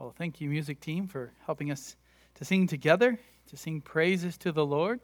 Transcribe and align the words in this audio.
Well, 0.00 0.14
thank 0.16 0.40
you, 0.40 0.48
music 0.48 0.80
team, 0.80 1.08
for 1.08 1.30
helping 1.44 1.70
us 1.70 1.94
to 2.36 2.44
sing 2.46 2.66
together, 2.66 3.18
to 3.50 3.56
sing 3.58 3.82
praises 3.82 4.38
to 4.38 4.50
the 4.50 4.64
Lord. 4.64 4.98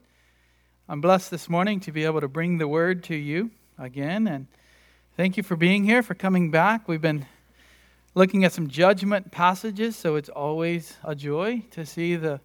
I'm 0.89 1.03
blessed 1.03 1.31
this 1.31 1.51
morning 1.51 1.81
to 1.81 1.93
be 1.93 2.05
able 2.07 2.23
to 2.23 2.29
bring 2.29 2.57
the 2.57 2.67
word 2.67 3.05
to 3.05 3.15
you 3.15 3.51
again. 3.79 4.27
And 4.27 4.47
thank 5.15 5.37
you 5.37 5.43
for 5.43 5.55
being 5.55 5.85
here, 5.85 6.03
for 6.03 6.15
coming 6.15 6.51
back. 6.51 6.89
We've 6.89 7.03
been 7.03 7.27
looking 8.15 8.43
at 8.47 8.55
some 8.55 8.69
judgment 8.69 9.31
passages, 9.31 9.97
so 9.97 10.17
it's 10.17 10.31
always 10.31 10.97
a 11.05 11.15
joy 11.15 11.65
to 11.73 11.85
see 11.85 12.17
the 12.17 12.41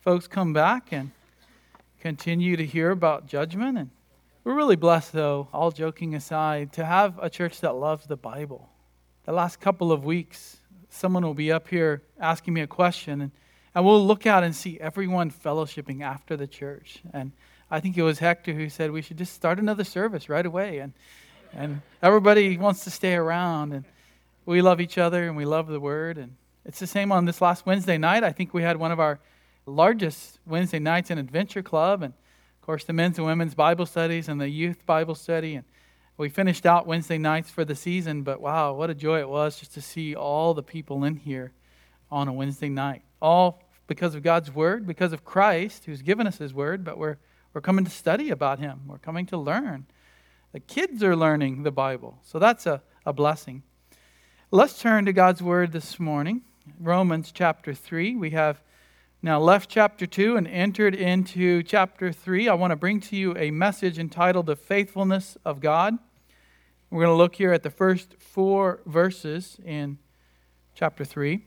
folks 0.00 0.28
come 0.28 0.52
back 0.52 0.92
and 0.92 1.10
continue 1.98 2.56
to 2.56 2.64
hear 2.64 2.92
about 2.92 3.26
judgment. 3.26 3.78
And 3.78 3.90
we're 4.44 4.54
really 4.54 4.76
blessed, 4.76 5.12
though, 5.12 5.48
all 5.52 5.72
joking 5.72 6.14
aside, 6.14 6.72
to 6.74 6.84
have 6.84 7.18
a 7.20 7.28
church 7.28 7.62
that 7.62 7.74
loves 7.74 8.06
the 8.06 8.16
Bible. 8.16 8.68
The 9.24 9.32
last 9.32 9.58
couple 9.58 9.90
of 9.90 10.04
weeks, 10.04 10.58
someone 10.88 11.24
will 11.24 11.34
be 11.34 11.52
up 11.52 11.68
here 11.68 12.02
asking 12.20 12.54
me 12.54 12.60
a 12.60 12.66
question, 12.66 13.20
and, 13.20 13.30
and 13.74 13.84
we'll 13.84 14.04
look 14.04 14.26
out 14.26 14.44
and 14.44 14.54
see 14.54 14.78
everyone 14.80 15.30
fellowshipping 15.30 16.02
after 16.02 16.36
the 16.36 16.46
church. 16.46 17.02
And 17.12 17.32
I 17.70 17.80
think 17.80 17.98
it 17.98 18.02
was 18.02 18.20
Hector 18.20 18.52
who 18.52 18.68
said 18.68 18.90
we 18.90 19.02
should 19.02 19.18
just 19.18 19.34
start 19.34 19.58
another 19.58 19.84
service 19.84 20.28
right 20.28 20.46
away. 20.46 20.78
And, 20.78 20.92
and 21.52 21.82
everybody 22.02 22.56
wants 22.56 22.84
to 22.84 22.90
stay 22.90 23.14
around. 23.14 23.72
And 23.72 23.84
we 24.44 24.62
love 24.62 24.80
each 24.80 24.98
other 24.98 25.26
and 25.26 25.36
we 25.36 25.44
love 25.44 25.66
the 25.66 25.80
word. 25.80 26.16
And 26.16 26.36
it's 26.64 26.78
the 26.78 26.86
same 26.86 27.10
on 27.10 27.24
this 27.24 27.40
last 27.40 27.66
Wednesday 27.66 27.98
night. 27.98 28.22
I 28.22 28.32
think 28.32 28.54
we 28.54 28.62
had 28.62 28.76
one 28.76 28.92
of 28.92 29.00
our 29.00 29.18
largest 29.66 30.38
Wednesday 30.46 30.78
nights 30.78 31.10
in 31.10 31.18
Adventure 31.18 31.62
Club. 31.62 32.02
And 32.02 32.14
of 32.14 32.66
course, 32.66 32.84
the 32.84 32.92
men's 32.92 33.18
and 33.18 33.26
women's 33.26 33.54
Bible 33.54 33.86
studies 33.86 34.28
and 34.28 34.40
the 34.40 34.48
youth 34.48 34.86
Bible 34.86 35.16
study. 35.16 35.56
And 35.56 35.64
we 36.18 36.30
finished 36.30 36.64
out 36.64 36.86
Wednesday 36.86 37.18
nights 37.18 37.50
for 37.50 37.64
the 37.64 37.74
season, 37.74 38.22
but 38.22 38.40
wow, 38.40 38.72
what 38.72 38.88
a 38.88 38.94
joy 38.94 39.20
it 39.20 39.28
was 39.28 39.58
just 39.58 39.74
to 39.74 39.82
see 39.82 40.14
all 40.14 40.54
the 40.54 40.62
people 40.62 41.04
in 41.04 41.16
here 41.16 41.52
on 42.10 42.26
a 42.26 42.32
Wednesday 42.32 42.70
night. 42.70 43.02
All 43.20 43.62
because 43.86 44.14
of 44.14 44.22
God's 44.22 44.50
word, 44.50 44.86
because 44.86 45.12
of 45.12 45.24
Christ 45.24 45.84
who's 45.84 46.00
given 46.00 46.26
us 46.26 46.38
his 46.38 46.54
word, 46.54 46.84
but 46.84 46.96
we're, 46.96 47.18
we're 47.52 47.60
coming 47.60 47.84
to 47.84 47.90
study 47.90 48.30
about 48.30 48.58
him. 48.58 48.80
We're 48.86 48.98
coming 48.98 49.26
to 49.26 49.36
learn. 49.36 49.86
The 50.52 50.60
kids 50.60 51.02
are 51.02 51.14
learning 51.14 51.64
the 51.64 51.70
Bible, 51.70 52.18
so 52.22 52.38
that's 52.38 52.64
a, 52.64 52.82
a 53.04 53.12
blessing. 53.12 53.62
Let's 54.50 54.80
turn 54.80 55.04
to 55.04 55.12
God's 55.12 55.42
word 55.42 55.72
this 55.72 56.00
morning. 56.00 56.42
Romans 56.80 57.30
chapter 57.30 57.74
3. 57.74 58.16
We 58.16 58.30
have 58.30 58.62
now 59.20 59.38
left 59.38 59.68
chapter 59.68 60.06
2 60.06 60.36
and 60.36 60.48
entered 60.48 60.94
into 60.94 61.62
chapter 61.62 62.10
3. 62.10 62.48
I 62.48 62.54
want 62.54 62.70
to 62.70 62.76
bring 62.76 63.00
to 63.00 63.16
you 63.16 63.36
a 63.36 63.50
message 63.50 63.98
entitled 63.98 64.46
The 64.46 64.56
Faithfulness 64.56 65.36
of 65.44 65.60
God. 65.60 65.98
We're 66.90 67.04
going 67.04 67.14
to 67.14 67.18
look 67.18 67.34
here 67.34 67.52
at 67.52 67.64
the 67.64 67.70
first 67.70 68.14
four 68.18 68.80
verses 68.86 69.58
in 69.64 69.98
chapter 70.74 71.04
3. 71.04 71.44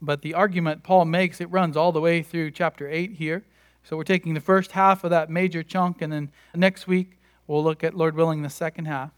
But 0.00 0.22
the 0.22 0.34
argument 0.34 0.84
Paul 0.84 1.06
makes, 1.06 1.40
it 1.40 1.50
runs 1.50 1.76
all 1.76 1.90
the 1.90 2.00
way 2.00 2.22
through 2.22 2.52
chapter 2.52 2.88
8 2.88 3.12
here. 3.12 3.44
So 3.82 3.96
we're 3.96 4.04
taking 4.04 4.34
the 4.34 4.40
first 4.40 4.72
half 4.72 5.02
of 5.04 5.10
that 5.10 5.30
major 5.30 5.62
chunk, 5.62 6.02
and 6.02 6.12
then 6.12 6.30
next 6.54 6.86
week 6.86 7.18
we'll 7.46 7.64
look 7.64 7.82
at, 7.82 7.94
Lord 7.94 8.14
willing, 8.14 8.42
the 8.42 8.50
second 8.50 8.84
half. 8.86 9.10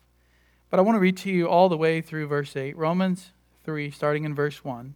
But 0.71 0.79
I 0.79 0.83
want 0.83 0.97
to 0.97 1.01
read 1.01 1.17
to 1.19 1.31
you 1.31 1.49
all 1.49 1.69
the 1.69 1.77
way 1.77 2.01
through 2.01 2.27
verse 2.29 2.57
8, 2.57 2.77
Romans 2.77 3.33
3, 3.65 3.91
starting 3.91 4.25
in 4.25 4.35
verse 4.35 4.65
1. 4.65 4.95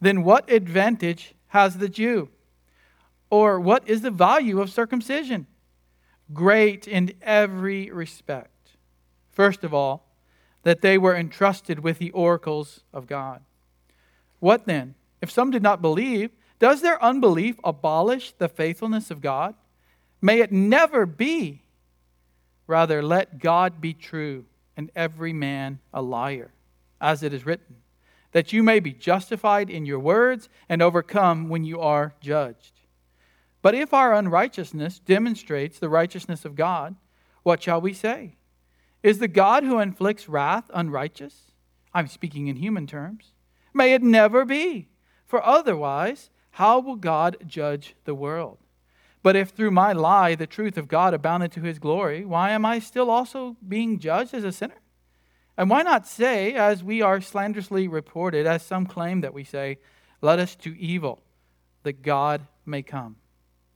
Then 0.00 0.22
what 0.22 0.50
advantage 0.50 1.34
has 1.48 1.78
the 1.78 1.88
Jew? 1.88 2.28
Or 3.30 3.58
what 3.58 3.88
is 3.88 4.02
the 4.02 4.10
value 4.10 4.60
of 4.60 4.70
circumcision? 4.70 5.46
Great 6.32 6.86
in 6.86 7.12
every 7.22 7.90
respect. 7.90 8.53
First 9.34 9.64
of 9.64 9.74
all, 9.74 10.06
that 10.62 10.80
they 10.80 10.96
were 10.96 11.14
entrusted 11.14 11.80
with 11.80 11.98
the 11.98 12.10
oracles 12.12 12.82
of 12.92 13.06
God. 13.06 13.42
What 14.40 14.66
then? 14.66 14.94
If 15.20 15.30
some 15.30 15.50
did 15.50 15.62
not 15.62 15.82
believe, 15.82 16.30
does 16.58 16.80
their 16.80 17.02
unbelief 17.02 17.56
abolish 17.64 18.32
the 18.32 18.48
faithfulness 18.48 19.10
of 19.10 19.20
God? 19.20 19.54
May 20.22 20.40
it 20.40 20.52
never 20.52 21.04
be. 21.04 21.62
Rather, 22.66 23.02
let 23.02 23.40
God 23.40 23.80
be 23.80 23.92
true 23.92 24.46
and 24.76 24.90
every 24.96 25.32
man 25.32 25.80
a 25.92 26.00
liar, 26.00 26.50
as 27.00 27.22
it 27.22 27.34
is 27.34 27.44
written, 27.44 27.76
that 28.32 28.52
you 28.52 28.62
may 28.62 28.80
be 28.80 28.92
justified 28.92 29.68
in 29.68 29.84
your 29.84 29.98
words 29.98 30.48
and 30.68 30.80
overcome 30.80 31.48
when 31.48 31.64
you 31.64 31.80
are 31.80 32.14
judged. 32.20 32.72
But 33.60 33.74
if 33.74 33.92
our 33.92 34.14
unrighteousness 34.14 34.98
demonstrates 35.00 35.78
the 35.78 35.88
righteousness 35.88 36.44
of 36.44 36.54
God, 36.54 36.96
what 37.42 37.62
shall 37.62 37.80
we 37.80 37.92
say? 37.92 38.36
Is 39.04 39.18
the 39.18 39.28
God 39.28 39.64
who 39.64 39.80
inflicts 39.80 40.30
wrath 40.30 40.70
unrighteous? 40.72 41.52
I'm 41.92 42.08
speaking 42.08 42.48
in 42.48 42.56
human 42.56 42.86
terms. 42.86 43.32
May 43.74 43.92
it 43.92 44.02
never 44.02 44.46
be, 44.46 44.88
for 45.26 45.44
otherwise, 45.44 46.30
how 46.52 46.80
will 46.80 46.96
God 46.96 47.36
judge 47.46 47.96
the 48.06 48.14
world? 48.14 48.56
But 49.22 49.36
if 49.36 49.50
through 49.50 49.72
my 49.72 49.92
lie 49.92 50.34
the 50.34 50.46
truth 50.46 50.78
of 50.78 50.88
God 50.88 51.12
abounded 51.12 51.52
to 51.52 51.60
his 51.60 51.78
glory, 51.78 52.24
why 52.24 52.52
am 52.52 52.64
I 52.64 52.78
still 52.78 53.10
also 53.10 53.58
being 53.68 53.98
judged 53.98 54.32
as 54.32 54.42
a 54.42 54.52
sinner? 54.52 54.80
And 55.58 55.68
why 55.68 55.82
not 55.82 56.06
say, 56.06 56.54
as 56.54 56.82
we 56.82 57.02
are 57.02 57.20
slanderously 57.20 57.86
reported, 57.86 58.46
as 58.46 58.62
some 58.62 58.86
claim 58.86 59.20
that 59.20 59.34
we 59.34 59.44
say, 59.44 59.80
let 60.22 60.38
us 60.38 60.56
do 60.56 60.74
evil, 60.78 61.22
that 61.82 62.00
God 62.00 62.46
may 62.64 62.82
come? 62.82 63.16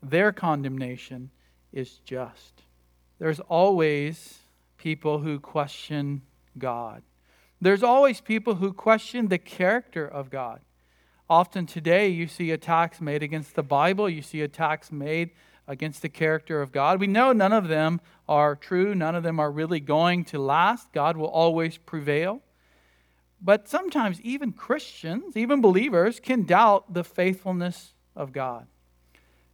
Their 0.03 0.33
condemnation 0.33 1.33
is 1.71 1.99
just. 1.99 2.63
There's 3.19 3.41
always 3.41 4.39
people 4.79 5.19
who 5.19 5.39
question 5.39 6.23
God. 6.57 7.03
There's 7.61 7.83
always 7.83 8.21
people 8.21 8.57
who 8.57 8.73
question 8.73 9.29
the 9.29 9.39
character 9.39 10.07
of 10.07 10.31
God. 10.31 10.61
Often 11.29 11.67
today, 11.67 12.09
you 12.09 12.27
see 12.27 12.51
attacks 12.53 13.01
made 13.01 13.23
against 13.23 13.55
the 13.55 13.63
Bible, 13.63 14.09
you 14.09 14.23
see 14.23 14.41
attacks 14.41 14.91
made 14.91 15.31
against 15.67 16.01
the 16.01 16.09
character 16.09 16.63
of 16.63 16.73
God. 16.73 17.01
We 17.01 17.07
know 17.07 17.33
none 17.33 17.53
of 17.53 17.69
them 17.69 18.01
are 18.27 18.57
true, 18.57 18.95
none 18.95 19.15
of 19.15 19.23
them 19.23 19.39
are 19.39 19.51
really 19.51 19.81
going 19.81 20.25
to 20.27 20.39
last. 20.39 20.93
God 20.93 21.17
will 21.17 21.29
always 21.29 21.77
prevail. 21.77 22.41
But 23.41 23.69
sometimes, 23.69 24.21
even 24.23 24.53
Christians, 24.53 25.37
even 25.37 25.61
believers, 25.61 26.19
can 26.19 26.45
doubt 26.45 26.95
the 26.95 27.05
faithfulness 27.05 27.93
of 28.17 28.33
God. 28.33 28.67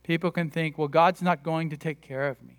People 0.05 0.31
can 0.31 0.51
think, 0.51 0.79
well, 0.79 0.89
God's 0.89 1.23
not 1.23 1.43
going 1.43 1.71
to 1.71 1.77
take 1.77 2.01
care 2.01 2.29
of 2.29 2.43
me. 2.43 2.59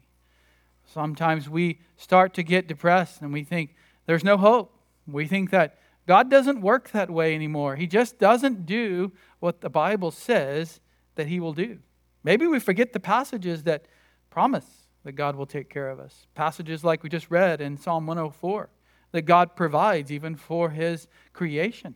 Sometimes 0.86 1.50
we 1.50 1.80
start 1.98 2.34
to 2.36 2.44
get 2.44 2.68
depressed 2.68 3.22
and 3.22 3.34
we 3.34 3.44
think 3.44 3.76
there's 4.06 4.24
no 4.24 4.38
hope. 4.38 4.78
We 5.08 5.26
think 5.26 5.52
that 5.52 5.78
God 6.08 6.30
doesn't 6.30 6.62
work 6.62 6.92
that 6.92 7.10
way 7.10 7.34
anymore. 7.34 7.76
He 7.76 7.88
just 7.88 8.20
doesn't 8.20 8.66
do 8.66 9.12
what 9.40 9.62
the 9.62 9.70
Bible 9.70 10.12
says 10.12 10.80
that 11.16 11.28
He 11.28 11.40
will 11.40 11.54
do. 11.54 11.80
Maybe 12.24 12.48
we 12.48 12.60
forget 12.60 12.94
the 12.94 13.00
passages 13.00 13.64
that 13.64 13.86
promise 14.30 14.88
that 15.04 15.14
God 15.14 15.36
will 15.36 15.46
take 15.46 15.70
care 15.70 15.90
of 15.90 16.00
us. 16.00 16.28
Passages 16.36 16.84
like 16.84 17.04
we 17.04 17.10
just 17.10 17.30
read 17.30 17.62
in 17.62 17.78
Psalm 17.78 18.08
104 18.08 18.70
that 19.12 19.22
God 19.22 19.56
provides 19.56 20.12
even 20.12 20.36
for 20.36 20.72
His 20.72 21.08
creation. 21.34 21.96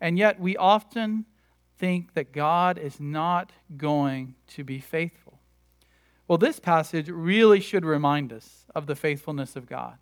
And 0.00 0.18
yet 0.18 0.40
we 0.40 0.56
often 0.56 1.26
think 1.78 2.14
that 2.14 2.32
God 2.32 2.78
is 2.78 3.00
not 3.00 3.52
going 3.76 4.34
to 4.48 4.64
be 4.64 4.78
faithful. 4.78 5.31
Well, 6.28 6.38
this 6.38 6.60
passage 6.60 7.08
really 7.08 7.60
should 7.60 7.84
remind 7.84 8.32
us 8.32 8.64
of 8.74 8.86
the 8.86 8.96
faithfulness 8.96 9.56
of 9.56 9.66
God. 9.66 9.98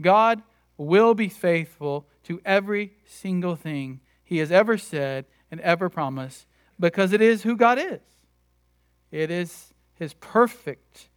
God 0.00 0.42
will 0.76 1.14
be 1.14 1.28
faithful 1.28 2.06
to 2.24 2.40
every 2.44 2.92
single 3.04 3.56
thing 3.56 4.00
he 4.22 4.38
has 4.38 4.52
ever 4.52 4.78
said 4.78 5.26
and 5.50 5.60
ever 5.60 5.88
promised 5.88 6.46
because 6.78 7.12
it 7.12 7.20
is 7.20 7.42
who 7.42 7.56
God 7.56 7.78
is. 7.78 8.00
It 9.10 9.30
is 9.30 9.72
his 9.94 10.14
perfect 10.14 11.08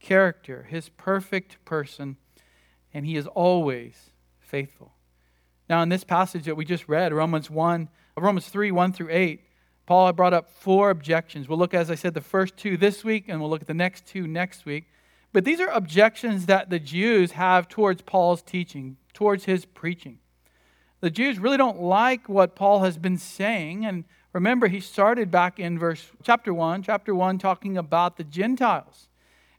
character, 0.00 0.66
his 0.68 0.88
perfect 0.88 1.64
person, 1.64 2.16
and 2.92 3.06
he 3.06 3.16
is 3.16 3.26
always 3.26 4.10
faithful. 4.40 4.94
Now, 5.68 5.82
in 5.82 5.88
this 5.88 6.04
passage 6.04 6.44
that 6.44 6.56
we 6.56 6.64
just 6.64 6.88
read, 6.88 7.12
Romans 7.12 7.50
1, 7.50 7.88
Romans 8.16 8.48
3, 8.48 8.70
1 8.70 8.92
through 8.92 9.10
8, 9.10 9.40
Paul 9.86 10.12
brought 10.12 10.34
up 10.34 10.50
four 10.50 10.90
objections. 10.90 11.48
We'll 11.48 11.58
look, 11.58 11.72
as 11.72 11.90
I 11.90 11.94
said, 11.94 12.14
the 12.14 12.20
first 12.20 12.56
two 12.56 12.76
this 12.76 13.04
week, 13.04 13.26
and 13.28 13.40
we'll 13.40 13.48
look 13.48 13.62
at 13.62 13.68
the 13.68 13.74
next 13.74 14.06
two 14.06 14.26
next 14.26 14.66
week. 14.66 14.84
But 15.32 15.44
these 15.44 15.60
are 15.60 15.68
objections 15.68 16.46
that 16.46 16.70
the 16.70 16.78
Jews 16.78 17.32
have 17.32 17.68
towards 17.68 18.02
Paul's 18.02 18.42
teaching, 18.42 18.96
towards 19.12 19.44
his 19.44 19.64
preaching. 19.64 20.18
The 21.00 21.10
Jews 21.10 21.38
really 21.38 21.56
don't 21.56 21.80
like 21.80 22.28
what 22.28 22.56
Paul 22.56 22.80
has 22.80 22.98
been 22.98 23.18
saying. 23.18 23.84
And 23.84 24.04
remember, 24.32 24.66
he 24.66 24.80
started 24.80 25.30
back 25.30 25.60
in 25.60 25.78
verse 25.78 26.10
chapter 26.22 26.52
1, 26.52 26.82
chapter 26.82 27.14
1, 27.14 27.38
talking 27.38 27.76
about 27.76 28.16
the 28.16 28.24
Gentiles. 28.24 29.08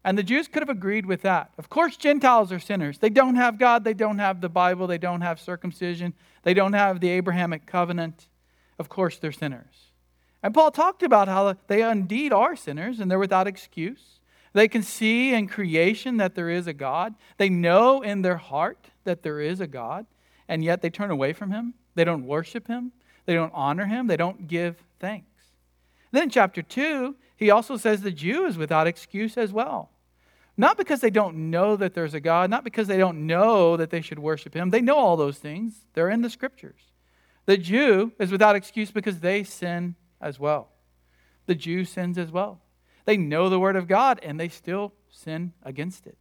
And 0.04 0.18
the 0.18 0.24
Jews 0.24 0.48
could 0.48 0.62
have 0.62 0.70
agreed 0.70 1.06
with 1.06 1.22
that. 1.22 1.52
Of 1.58 1.70
course, 1.70 1.96
Gentiles 1.96 2.52
are 2.52 2.60
sinners. 2.60 3.00
They 3.00 3.10
don't 3.10 3.36
have 3.36 3.60
God, 3.60 3.84
they 3.84 3.94
don't 3.94 4.20
have 4.20 4.42
the 4.42 4.50
Bible, 4.50 4.88
they 4.88 4.98
don't 4.98 5.22
have 5.22 5.40
circumcision, 5.40 6.14
they 6.44 6.54
don't 6.54 6.74
have 6.74 7.02
the 7.02 7.10
Abrahamic 7.10 7.66
covenant. 7.66 8.28
Of 8.80 8.90
course, 8.90 9.18
they're 9.18 9.32
sinners. 9.32 9.87
And 10.44 10.54
Paul 10.54 10.72
talked 10.72 11.04
about 11.04 11.28
how 11.28 11.56
they 11.68 11.90
indeed 11.90 12.32
are 12.32 12.56
sinners 12.56 13.00
and 13.00 13.10
they're 13.10 13.20
without 13.20 13.48
excuse. 13.48 14.20
They 14.54 14.68
can 14.68 14.84
see 14.84 15.34
in 15.34 15.48
creation 15.48 16.18
that 16.18 16.36
there 16.36 16.50
is 16.50 16.68
a 16.68 16.74
God. 16.74 17.16
They 17.38 17.50
know 17.50 18.02
in 18.02 18.22
their 18.22 18.38
heart 18.38 18.90
that 19.04 19.24
there 19.24 19.40
is 19.40 19.60
a 19.60 19.68
God, 19.68 20.06
and 20.48 20.64
yet 20.64 20.82
they 20.82 20.90
turn 20.90 21.12
away 21.12 21.34
from 21.34 21.52
Him. 21.52 21.74
They 21.96 22.04
don't 22.04 22.26
worship 22.26 22.68
Him. 22.68 22.92
they 23.28 23.34
don't 23.34 23.52
honor 23.54 23.86
him, 23.86 24.08
they 24.08 24.18
don't 24.18 24.48
give 24.48 24.82
thanks. 25.00 25.28
Then 26.12 26.24
in 26.24 26.30
chapter 26.30 26.62
2, 26.62 27.16
he 27.36 27.52
also 27.52 27.78
says 27.78 28.02
the 28.02 28.10
Jew 28.10 28.46
is 28.46 28.58
without 28.58 28.88
excuse 28.88 29.38
as 29.38 29.52
well. 29.52 29.92
Not 30.56 30.78
because 30.78 31.02
they 31.02 31.12
don't 31.12 31.52
know 31.52 31.76
that 31.76 31.94
there's 31.94 32.16
a 32.16 32.20
God, 32.20 32.50
not 32.50 32.64
because 32.64 32.88
they 32.88 32.98
don't 32.98 33.28
know 33.28 33.78
that 33.78 33.92
they 33.92 34.02
should 34.02 34.18
worship 34.18 34.56
him. 34.56 34.72
They 34.72 34.82
know 34.82 34.96
all 34.96 35.18
those 35.18 35.38
things, 35.38 35.86
they're 35.94 36.10
in 36.10 36.22
the 36.22 36.30
scriptures. 36.30 36.82
The 37.46 37.58
Jew 37.58 38.14
is 38.18 38.32
without 38.32 38.56
excuse 38.56 38.92
because 38.92 39.20
they 39.20 39.44
sin 39.44 39.96
as 40.22 40.40
well. 40.40 40.70
The 41.46 41.56
Jew 41.56 41.86
sins 41.86 42.18
as 42.18 42.32
well. 42.32 42.62
They 43.06 43.18
know 43.18 43.50
the 43.50 43.60
word 43.60 43.76
of 43.76 43.88
God 43.88 44.20
and 44.22 44.40
they 44.40 44.50
still 44.50 44.94
sin 45.10 45.54
against 45.64 46.06
it. 46.08 46.18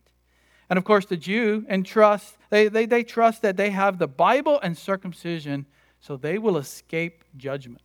And 0.68 0.78
of 0.78 0.84
course, 0.84 1.06
the 1.06 1.16
Jew 1.16 1.64
entrust, 1.68 2.36
they, 2.50 2.68
they, 2.68 2.86
they 2.86 3.04
trust 3.04 3.42
that 3.42 3.56
they 3.56 3.70
have 3.70 3.98
the 3.98 4.08
Bible 4.08 4.60
and 4.62 4.76
circumcision, 4.76 5.66
so 6.00 6.16
they 6.16 6.38
will 6.38 6.56
escape 6.56 7.24
judgment. 7.36 7.82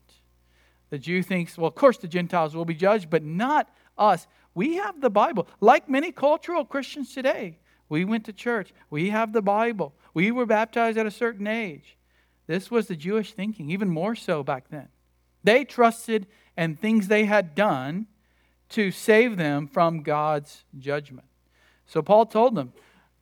The 0.90 1.00
Jew 1.00 1.24
thinks, 1.24 1.58
well, 1.58 1.68
of 1.68 1.76
course 1.76 1.98
the 1.98 2.08
Gentiles 2.08 2.56
will 2.56 2.66
be 2.66 2.74
judged, 2.74 3.10
but 3.10 3.24
not 3.24 3.70
us. 3.98 4.28
We 4.54 4.76
have 4.76 5.00
the 5.00 5.10
Bible. 5.10 5.48
Like 5.60 5.90
many 5.90 6.12
cultural 6.12 6.66
Christians 6.66 7.14
today, 7.14 7.60
we 7.88 8.04
went 8.06 8.26
to 8.26 8.34
church. 8.34 8.74
We 8.90 9.10
have 9.10 9.32
the 9.32 9.42
Bible. 9.42 9.94
We 10.14 10.32
were 10.32 10.46
baptized 10.46 10.98
at 10.98 11.06
a 11.06 11.12
certain 11.12 11.48
age. 11.48 11.98
This 12.48 12.70
was 12.70 12.88
the 12.88 12.96
Jewish 12.96 13.34
thinking, 13.34 13.70
even 13.70 13.90
more 13.90 14.16
so 14.16 14.44
back 14.44 14.70
then. 14.70 14.90
They 15.44 15.66
trusted 15.66 16.28
in 16.58 16.76
things 16.76 17.08
they 17.08 17.26
had 17.26 17.56
done 17.56 18.08
to 18.70 18.92
save 18.92 19.38
them 19.38 19.68
from 19.68 20.02
God's 20.02 20.64
judgment. 20.78 21.28
So 21.86 22.02
Paul 22.02 22.26
told 22.26 22.56
them, 22.56 22.74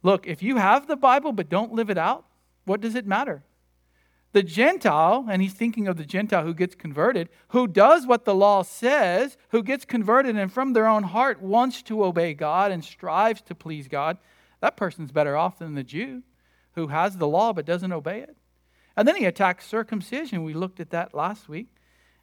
look, 0.04 0.28
if 0.28 0.44
you 0.44 0.58
have 0.58 0.88
the 0.88 0.96
Bible 0.96 1.32
but 1.32 1.50
don't 1.50 1.74
live 1.74 1.90
it 1.90 1.98
out, 1.98 2.26
what 2.66 2.82
does 2.82 2.96
it 2.96 3.08
matter? 3.08 3.44
The 4.32 4.44
Gentile, 4.44 5.26
and 5.28 5.42
he's 5.42 5.54
thinking 5.54 5.88
of 5.88 5.98
the 5.98 6.06
Gentile 6.06 6.44
who 6.44 6.54
gets 6.54 6.76
converted, 6.76 7.30
who 7.48 7.68
does 7.68 8.06
what 8.06 8.26
the 8.26 8.36
law 8.36 8.62
says, 8.62 9.38
who 9.50 9.64
gets 9.64 9.86
converted 9.86 10.38
and 10.38 10.54
from 10.54 10.74
their 10.74 10.88
own 10.88 11.02
heart 11.02 11.42
wants 11.42 11.82
to 11.84 12.04
obey 12.04 12.36
God 12.36 12.72
and 12.72 12.84
strives 12.84 13.42
to 13.44 13.56
please 13.56 13.88
God, 13.88 14.20
that 14.62 14.78
person's 14.78 15.12
better 15.12 15.36
off 15.36 15.58
than 15.58 15.74
the 15.74 15.84
Jew 15.84 16.22
who 16.74 16.88
has 16.88 17.18
the 17.18 17.28
law 17.28 17.54
but 17.54 17.66
doesn't 17.66 17.92
obey 17.92 18.22
it. 18.22 18.38
And 18.96 19.08
then 19.08 19.16
he 19.16 19.26
attacks 19.26 19.66
circumcision. 19.66 20.44
We 20.44 20.54
looked 20.54 20.80
at 20.80 20.92
that 20.92 21.14
last 21.14 21.50
week. 21.50 21.68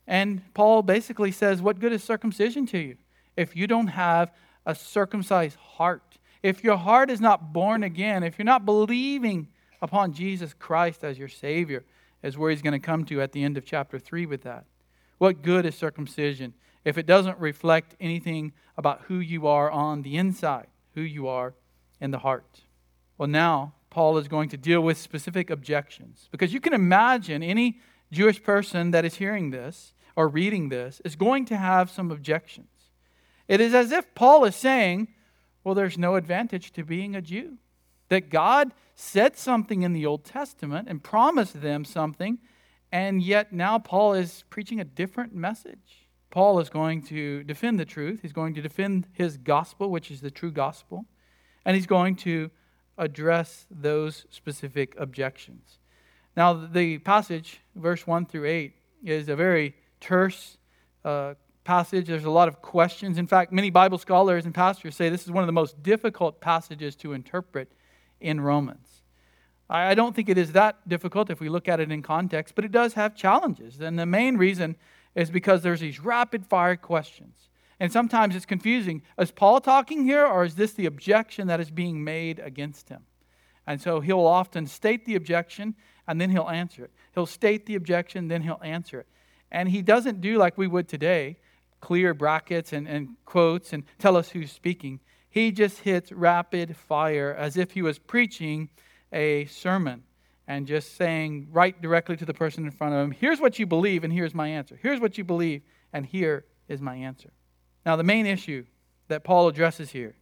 And 0.06 0.42
Paul 0.54 0.82
basically 0.82 1.32
says, 1.32 1.60
What 1.60 1.80
good 1.80 1.92
is 1.92 2.04
circumcision 2.04 2.66
to 2.66 2.78
you 2.78 2.96
if 3.36 3.56
you 3.56 3.66
don't 3.66 3.88
have 3.88 4.32
a 4.64 4.74
circumcised 4.74 5.56
heart? 5.56 6.18
If 6.42 6.62
your 6.62 6.76
heart 6.76 7.10
is 7.10 7.20
not 7.20 7.52
born 7.52 7.82
again, 7.82 8.22
if 8.22 8.38
you're 8.38 8.44
not 8.44 8.64
believing 8.64 9.48
upon 9.82 10.12
Jesus 10.12 10.54
Christ 10.54 11.02
as 11.02 11.18
your 11.18 11.28
Savior, 11.28 11.84
is 12.22 12.38
where 12.38 12.50
he's 12.50 12.62
going 12.62 12.72
to 12.72 12.78
come 12.78 13.04
to 13.06 13.20
at 13.20 13.32
the 13.32 13.42
end 13.42 13.56
of 13.56 13.64
chapter 13.64 13.98
3 13.98 14.26
with 14.26 14.42
that. 14.42 14.64
What 15.18 15.42
good 15.42 15.66
is 15.66 15.74
circumcision 15.74 16.54
if 16.84 16.98
it 16.98 17.06
doesn't 17.06 17.38
reflect 17.38 17.96
anything 18.00 18.52
about 18.76 19.02
who 19.02 19.18
you 19.18 19.46
are 19.46 19.70
on 19.70 20.02
the 20.02 20.16
inside, 20.16 20.66
who 20.94 21.00
you 21.00 21.28
are 21.28 21.54
in 22.00 22.10
the 22.10 22.18
heart? 22.18 22.62
Well, 23.18 23.28
now 23.28 23.74
Paul 23.90 24.18
is 24.18 24.28
going 24.28 24.48
to 24.50 24.56
deal 24.56 24.80
with 24.80 24.98
specific 24.98 25.50
objections 25.50 26.28
because 26.30 26.52
you 26.52 26.60
can 26.60 26.74
imagine 26.74 27.42
any 27.42 27.80
Jewish 28.12 28.42
person 28.42 28.90
that 28.90 29.04
is 29.04 29.16
hearing 29.16 29.50
this 29.50 29.92
or 30.16 30.28
reading 30.28 30.70
this 30.70 31.00
is 31.04 31.14
going 31.14 31.44
to 31.44 31.56
have 31.56 31.90
some 31.90 32.10
objections. 32.10 32.68
It 33.46 33.60
is 33.60 33.74
as 33.74 33.92
if 33.92 34.14
Paul 34.14 34.44
is 34.44 34.56
saying, 34.56 35.08
well, 35.62 35.74
there's 35.74 35.98
no 35.98 36.16
advantage 36.16 36.72
to 36.72 36.84
being 36.84 37.14
a 37.14 37.22
Jew. 37.22 37.58
That 38.08 38.30
God 38.30 38.72
said 38.94 39.36
something 39.36 39.82
in 39.82 39.92
the 39.92 40.06
Old 40.06 40.24
Testament 40.24 40.88
and 40.88 41.02
promised 41.02 41.60
them 41.60 41.84
something, 41.84 42.38
and 42.90 43.22
yet 43.22 43.52
now 43.52 43.78
Paul 43.78 44.14
is 44.14 44.44
preaching 44.48 44.80
a 44.80 44.84
different 44.84 45.34
message. 45.34 46.08
Paul 46.30 46.60
is 46.60 46.70
going 46.70 47.02
to 47.04 47.42
defend 47.44 47.78
the 47.78 47.84
truth, 47.84 48.20
he's 48.22 48.32
going 48.32 48.54
to 48.54 48.62
defend 48.62 49.08
his 49.12 49.36
gospel, 49.36 49.90
which 49.90 50.10
is 50.10 50.20
the 50.20 50.30
true 50.30 50.52
gospel, 50.52 51.04
and 51.64 51.74
he's 51.74 51.86
going 51.86 52.16
to 52.16 52.50
address 52.96 53.66
those 53.70 54.24
specific 54.30 54.94
objections. 54.98 55.78
Now, 56.36 56.52
the 56.52 56.98
passage, 56.98 57.60
verse 57.74 58.06
1 58.06 58.26
through 58.26 58.46
8, 58.46 58.72
is 59.04 59.28
a 59.28 59.36
very 59.36 59.74
terse 60.06 60.56
uh, 61.04 61.34
passage. 61.64 62.06
There's 62.06 62.24
a 62.24 62.30
lot 62.30 62.46
of 62.46 62.62
questions. 62.62 63.18
In 63.18 63.26
fact, 63.26 63.52
many 63.52 63.70
Bible 63.70 63.98
scholars 63.98 64.44
and 64.44 64.54
pastors 64.54 64.94
say 64.94 65.08
this 65.08 65.24
is 65.24 65.32
one 65.32 65.42
of 65.42 65.48
the 65.48 65.52
most 65.52 65.82
difficult 65.82 66.40
passages 66.40 66.94
to 66.96 67.12
interpret 67.12 67.72
in 68.20 68.40
Romans. 68.40 69.02
I 69.68 69.96
don't 69.96 70.14
think 70.14 70.28
it 70.28 70.38
is 70.38 70.52
that 70.52 70.88
difficult 70.88 71.28
if 71.28 71.40
we 71.40 71.48
look 71.48 71.66
at 71.66 71.80
it 71.80 71.90
in 71.90 72.02
context, 72.02 72.54
but 72.54 72.64
it 72.64 72.70
does 72.70 72.94
have 72.94 73.16
challenges. 73.16 73.80
And 73.80 73.98
the 73.98 74.06
main 74.06 74.36
reason 74.36 74.76
is 75.16 75.28
because 75.28 75.62
there's 75.62 75.80
these 75.80 75.98
rapid 75.98 76.46
fire 76.46 76.76
questions. 76.76 77.48
And 77.80 77.90
sometimes 77.90 78.36
it's 78.36 78.46
confusing. 78.46 79.02
Is 79.18 79.32
Paul 79.32 79.60
talking 79.60 80.04
here, 80.04 80.24
or 80.24 80.44
is 80.44 80.54
this 80.54 80.72
the 80.72 80.86
objection 80.86 81.48
that 81.48 81.58
is 81.58 81.72
being 81.72 82.04
made 82.04 82.38
against 82.38 82.88
him? 82.88 83.02
And 83.66 83.82
so 83.82 83.98
he'll 83.98 84.20
often 84.20 84.68
state 84.68 85.04
the 85.04 85.16
objection 85.16 85.74
and 86.06 86.20
then 86.20 86.30
he'll 86.30 86.48
answer 86.48 86.84
it. 86.84 86.92
He'll 87.12 87.26
state 87.26 87.66
the 87.66 87.74
objection, 87.74 88.28
then 88.28 88.42
he'll 88.42 88.60
answer 88.62 89.00
it. 89.00 89.08
And 89.50 89.68
he 89.68 89.82
doesn't 89.82 90.20
do 90.20 90.38
like 90.38 90.58
we 90.58 90.66
would 90.66 90.88
today 90.88 91.38
clear 91.80 92.14
brackets 92.14 92.72
and, 92.72 92.88
and 92.88 93.10
quotes 93.24 93.72
and 93.72 93.84
tell 93.98 94.16
us 94.16 94.30
who's 94.30 94.50
speaking. 94.50 95.00
He 95.28 95.52
just 95.52 95.80
hits 95.80 96.10
rapid 96.10 96.76
fire 96.76 97.34
as 97.34 97.56
if 97.56 97.72
he 97.72 97.82
was 97.82 97.98
preaching 97.98 98.70
a 99.12 99.44
sermon 99.46 100.02
and 100.48 100.66
just 100.66 100.96
saying 100.96 101.48
right 101.50 101.80
directly 101.80 102.16
to 102.16 102.24
the 102.24 102.34
person 102.34 102.64
in 102.64 102.70
front 102.70 102.94
of 102.94 103.00
him, 103.00 103.10
here's 103.10 103.40
what 103.40 103.58
you 103.58 103.66
believe, 103.66 104.04
and 104.04 104.12
here's 104.12 104.34
my 104.34 104.48
answer. 104.48 104.78
Here's 104.80 105.00
what 105.00 105.18
you 105.18 105.24
believe, 105.24 105.62
and 105.92 106.06
here 106.06 106.44
is 106.68 106.80
my 106.80 106.96
answer. 106.96 107.30
Now, 107.84 107.96
the 107.96 108.04
main 108.04 108.26
issue 108.26 108.64
that 109.08 109.24
Paul 109.24 109.48
addresses 109.48 109.90
here 109.90 110.16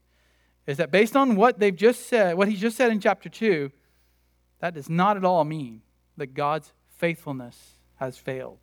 is 0.66 0.78
that 0.78 0.90
based 0.90 1.14
on 1.14 1.36
what 1.36 1.58
they've 1.58 1.76
just 1.76 2.08
said, 2.08 2.36
what 2.36 2.48
he 2.48 2.56
just 2.56 2.76
said 2.76 2.90
in 2.90 3.00
chapter 3.00 3.28
2, 3.28 3.70
that 4.60 4.74
does 4.74 4.88
not 4.88 5.16
at 5.16 5.24
all 5.24 5.44
mean 5.44 5.82
that 6.16 6.34
God's 6.34 6.72
faithfulness 6.88 7.78
has 7.96 8.16
failed. 8.16 8.60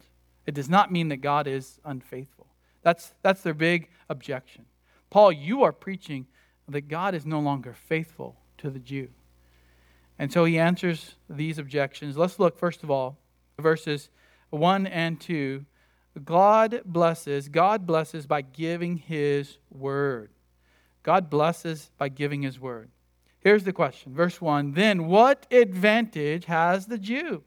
It 0.52 0.56
does 0.56 0.70
not 0.70 0.92
mean 0.92 1.08
that 1.08 1.22
God 1.22 1.48
is 1.48 1.80
unfaithful. 1.86 2.46
That's, 2.84 3.14
that's 3.22 3.40
their 3.40 3.54
big 3.54 3.88
objection. 4.10 4.66
Paul, 5.10 5.32
you 5.32 5.64
are 5.64 5.72
preaching 5.72 6.28
that 6.68 6.90
God 6.90 7.16
is 7.16 7.26
no 7.26 7.40
longer 7.40 7.74
faithful 7.74 8.36
to 8.58 8.70
the 8.70 8.78
Jew. 8.78 9.08
And 10.20 10.30
so 10.30 10.44
he 10.44 10.60
answers 10.60 11.16
these 11.30 11.58
objections. 11.58 12.18
Let's 12.18 12.38
look, 12.38 12.60
first 12.60 12.84
of 12.84 12.92
all, 12.92 13.18
verses 13.60 14.10
1 14.50 14.88
and 14.88 15.22
2. 15.22 15.64
God 16.22 16.82
blesses, 16.84 17.48
God 17.48 17.88
blesses 17.88 18.26
by 18.26 18.42
giving 18.42 18.98
his 18.98 19.58
word. 19.70 20.32
God 21.02 21.30
blesses 21.30 21.92
by 21.98 22.10
giving 22.10 22.42
his 22.42 22.60
word. 22.60 22.92
Here's 23.40 23.64
the 23.64 23.72
question. 23.72 24.14
Verse 24.14 24.42
1 24.42 24.74
Then 24.74 25.08
what 25.08 25.48
advantage 25.50 26.44
has 26.44 26.88
the 26.88 26.98
Jew? 26.98 27.46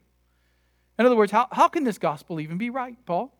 In 0.97 1.05
other 1.05 1.15
words, 1.15 1.31
how, 1.31 1.47
how 1.51 1.67
can 1.67 1.83
this 1.83 1.97
gospel 1.97 2.39
even 2.39 2.57
be 2.57 2.69
right, 2.69 2.97
Paul? 3.05 3.33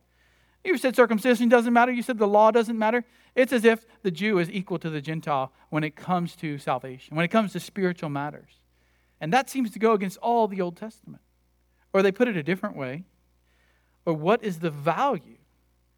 You 0.64 0.76
said 0.76 0.96
circumcision 0.96 1.48
doesn't 1.48 1.72
matter. 1.72 1.92
You 1.92 2.02
said 2.02 2.18
the 2.18 2.26
law 2.26 2.50
doesn't 2.50 2.78
matter. 2.78 3.04
It's 3.34 3.52
as 3.52 3.64
if 3.64 3.86
the 4.02 4.10
Jew 4.10 4.38
is 4.38 4.50
equal 4.50 4.78
to 4.80 4.90
the 4.90 5.00
Gentile 5.00 5.52
when 5.70 5.84
it 5.84 5.94
comes 5.94 6.34
to 6.36 6.58
salvation, 6.58 7.16
when 7.16 7.24
it 7.24 7.28
comes 7.28 7.52
to 7.52 7.60
spiritual 7.60 8.10
matters. 8.10 8.60
And 9.20 9.32
that 9.32 9.48
seems 9.48 9.70
to 9.70 9.78
go 9.78 9.92
against 9.92 10.18
all 10.18 10.48
the 10.48 10.60
Old 10.60 10.76
Testament. 10.76 11.22
Or 11.92 12.02
they 12.02 12.12
put 12.12 12.28
it 12.28 12.36
a 12.36 12.42
different 12.42 12.76
way. 12.76 13.04
Or 14.04 14.12
what 14.12 14.42
is 14.42 14.58
the 14.58 14.70
value? 14.70 15.38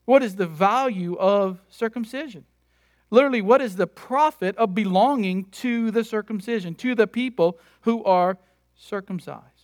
What 0.04 0.22
is 0.22 0.36
the 0.36 0.46
value 0.46 1.16
of 1.16 1.60
circumcision? 1.68 2.44
Literally, 3.10 3.40
what 3.40 3.62
is 3.62 3.76
the 3.76 3.86
profit 3.86 4.56
of 4.56 4.74
belonging 4.74 5.44
to 5.46 5.90
the 5.90 6.04
circumcision, 6.04 6.74
to 6.76 6.94
the 6.94 7.06
people 7.06 7.58
who 7.82 8.04
are 8.04 8.38
circumcised? 8.74 9.57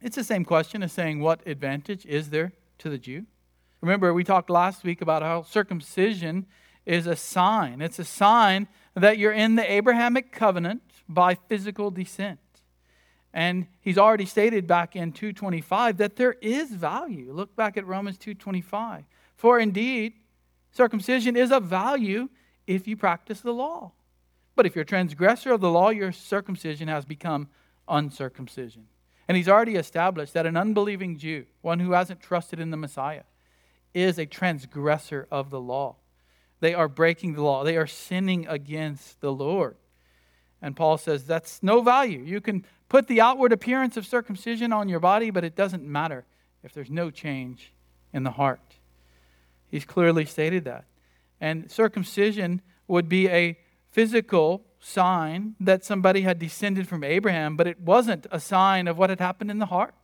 It's 0.00 0.16
the 0.16 0.24
same 0.24 0.44
question 0.44 0.82
as 0.82 0.92
saying, 0.92 1.20
What 1.20 1.46
advantage 1.46 2.04
is 2.06 2.30
there 2.30 2.52
to 2.78 2.90
the 2.90 2.98
Jew? 2.98 3.26
Remember, 3.80 4.12
we 4.12 4.24
talked 4.24 4.50
last 4.50 4.84
week 4.84 5.00
about 5.00 5.22
how 5.22 5.42
circumcision 5.42 6.46
is 6.84 7.06
a 7.06 7.16
sign. 7.16 7.80
It's 7.80 7.98
a 7.98 8.04
sign 8.04 8.68
that 8.94 9.18
you're 9.18 9.32
in 9.32 9.56
the 9.56 9.70
Abrahamic 9.70 10.32
covenant 10.32 10.82
by 11.08 11.34
physical 11.34 11.90
descent. 11.90 12.40
And 13.34 13.66
he's 13.80 13.98
already 13.98 14.24
stated 14.24 14.66
back 14.66 14.96
in 14.96 15.12
225 15.12 15.98
that 15.98 16.16
there 16.16 16.36
is 16.40 16.70
value. 16.70 17.32
Look 17.32 17.54
back 17.54 17.76
at 17.76 17.86
Romans 17.86 18.16
225. 18.16 19.04
For 19.36 19.58
indeed, 19.58 20.14
circumcision 20.72 21.36
is 21.36 21.52
of 21.52 21.64
value 21.64 22.30
if 22.66 22.88
you 22.88 22.96
practice 22.96 23.40
the 23.40 23.52
law. 23.52 23.92
But 24.54 24.64
if 24.64 24.74
you're 24.74 24.84
a 24.84 24.86
transgressor 24.86 25.52
of 25.52 25.60
the 25.60 25.70
law, 25.70 25.90
your 25.90 26.12
circumcision 26.12 26.88
has 26.88 27.04
become 27.04 27.48
uncircumcision. 27.88 28.86
And 29.28 29.36
he's 29.36 29.48
already 29.48 29.74
established 29.74 30.34
that 30.34 30.46
an 30.46 30.56
unbelieving 30.56 31.18
Jew, 31.18 31.46
one 31.62 31.80
who 31.80 31.92
hasn't 31.92 32.20
trusted 32.20 32.60
in 32.60 32.70
the 32.70 32.76
Messiah, 32.76 33.24
is 33.92 34.18
a 34.18 34.26
transgressor 34.26 35.26
of 35.30 35.50
the 35.50 35.60
law. 35.60 35.96
They 36.60 36.74
are 36.74 36.88
breaking 36.88 37.34
the 37.34 37.42
law, 37.42 37.64
they 37.64 37.76
are 37.76 37.86
sinning 37.86 38.46
against 38.46 39.20
the 39.20 39.32
Lord. 39.32 39.76
And 40.62 40.74
Paul 40.74 40.96
says 40.98 41.24
that's 41.24 41.62
no 41.62 41.82
value. 41.82 42.20
You 42.20 42.40
can 42.40 42.64
put 42.88 43.08
the 43.08 43.20
outward 43.20 43.52
appearance 43.52 43.96
of 43.96 44.06
circumcision 44.06 44.72
on 44.72 44.88
your 44.88 45.00
body, 45.00 45.30
but 45.30 45.44
it 45.44 45.54
doesn't 45.54 45.84
matter 45.84 46.24
if 46.62 46.72
there's 46.72 46.90
no 46.90 47.10
change 47.10 47.72
in 48.12 48.22
the 48.22 48.30
heart. 48.30 48.76
He's 49.70 49.84
clearly 49.84 50.24
stated 50.24 50.64
that. 50.64 50.84
And 51.40 51.70
circumcision 51.70 52.62
would 52.88 53.08
be 53.08 53.28
a 53.28 53.58
physical 53.90 54.64
sign 54.80 55.54
that 55.60 55.84
somebody 55.84 56.22
had 56.22 56.38
descended 56.38 56.88
from 56.88 57.02
Abraham, 57.02 57.56
but 57.56 57.66
it 57.66 57.80
wasn't 57.80 58.26
a 58.30 58.40
sign 58.40 58.88
of 58.88 58.98
what 58.98 59.10
had 59.10 59.20
happened 59.20 59.50
in 59.50 59.58
the 59.58 59.66
heart. 59.66 59.94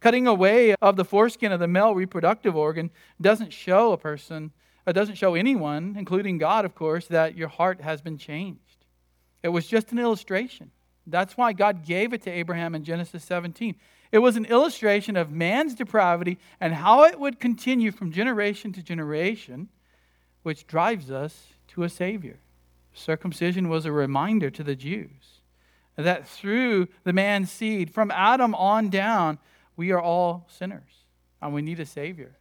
Cutting 0.00 0.26
away 0.26 0.74
of 0.82 0.96
the 0.96 1.04
foreskin 1.04 1.52
of 1.52 1.60
the 1.60 1.68
male 1.68 1.94
reproductive 1.94 2.54
organ 2.54 2.90
doesn't 3.20 3.52
show 3.52 3.92
a 3.92 3.98
person, 3.98 4.52
it 4.86 4.92
doesn't 4.92 5.16
show 5.16 5.34
anyone, 5.34 5.96
including 5.98 6.38
God, 6.38 6.64
of 6.64 6.74
course, 6.74 7.06
that 7.06 7.36
your 7.36 7.48
heart 7.48 7.80
has 7.80 8.02
been 8.02 8.18
changed. 8.18 8.84
It 9.42 9.48
was 9.48 9.66
just 9.66 9.92
an 9.92 9.98
illustration. 9.98 10.70
That's 11.06 11.36
why 11.36 11.52
God 11.52 11.84
gave 11.84 12.12
it 12.12 12.22
to 12.22 12.30
Abraham 12.30 12.74
in 12.74 12.84
Genesis 12.84 13.24
17. 13.24 13.76
It 14.12 14.18
was 14.18 14.36
an 14.36 14.44
illustration 14.44 15.16
of 15.16 15.30
man's 15.30 15.74
depravity 15.74 16.38
and 16.60 16.74
how 16.74 17.04
it 17.04 17.18
would 17.18 17.40
continue 17.40 17.90
from 17.90 18.12
generation 18.12 18.72
to 18.74 18.82
generation, 18.82 19.68
which 20.42 20.66
drives 20.66 21.10
us 21.10 21.48
to 21.68 21.82
a 21.82 21.88
Savior. 21.88 22.38
Circumcision 22.94 23.68
was 23.68 23.84
a 23.84 23.92
reminder 23.92 24.50
to 24.50 24.62
the 24.62 24.76
Jews 24.76 25.40
that 25.96 26.26
through 26.26 26.88
the 27.04 27.12
man's 27.12 27.50
seed, 27.50 27.92
from 27.92 28.10
Adam 28.10 28.54
on 28.54 28.88
down, 28.88 29.38
we 29.76 29.90
are 29.92 30.00
all 30.00 30.46
sinners 30.48 31.04
and 31.42 31.52
we 31.52 31.62
need 31.62 31.80
a 31.80 31.86
Savior. 31.86 32.38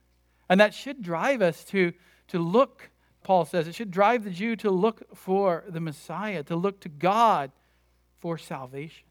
And 0.49 0.59
that 0.59 0.73
should 0.73 1.01
drive 1.01 1.41
us 1.41 1.63
to, 1.65 1.93
to 2.29 2.39
look, 2.39 2.89
Paul 3.23 3.45
says, 3.45 3.67
it 3.67 3.75
should 3.75 3.91
drive 3.91 4.23
the 4.23 4.29
Jew 4.29 4.55
to 4.57 4.69
look 4.69 5.15
for 5.15 5.63
the 5.67 5.79
Messiah, 5.79 6.43
to 6.43 6.55
look 6.55 6.79
to 6.81 6.89
God 6.89 7.51
for 8.19 8.37
salvation. 8.37 9.05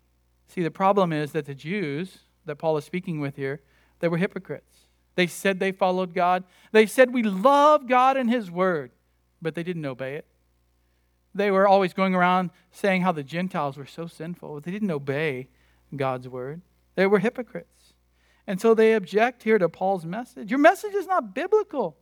See, 0.48 0.62
the 0.62 0.70
problem 0.70 1.12
is 1.12 1.32
that 1.32 1.46
the 1.46 1.54
Jews 1.54 2.18
that 2.44 2.56
Paul 2.56 2.76
is 2.76 2.84
speaking 2.84 3.20
with 3.20 3.36
here, 3.36 3.60
they 4.00 4.08
were 4.08 4.18
hypocrites. 4.18 4.86
They 5.14 5.26
said 5.26 5.60
they 5.60 5.72
followed 5.72 6.14
God. 6.14 6.44
They 6.72 6.86
said 6.86 7.12
we 7.12 7.22
love 7.22 7.86
God 7.86 8.16
and 8.16 8.30
His 8.30 8.50
Word, 8.50 8.90
but 9.40 9.54
they 9.54 9.62
didn't 9.62 9.84
obey 9.84 10.16
it. 10.16 10.26
They 11.34 11.50
were 11.50 11.66
always 11.66 11.94
going 11.94 12.14
around 12.14 12.50
saying 12.70 13.02
how 13.02 13.12
the 13.12 13.22
Gentiles 13.22 13.76
were 13.76 13.86
so 13.86 14.06
sinful, 14.06 14.60
they 14.60 14.70
didn't 14.70 14.90
obey 14.90 15.48
God's 15.94 16.28
Word. 16.28 16.62
They 16.94 17.06
were 17.06 17.18
hypocrites. 17.18 17.94
And 18.46 18.60
so 18.60 18.74
they 18.74 18.94
object 18.94 19.42
here 19.42 19.58
to 19.58 19.68
Paul's 19.68 20.04
message. 20.04 20.50
Your 20.50 20.58
message 20.58 20.94
is 20.94 21.06
not 21.06 21.34
biblical. 21.34 21.96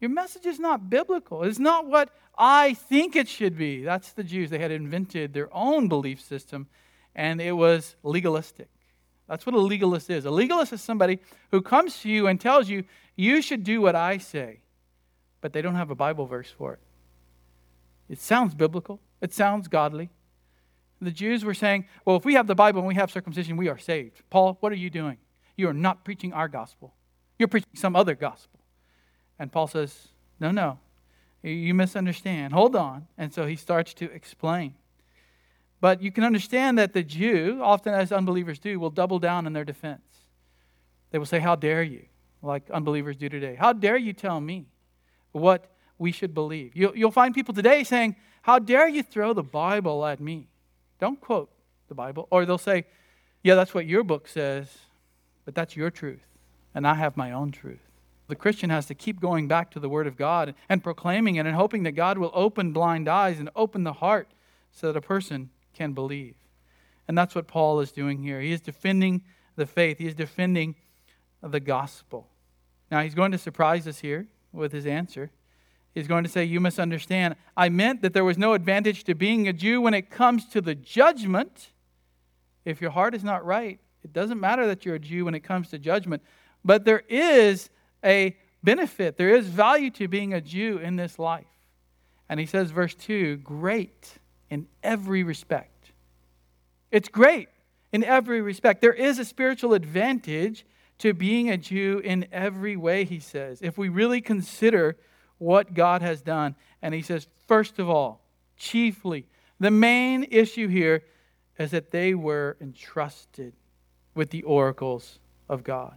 Your 0.00 0.10
message 0.10 0.46
is 0.46 0.58
not 0.58 0.88
biblical. 0.88 1.42
It's 1.42 1.58
not 1.58 1.86
what 1.86 2.10
I 2.38 2.74
think 2.74 3.16
it 3.16 3.28
should 3.28 3.56
be. 3.56 3.82
That's 3.84 4.12
the 4.12 4.24
Jews. 4.24 4.50
They 4.50 4.58
had 4.58 4.70
invented 4.70 5.34
their 5.34 5.54
own 5.54 5.88
belief 5.88 6.22
system, 6.22 6.68
and 7.14 7.40
it 7.40 7.52
was 7.52 7.96
legalistic. 8.02 8.68
That's 9.28 9.44
what 9.44 9.54
a 9.54 9.58
legalist 9.58 10.08
is. 10.10 10.24
A 10.24 10.30
legalist 10.30 10.72
is 10.72 10.80
somebody 10.80 11.18
who 11.50 11.60
comes 11.60 12.00
to 12.00 12.08
you 12.08 12.26
and 12.26 12.40
tells 12.40 12.68
you, 12.68 12.84
you 13.14 13.42
should 13.42 13.62
do 13.62 13.80
what 13.80 13.94
I 13.94 14.16
say, 14.18 14.60
but 15.40 15.52
they 15.52 15.60
don't 15.60 15.74
have 15.74 15.90
a 15.90 15.94
Bible 15.94 16.26
verse 16.26 16.50
for 16.50 16.74
it. 16.74 16.80
It 18.10 18.18
sounds 18.18 18.54
biblical, 18.54 19.00
it 19.22 19.32
sounds 19.32 19.68
godly. 19.68 20.10
The 21.00 21.12
Jews 21.12 21.44
were 21.44 21.54
saying, 21.54 21.86
well, 22.04 22.16
if 22.16 22.26
we 22.26 22.34
have 22.34 22.46
the 22.46 22.54
Bible 22.54 22.80
and 22.80 22.88
we 22.88 22.96
have 22.96 23.10
circumcision, 23.10 23.56
we 23.56 23.68
are 23.68 23.78
saved. 23.78 24.20
Paul, 24.28 24.58
what 24.60 24.70
are 24.70 24.76
you 24.76 24.90
doing? 24.90 25.16
You 25.56 25.68
are 25.68 25.72
not 25.72 26.04
preaching 26.04 26.34
our 26.34 26.48
gospel, 26.48 26.92
you're 27.38 27.48
preaching 27.48 27.70
some 27.74 27.96
other 27.96 28.14
gospel. 28.14 28.60
And 29.38 29.50
Paul 29.50 29.68
says, 29.68 30.08
no, 30.38 30.50
no, 30.50 30.78
you 31.42 31.72
misunderstand. 31.72 32.52
Hold 32.52 32.76
on. 32.76 33.06
And 33.16 33.32
so 33.32 33.46
he 33.46 33.56
starts 33.56 33.94
to 33.94 34.10
explain. 34.10 34.74
But 35.80 36.02
you 36.02 36.12
can 36.12 36.24
understand 36.24 36.78
that 36.78 36.92
the 36.92 37.02
Jew, 37.02 37.60
often 37.62 37.94
as 37.94 38.12
unbelievers 38.12 38.58
do, 38.58 38.78
will 38.78 38.90
double 38.90 39.18
down 39.18 39.46
in 39.46 39.54
their 39.54 39.64
defense. 39.64 40.02
They 41.10 41.18
will 41.18 41.26
say, 41.26 41.38
How 41.38 41.56
dare 41.56 41.82
you? 41.82 42.04
Like 42.42 42.68
unbelievers 42.70 43.16
do 43.16 43.28
today. 43.28 43.54
How 43.54 43.72
dare 43.72 43.96
you 43.96 44.12
tell 44.12 44.40
me 44.40 44.66
what 45.32 45.70
we 46.00 46.10
should 46.10 46.34
believe? 46.34 46.72
You'll, 46.74 47.10
find 47.10 47.34
people 47.34 47.54
today 47.54 47.84
saying, 47.84 48.16
How 48.42 48.58
dare 48.58 48.88
you 48.88 49.02
throw 49.02 49.32
the 49.34 49.42
Bible 49.42 50.04
at 50.06 50.18
me? 50.18 50.48
Don't 50.98 51.20
quote 51.20 51.50
the 51.88 51.94
Bible. 51.94 52.26
Or 52.30 52.44
they'll 52.44 52.58
say, 52.58 52.86
Yeah, 53.42 53.54
that's 53.54 53.74
what 53.74 53.86
your 53.86 54.02
book 54.02 54.26
says, 54.26 54.78
but 55.44 55.54
that's 55.54 55.76
your 55.76 55.90
truth, 55.90 56.26
and 56.74 56.86
I 56.86 56.94
have 56.94 57.16
my 57.16 57.30
own 57.30 57.52
truth. 57.52 57.80
The 58.28 58.36
Christian 58.36 58.70
has 58.70 58.86
to 58.86 58.94
keep 58.94 59.20
going 59.20 59.46
back 59.46 59.70
to 59.72 59.80
the 59.80 59.88
Word 59.88 60.06
of 60.06 60.16
God 60.16 60.54
and 60.68 60.82
proclaiming 60.82 61.36
it 61.36 61.46
and 61.46 61.54
hoping 61.54 61.82
that 61.82 61.92
God 61.92 62.16
will 62.16 62.30
open 62.32 62.72
blind 62.72 63.08
eyes 63.08 63.38
and 63.38 63.50
open 63.54 63.84
the 63.84 63.92
heart 63.92 64.28
so 64.72 64.86
that 64.86 64.96
a 64.96 65.02
person 65.02 65.50
can 65.74 65.92
believe. 65.92 66.36
And 67.08 67.18
that's 67.18 67.34
what 67.34 67.48
Paul 67.48 67.80
is 67.80 67.92
doing 67.92 68.22
here. 68.22 68.40
He 68.40 68.52
is 68.52 68.60
defending 68.60 69.22
the 69.56 69.66
faith, 69.66 69.98
he 69.98 70.06
is 70.06 70.14
defending 70.14 70.76
the 71.42 71.60
gospel. 71.60 72.28
Now, 72.90 73.02
he's 73.02 73.14
going 73.14 73.32
to 73.32 73.38
surprise 73.38 73.86
us 73.86 73.98
here 73.98 74.28
with 74.52 74.72
his 74.72 74.86
answer. 74.86 75.30
He's 75.94 76.06
going 76.06 76.24
to 76.24 76.30
say, 76.30 76.44
You 76.44 76.60
misunderstand. 76.60 77.36
I 77.56 77.68
meant 77.68 78.02
that 78.02 78.12
there 78.12 78.24
was 78.24 78.38
no 78.38 78.54
advantage 78.54 79.04
to 79.04 79.14
being 79.14 79.48
a 79.48 79.52
Jew 79.52 79.80
when 79.80 79.94
it 79.94 80.10
comes 80.10 80.46
to 80.50 80.60
the 80.60 80.74
judgment. 80.74 81.70
If 82.64 82.80
your 82.80 82.90
heart 82.90 83.14
is 83.14 83.24
not 83.24 83.44
right, 83.44 83.80
it 84.04 84.12
doesn't 84.12 84.40
matter 84.40 84.66
that 84.66 84.84
you're 84.84 84.96
a 84.96 85.00
Jew 85.00 85.24
when 85.24 85.34
it 85.34 85.40
comes 85.40 85.68
to 85.70 85.78
judgment. 85.78 86.22
But 86.64 86.84
there 86.84 87.02
is 87.08 87.70
a 88.04 88.36
benefit, 88.62 89.16
there 89.16 89.34
is 89.34 89.46
value 89.46 89.90
to 89.92 90.08
being 90.08 90.34
a 90.34 90.40
Jew 90.40 90.78
in 90.78 90.96
this 90.96 91.18
life. 91.18 91.46
And 92.28 92.38
he 92.38 92.46
says, 92.46 92.70
verse 92.70 92.94
2 92.94 93.38
Great 93.38 94.18
in 94.48 94.66
every 94.82 95.22
respect. 95.22 95.92
It's 96.90 97.08
great 97.08 97.48
in 97.92 98.04
every 98.04 98.40
respect. 98.40 98.80
There 98.80 98.92
is 98.92 99.18
a 99.18 99.24
spiritual 99.24 99.74
advantage 99.74 100.64
to 100.98 101.14
being 101.14 101.50
a 101.50 101.56
Jew 101.56 102.00
in 102.04 102.26
every 102.30 102.76
way, 102.76 103.04
he 103.04 103.20
says, 103.20 103.60
if 103.62 103.78
we 103.78 103.88
really 103.88 104.20
consider 104.20 104.96
what 105.40 105.74
God 105.74 106.02
has 106.02 106.20
done. 106.20 106.54
And 106.82 106.94
he 106.94 107.02
says, 107.02 107.26
first 107.48 107.78
of 107.78 107.88
all, 107.88 108.20
chiefly, 108.56 109.26
the 109.58 109.70
main 109.70 110.24
issue 110.30 110.68
here 110.68 111.02
is 111.58 111.72
that 111.72 111.90
they 111.90 112.14
were 112.14 112.56
entrusted 112.60 113.54
with 114.14 114.30
the 114.30 114.42
oracles 114.42 115.18
of 115.48 115.64
God. 115.64 115.96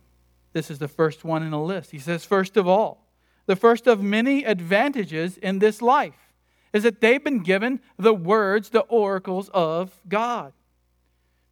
This 0.53 0.71
is 0.71 0.79
the 0.79 0.87
first 0.87 1.23
one 1.23 1.43
in 1.43 1.51
the 1.51 1.59
list. 1.59 1.91
He 1.91 1.99
says, 1.99 2.25
first 2.25 2.57
of 2.57 2.67
all, 2.67 3.05
the 3.45 3.55
first 3.55 3.85
of 3.85 4.01
many 4.01 4.45
advantages 4.45 5.37
in 5.37 5.59
this 5.59 5.81
life 5.81 6.33
is 6.71 6.83
that 6.83 7.01
they've 7.01 7.23
been 7.23 7.43
given 7.43 7.81
the 7.97 8.13
words, 8.13 8.69
the 8.69 8.81
oracles 8.81 9.49
of 9.53 9.99
God. 10.07 10.53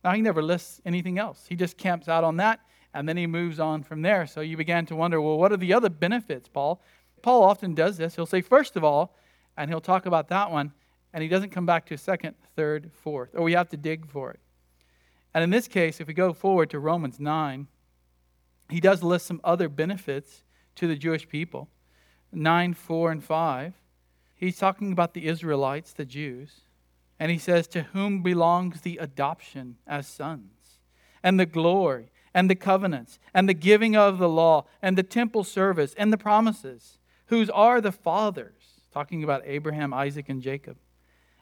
Now, 0.03 0.13
he 0.13 0.21
never 0.21 0.41
lists 0.41 0.81
anything 0.85 1.19
else. 1.19 1.45
He 1.47 1.55
just 1.55 1.77
camps 1.77 2.07
out 2.07 2.23
on 2.23 2.37
that 2.37 2.61
and 2.93 3.07
then 3.07 3.17
he 3.17 3.27
moves 3.27 3.59
on 3.59 3.83
from 3.83 4.01
there. 4.01 4.27
So 4.27 4.41
you 4.41 4.57
began 4.57 4.85
to 4.87 4.95
wonder, 4.95 5.21
well, 5.21 5.37
what 5.37 5.51
are 5.51 5.57
the 5.57 5.73
other 5.73 5.89
benefits, 5.89 6.49
Paul? 6.49 6.81
Paul 7.21 7.43
often 7.43 7.73
does 7.73 7.97
this. 7.97 8.15
He'll 8.15 8.25
say, 8.25 8.41
first 8.41 8.75
of 8.75 8.83
all, 8.83 9.15
and 9.57 9.69
he'll 9.69 9.81
talk 9.81 10.05
about 10.05 10.29
that 10.29 10.51
one, 10.51 10.73
and 11.13 11.21
he 11.21 11.29
doesn't 11.29 11.51
come 11.51 11.65
back 11.65 11.85
to 11.87 11.97
second, 11.97 12.35
third, 12.55 12.91
fourth, 12.93 13.29
or 13.33 13.43
we 13.43 13.53
have 13.53 13.69
to 13.69 13.77
dig 13.77 14.07
for 14.09 14.31
it. 14.31 14.39
And 15.33 15.43
in 15.43 15.49
this 15.49 15.67
case, 15.67 16.01
if 16.01 16.07
we 16.07 16.13
go 16.13 16.33
forward 16.33 16.69
to 16.71 16.79
Romans 16.79 17.19
9, 17.19 17.67
he 18.69 18.79
does 18.79 19.03
list 19.03 19.25
some 19.25 19.41
other 19.43 19.69
benefits 19.69 20.43
to 20.75 20.87
the 20.87 20.95
Jewish 20.95 21.27
people 21.27 21.69
9, 22.33 22.73
4, 22.73 23.11
and 23.11 23.23
5 23.23 23.73
he's 24.41 24.57
talking 24.57 24.91
about 24.91 25.13
the 25.13 25.27
Israelites, 25.27 25.93
the 25.93 26.03
Jews, 26.03 26.61
and 27.19 27.31
he 27.31 27.37
says, 27.37 27.67
To 27.67 27.83
whom 27.83 28.23
belongs 28.23 28.81
the 28.81 28.97
adoption 28.97 29.77
as 29.87 30.07
sons, 30.07 30.79
and 31.23 31.39
the 31.39 31.45
glory, 31.45 32.11
and 32.33 32.49
the 32.49 32.55
covenants, 32.55 33.19
and 33.33 33.47
the 33.47 33.53
giving 33.53 33.95
of 33.95 34.17
the 34.17 34.27
law, 34.27 34.65
and 34.81 34.97
the 34.97 35.03
temple 35.03 35.43
service, 35.43 35.93
and 35.97 36.11
the 36.11 36.17
promises, 36.17 36.97
whose 37.31 37.49
are 37.49 37.79
the 37.79 37.93
fathers, 37.93 38.61
talking 38.93 39.23
about 39.23 39.43
Abraham, 39.45 39.93
Isaac, 39.93 40.27
and 40.27 40.41
Jacob, 40.41 40.75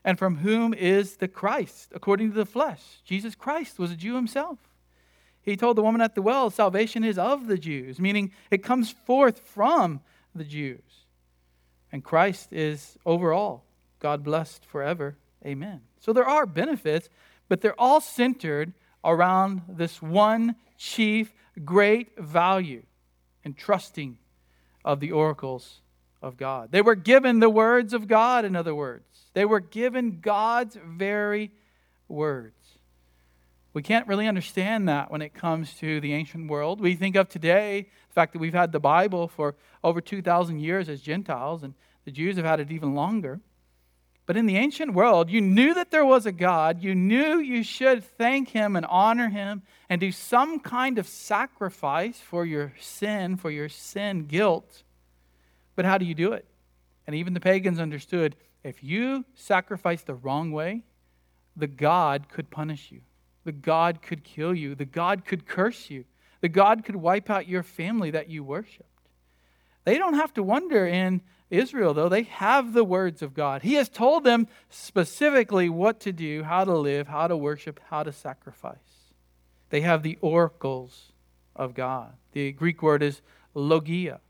and 0.05 0.19
from 0.19 0.37
whom 0.37 0.71
is 0.71 1.15
the 1.15 1.27
Christ, 1.27 1.91
according 1.95 2.29
to 2.29 2.35
the 2.35 2.45
flesh. 2.45 3.01
Jesus 3.03 3.33
Christ 3.33 3.79
was 3.79 3.89
a 3.89 3.95
Jew 3.95 4.13
himself. 4.13 4.59
He 5.41 5.57
told 5.57 5.75
the 5.75 5.81
woman 5.81 5.99
at 5.99 6.13
the 6.13 6.21
well, 6.21 6.51
Salvation 6.51 7.03
is 7.03 7.17
of 7.17 7.47
the 7.47 7.57
Jews, 7.57 7.99
meaning 7.99 8.31
it 8.51 8.63
comes 8.63 8.91
forth 8.91 9.39
from 9.39 10.01
the 10.35 10.43
Jews. 10.43 11.07
And 11.91 12.03
Christ 12.03 12.53
is 12.53 12.95
overall. 13.03 13.63
God 13.97 14.23
blessed 14.23 14.63
forever. 14.65 15.17
Amen. 15.43 15.81
So 15.99 16.13
there 16.13 16.29
are 16.29 16.45
benefits, 16.45 17.09
but 17.47 17.61
they're 17.61 17.81
all 17.81 17.99
centered 17.99 18.73
around 19.03 19.63
this 19.67 20.03
one 20.03 20.55
chief 20.77 21.33
great 21.65 22.15
value 22.19 22.83
and 23.43 23.57
trusting 23.57 24.18
of 24.83 24.99
the 24.99 25.11
oracles 25.11 25.81
of 26.21 26.37
God. 26.37 26.71
They 26.71 26.81
were 26.81 26.95
given 26.95 27.39
the 27.39 27.49
words 27.49 27.93
of 27.93 28.07
God, 28.07 28.45
in 28.45 28.55
other 28.55 28.75
words. 28.75 29.05
They 29.33 29.45
were 29.45 29.59
given 29.59 30.19
God's 30.21 30.77
very 30.85 31.51
words. 32.07 32.55
We 33.73 33.83
can't 33.83 34.07
really 34.07 34.27
understand 34.27 34.89
that 34.89 35.11
when 35.11 35.21
it 35.21 35.33
comes 35.33 35.75
to 35.75 36.01
the 36.01 36.13
ancient 36.13 36.49
world. 36.49 36.81
We 36.81 36.95
think 36.95 37.15
of 37.15 37.29
today, 37.29 37.87
the 38.07 38.13
fact 38.13 38.33
that 38.33 38.39
we've 38.39 38.53
had 38.53 38.71
the 38.71 38.79
Bible 38.79 39.27
for 39.27 39.55
over 39.83 40.01
2,000 40.01 40.59
years 40.59 40.89
as 40.89 41.01
Gentiles, 41.01 41.63
and 41.63 41.75
the 42.03 42.11
Jews 42.11 42.35
have 42.37 42.45
had 42.45 42.59
it 42.59 42.71
even 42.71 42.95
longer. 42.95 43.39
But 44.29 44.37
in 44.37 44.45
the 44.45 44.57
ancient 44.57 44.93
world, 44.93 45.31
you 45.31 45.41
knew 45.41 45.73
that 45.73 45.89
there 45.89 46.05
was 46.05 46.27
a 46.27 46.31
God. 46.31 46.83
You 46.83 46.93
knew 46.93 47.39
you 47.39 47.63
should 47.63 48.03
thank 48.03 48.49
Him 48.49 48.75
and 48.75 48.85
honor 48.85 49.29
Him 49.29 49.63
and 49.89 49.99
do 49.99 50.11
some 50.11 50.59
kind 50.59 50.99
of 50.99 51.07
sacrifice 51.07 52.19
for 52.19 52.45
your 52.45 52.71
sin, 52.79 53.37
for 53.37 53.49
your 53.49 53.69
sin 53.69 54.27
guilt. 54.27 54.83
But 55.75 55.85
how 55.85 55.97
do 55.97 56.05
you 56.05 56.13
do 56.13 56.33
it? 56.33 56.45
And 57.07 57.15
even 57.15 57.33
the 57.33 57.39
pagans 57.39 57.79
understood 57.79 58.35
if 58.63 58.83
you 58.83 59.25
sacrifice 59.33 60.03
the 60.03 60.13
wrong 60.13 60.51
way, 60.51 60.83
the 61.55 61.65
God 61.65 62.29
could 62.29 62.51
punish 62.51 62.91
you. 62.91 63.01
The 63.45 63.51
God 63.51 64.03
could 64.03 64.23
kill 64.23 64.53
you. 64.53 64.75
The 64.75 64.85
God 64.85 65.25
could 65.25 65.47
curse 65.47 65.89
you. 65.89 66.05
The 66.41 66.49
God 66.49 66.85
could 66.85 66.97
wipe 66.97 67.31
out 67.31 67.47
your 67.47 67.63
family 67.63 68.11
that 68.11 68.29
you 68.29 68.43
worshiped. 68.43 68.85
They 69.85 69.97
don't 69.97 70.13
have 70.13 70.35
to 70.35 70.43
wonder 70.43 70.85
in 70.85 71.21
Israel, 71.49 71.93
though. 71.93 72.09
They 72.09 72.23
have 72.23 72.73
the 72.73 72.83
words 72.83 73.21
of 73.21 73.33
God. 73.33 73.63
He 73.63 73.73
has 73.75 73.89
told 73.89 74.23
them 74.23 74.47
specifically 74.69 75.69
what 75.69 75.99
to 76.01 76.11
do, 76.11 76.43
how 76.43 76.63
to 76.63 76.77
live, 76.77 77.07
how 77.07 77.27
to 77.27 77.35
worship, 77.35 77.79
how 77.89 78.03
to 78.03 78.11
sacrifice. 78.11 78.77
They 79.69 79.81
have 79.81 80.03
the 80.03 80.17
oracles 80.21 81.11
of 81.55 81.73
God. 81.73 82.13
The 82.31 82.51
Greek 82.51 82.81
word 82.81 83.03
is 83.03 83.21
logia. 83.53 84.21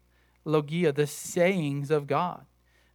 Logia, 0.45 0.91
the 0.91 1.07
sayings 1.07 1.91
of 1.91 2.07
God. 2.07 2.45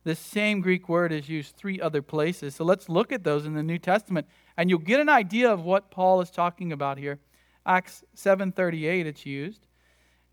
This 0.04 0.18
same 0.18 0.60
Greek 0.60 0.88
word 0.88 1.12
is 1.12 1.28
used 1.28 1.56
three 1.56 1.80
other 1.80 2.02
places. 2.02 2.54
So 2.54 2.64
let's 2.64 2.90
look 2.90 3.10
at 3.10 3.24
those 3.24 3.46
in 3.46 3.54
the 3.54 3.62
New 3.62 3.78
Testament 3.78 4.26
and 4.56 4.68
you'll 4.68 4.78
get 4.78 5.00
an 5.00 5.08
idea 5.08 5.50
of 5.50 5.64
what 5.64 5.90
Paul 5.90 6.20
is 6.20 6.30
talking 6.30 6.72
about 6.72 6.98
here. 6.98 7.20
Acts 7.64 8.04
7:38 8.14 9.06
it's 9.06 9.24
used. 9.24 9.66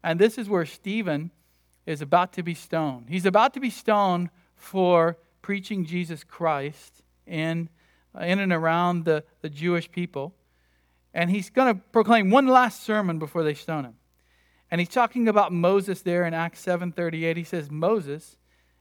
And 0.03 0.19
this 0.19 0.38
is 0.38 0.50
where 0.50 0.65
Stephen 0.65 1.31
is 1.85 2.01
about 2.01 2.33
to 2.33 2.43
be 2.43 2.53
stoned. 2.53 3.07
He's 3.09 3.25
about 3.25 3.53
to 3.55 3.59
be 3.59 3.69
stoned 3.69 4.29
for 4.55 5.17
preaching 5.41 5.85
Jesus 5.85 6.23
Christ 6.23 7.03
in, 7.25 7.69
in 8.19 8.39
and 8.39 8.53
around 8.53 9.05
the, 9.05 9.23
the 9.41 9.50
Jewish 9.50 9.91
people. 9.91 10.33
And 11.13 11.29
he's 11.29 11.50
going 11.50 11.75
to 11.75 11.81
proclaim 11.91 12.29
one 12.29 12.47
last 12.47 12.83
sermon 12.83 13.19
before 13.19 13.43
they 13.43 13.53
stone 13.53 13.85
him. 13.85 13.95
And 14.69 14.79
he's 14.79 14.89
talking 14.89 15.27
about 15.27 15.51
Moses 15.51 16.01
there 16.01 16.25
in 16.25 16.33
Acts 16.33 16.63
7:38. 16.63 17.35
He 17.35 17.43
says 17.43 17.69
Moses 17.69 18.38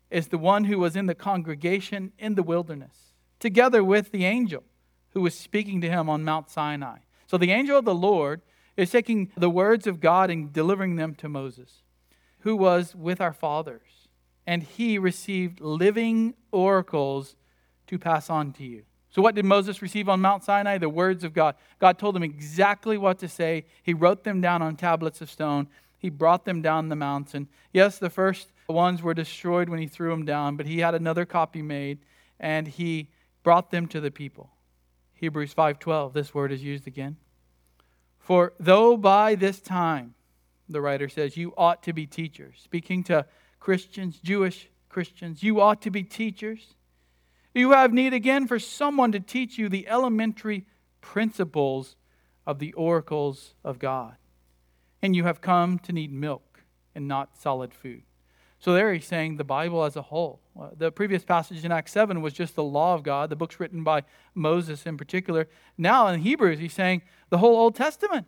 is 0.08 0.28
the 0.28 0.38
one 0.38 0.64
who 0.64 0.78
was 0.78 0.94
in 0.94 1.06
the 1.06 1.14
congregation 1.14 2.12
in 2.18 2.36
the 2.36 2.44
wilderness 2.44 3.10
together 3.40 3.82
with 3.82 4.12
the 4.12 4.24
angel 4.24 4.62
who 5.10 5.20
was 5.22 5.34
speaking 5.34 5.80
to 5.80 5.88
him 5.88 6.08
on 6.08 6.22
Mount 6.22 6.48
Sinai. 6.48 6.98
So 7.26 7.36
the 7.36 7.50
angel 7.50 7.76
of 7.78 7.84
the 7.84 7.94
Lord 7.94 8.42
is 8.76 8.90
taking 8.90 9.32
the 9.36 9.50
words 9.50 9.86
of 9.86 10.00
God 10.00 10.30
and 10.30 10.52
delivering 10.52 10.96
them 10.96 11.14
to 11.16 11.28
Moses, 11.28 11.82
who 12.40 12.56
was 12.56 12.94
with 12.94 13.20
our 13.20 13.32
fathers. 13.32 14.08
And 14.46 14.62
he 14.62 14.98
received 14.98 15.60
living 15.60 16.34
oracles 16.50 17.36
to 17.86 17.98
pass 17.98 18.30
on 18.30 18.52
to 18.54 18.64
you. 18.64 18.84
So, 19.10 19.20
what 19.22 19.34
did 19.34 19.44
Moses 19.44 19.82
receive 19.82 20.08
on 20.08 20.20
Mount 20.20 20.44
Sinai? 20.44 20.78
The 20.78 20.88
words 20.88 21.24
of 21.24 21.32
God. 21.32 21.56
God 21.80 21.98
told 21.98 22.16
him 22.16 22.22
exactly 22.22 22.96
what 22.96 23.18
to 23.18 23.28
say. 23.28 23.66
He 23.82 23.92
wrote 23.92 24.24
them 24.24 24.40
down 24.40 24.62
on 24.62 24.76
tablets 24.76 25.20
of 25.20 25.30
stone. 25.30 25.68
He 25.98 26.08
brought 26.08 26.44
them 26.44 26.62
down 26.62 26.88
the 26.88 26.96
mountain. 26.96 27.48
Yes, 27.72 27.98
the 27.98 28.08
first 28.08 28.52
ones 28.68 29.02
were 29.02 29.14
destroyed 29.14 29.68
when 29.68 29.80
he 29.80 29.86
threw 29.86 30.10
them 30.10 30.24
down, 30.24 30.56
but 30.56 30.66
he 30.66 30.78
had 30.78 30.94
another 30.94 31.26
copy 31.26 31.60
made 31.60 31.98
and 32.38 32.66
he 32.66 33.10
brought 33.42 33.70
them 33.70 33.86
to 33.88 34.00
the 34.00 34.10
people. 34.10 34.50
Hebrews 35.14 35.52
5:12 35.52 36.14
this 36.14 36.32
word 36.32 36.52
is 36.52 36.64
used 36.64 36.86
again. 36.86 37.18
For 38.18 38.54
though 38.58 38.96
by 38.96 39.34
this 39.34 39.60
time 39.60 40.14
the 40.72 40.80
writer 40.80 41.08
says 41.08 41.36
you 41.36 41.52
ought 41.56 41.82
to 41.82 41.92
be 41.92 42.06
teachers, 42.06 42.60
speaking 42.62 43.02
to 43.04 43.26
Christians, 43.58 44.18
Jewish 44.18 44.68
Christians, 44.88 45.42
you 45.42 45.60
ought 45.60 45.82
to 45.82 45.90
be 45.90 46.02
teachers. 46.02 46.74
You 47.54 47.72
have 47.72 47.92
need 47.92 48.14
again 48.14 48.46
for 48.46 48.58
someone 48.58 49.12
to 49.12 49.20
teach 49.20 49.58
you 49.58 49.68
the 49.68 49.88
elementary 49.88 50.66
principles 51.00 51.96
of 52.46 52.58
the 52.58 52.72
oracles 52.74 53.54
of 53.64 53.78
God. 53.78 54.16
And 55.02 55.16
you 55.16 55.24
have 55.24 55.40
come 55.40 55.78
to 55.80 55.92
need 55.92 56.12
milk 56.12 56.62
and 56.94 57.08
not 57.08 57.36
solid 57.36 57.74
food. 57.74 58.02
So 58.58 58.74
there 58.74 58.92
he's 58.92 59.06
saying 59.06 59.36
the 59.36 59.44
Bible 59.44 59.84
as 59.84 59.96
a 59.96 60.02
whole. 60.02 60.40
Uh, 60.58 60.68
the 60.76 60.92
previous 60.92 61.24
passage 61.24 61.64
in 61.64 61.72
Acts 61.72 61.92
7 61.92 62.20
was 62.20 62.34
just 62.34 62.54
the 62.54 62.62
law 62.62 62.94
of 62.94 63.02
God, 63.02 63.30
the 63.30 63.36
books 63.36 63.58
written 63.58 63.82
by 63.82 64.02
Moses 64.34 64.84
in 64.84 64.98
particular. 64.98 65.48
Now 65.78 66.08
in 66.08 66.20
Hebrews, 66.20 66.58
he's 66.58 66.74
saying 66.74 67.00
the 67.30 67.38
whole 67.38 67.56
Old 67.56 67.74
Testament 67.74 68.26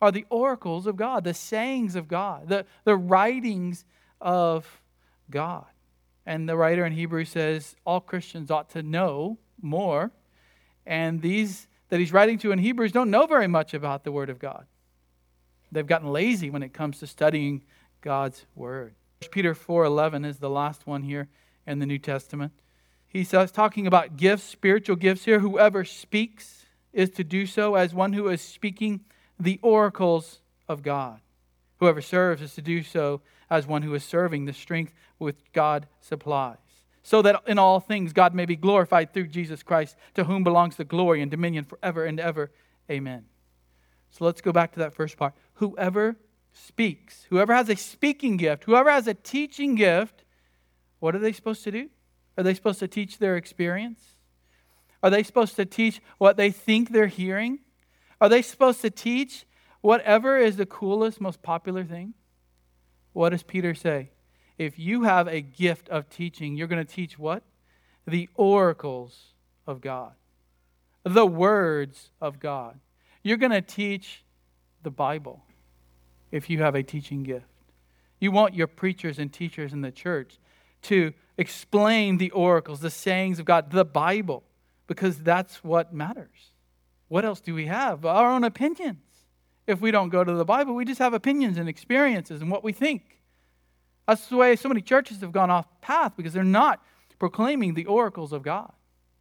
are 0.00 0.12
the 0.12 0.26
oracles 0.30 0.86
of 0.86 0.96
God, 0.96 1.24
the 1.24 1.34
sayings 1.34 1.96
of 1.96 2.08
God, 2.08 2.48
the, 2.48 2.66
the 2.84 2.96
writings 2.96 3.84
of 4.20 4.82
God. 5.30 5.66
And 6.26 6.48
the 6.48 6.56
writer 6.56 6.84
in 6.84 6.92
Hebrews 6.92 7.30
says 7.30 7.76
all 7.84 8.00
Christians 8.00 8.50
ought 8.50 8.70
to 8.70 8.82
know 8.82 9.38
more. 9.60 10.10
And 10.84 11.22
these 11.22 11.68
that 11.88 12.00
he's 12.00 12.12
writing 12.12 12.38
to 12.38 12.52
in 12.52 12.58
Hebrews 12.58 12.92
don't 12.92 13.10
know 13.10 13.26
very 13.26 13.46
much 13.46 13.72
about 13.72 14.02
the 14.04 14.10
Word 14.10 14.28
of 14.28 14.38
God. 14.38 14.66
They've 15.70 15.86
gotten 15.86 16.08
lazy 16.08 16.50
when 16.50 16.62
it 16.62 16.72
comes 16.72 16.98
to 16.98 17.06
studying 17.06 17.62
God's 18.00 18.44
Word. 18.54 18.94
Peter 19.30 19.54
4:11 19.54 20.24
is 20.24 20.38
the 20.38 20.50
last 20.50 20.86
one 20.86 21.02
here 21.02 21.28
in 21.66 21.78
the 21.78 21.86
New 21.86 21.98
Testament. 21.98 22.52
He's 23.06 23.30
talking 23.30 23.86
about 23.86 24.16
gifts, 24.16 24.44
spiritual 24.44 24.96
gifts 24.96 25.24
here. 25.24 25.38
Whoever 25.38 25.84
speaks 25.84 26.66
is 26.92 27.10
to 27.10 27.24
do 27.24 27.46
so 27.46 27.74
as 27.74 27.94
one 27.94 28.12
who 28.12 28.28
is 28.28 28.42
speaking 28.42 29.04
the 29.38 29.58
oracles 29.62 30.40
of 30.68 30.82
God. 30.82 31.20
Whoever 31.78 32.00
serves 32.00 32.42
is 32.42 32.54
to 32.54 32.62
do 32.62 32.82
so 32.82 33.20
as 33.50 33.66
one 33.66 33.82
who 33.82 33.94
is 33.94 34.04
serving 34.04 34.44
the 34.44 34.52
strength 34.52 34.92
which 35.18 35.36
God 35.52 35.86
supplies. 36.00 36.56
So 37.02 37.22
that 37.22 37.42
in 37.46 37.58
all 37.58 37.78
things 37.78 38.12
God 38.12 38.34
may 38.34 38.46
be 38.46 38.56
glorified 38.56 39.12
through 39.12 39.28
Jesus 39.28 39.62
Christ, 39.62 39.96
to 40.14 40.24
whom 40.24 40.42
belongs 40.42 40.76
the 40.76 40.84
glory 40.84 41.22
and 41.22 41.30
dominion 41.30 41.64
forever 41.64 42.04
and 42.04 42.18
ever. 42.18 42.50
Amen. 42.90 43.26
So 44.10 44.24
let's 44.24 44.40
go 44.40 44.52
back 44.52 44.72
to 44.72 44.78
that 44.80 44.94
first 44.94 45.16
part. 45.16 45.34
Whoever 45.54 46.16
speaks. 46.56 47.26
Whoever 47.30 47.54
has 47.54 47.68
a 47.68 47.76
speaking 47.76 48.36
gift, 48.36 48.64
whoever 48.64 48.90
has 48.90 49.06
a 49.06 49.14
teaching 49.14 49.74
gift, 49.74 50.24
what 50.98 51.14
are 51.14 51.18
they 51.18 51.32
supposed 51.32 51.62
to 51.64 51.70
do? 51.70 51.90
Are 52.36 52.42
they 52.42 52.54
supposed 52.54 52.78
to 52.80 52.88
teach 52.88 53.18
their 53.18 53.36
experience? 53.36 54.00
Are 55.02 55.10
they 55.10 55.22
supposed 55.22 55.56
to 55.56 55.64
teach 55.64 56.00
what 56.18 56.36
they 56.36 56.50
think 56.50 56.90
they're 56.90 57.06
hearing? 57.06 57.60
Are 58.20 58.28
they 58.28 58.42
supposed 58.42 58.80
to 58.82 58.90
teach 58.90 59.46
whatever 59.80 60.38
is 60.38 60.56
the 60.56 60.66
coolest, 60.66 61.20
most 61.20 61.42
popular 61.42 61.84
thing? 61.84 62.14
What 63.12 63.30
does 63.30 63.42
Peter 63.42 63.74
say? 63.74 64.10
If 64.58 64.78
you 64.78 65.02
have 65.02 65.28
a 65.28 65.40
gift 65.40 65.88
of 65.88 66.08
teaching, 66.08 66.56
you're 66.56 66.66
going 66.66 66.84
to 66.84 66.92
teach 66.92 67.18
what? 67.18 67.42
The 68.06 68.28
oracles 68.34 69.34
of 69.66 69.80
God, 69.80 70.12
the 71.04 71.26
words 71.26 72.10
of 72.20 72.40
God. 72.40 72.78
You're 73.22 73.36
going 73.36 73.52
to 73.52 73.60
teach 73.60 74.22
the 74.82 74.90
Bible 74.90 75.42
if 76.30 76.48
you 76.48 76.62
have 76.62 76.74
a 76.74 76.82
teaching 76.82 77.22
gift. 77.22 77.46
You 78.18 78.30
want 78.30 78.54
your 78.54 78.66
preachers 78.66 79.18
and 79.18 79.32
teachers 79.32 79.72
in 79.72 79.82
the 79.82 79.90
church 79.90 80.38
to 80.82 81.12
explain 81.36 82.18
the 82.18 82.30
oracles, 82.30 82.80
the 82.80 82.90
sayings 82.90 83.38
of 83.38 83.44
God, 83.44 83.70
the 83.70 83.84
Bible, 83.84 84.44
because 84.86 85.18
that's 85.18 85.62
what 85.62 85.92
matters. 85.92 86.52
What 87.08 87.24
else 87.24 87.40
do 87.40 87.54
we 87.54 87.66
have? 87.66 88.04
Our 88.04 88.32
own 88.32 88.44
opinions. 88.44 89.02
If 89.66 89.80
we 89.80 89.90
don't 89.90 90.10
go 90.10 90.22
to 90.22 90.32
the 90.32 90.44
Bible, 90.44 90.74
we 90.74 90.84
just 90.84 91.00
have 91.00 91.14
opinions 91.14 91.58
and 91.58 91.68
experiences 91.68 92.40
and 92.40 92.50
what 92.50 92.64
we 92.64 92.72
think. 92.72 93.20
That's 94.06 94.26
the 94.26 94.36
way 94.36 94.54
so 94.54 94.68
many 94.68 94.80
churches 94.80 95.20
have 95.20 95.32
gone 95.32 95.50
off 95.50 95.66
path 95.80 96.12
because 96.16 96.32
they're 96.32 96.44
not 96.44 96.82
proclaiming 97.18 97.74
the 97.74 97.86
oracles 97.86 98.32
of 98.32 98.42
God. 98.42 98.72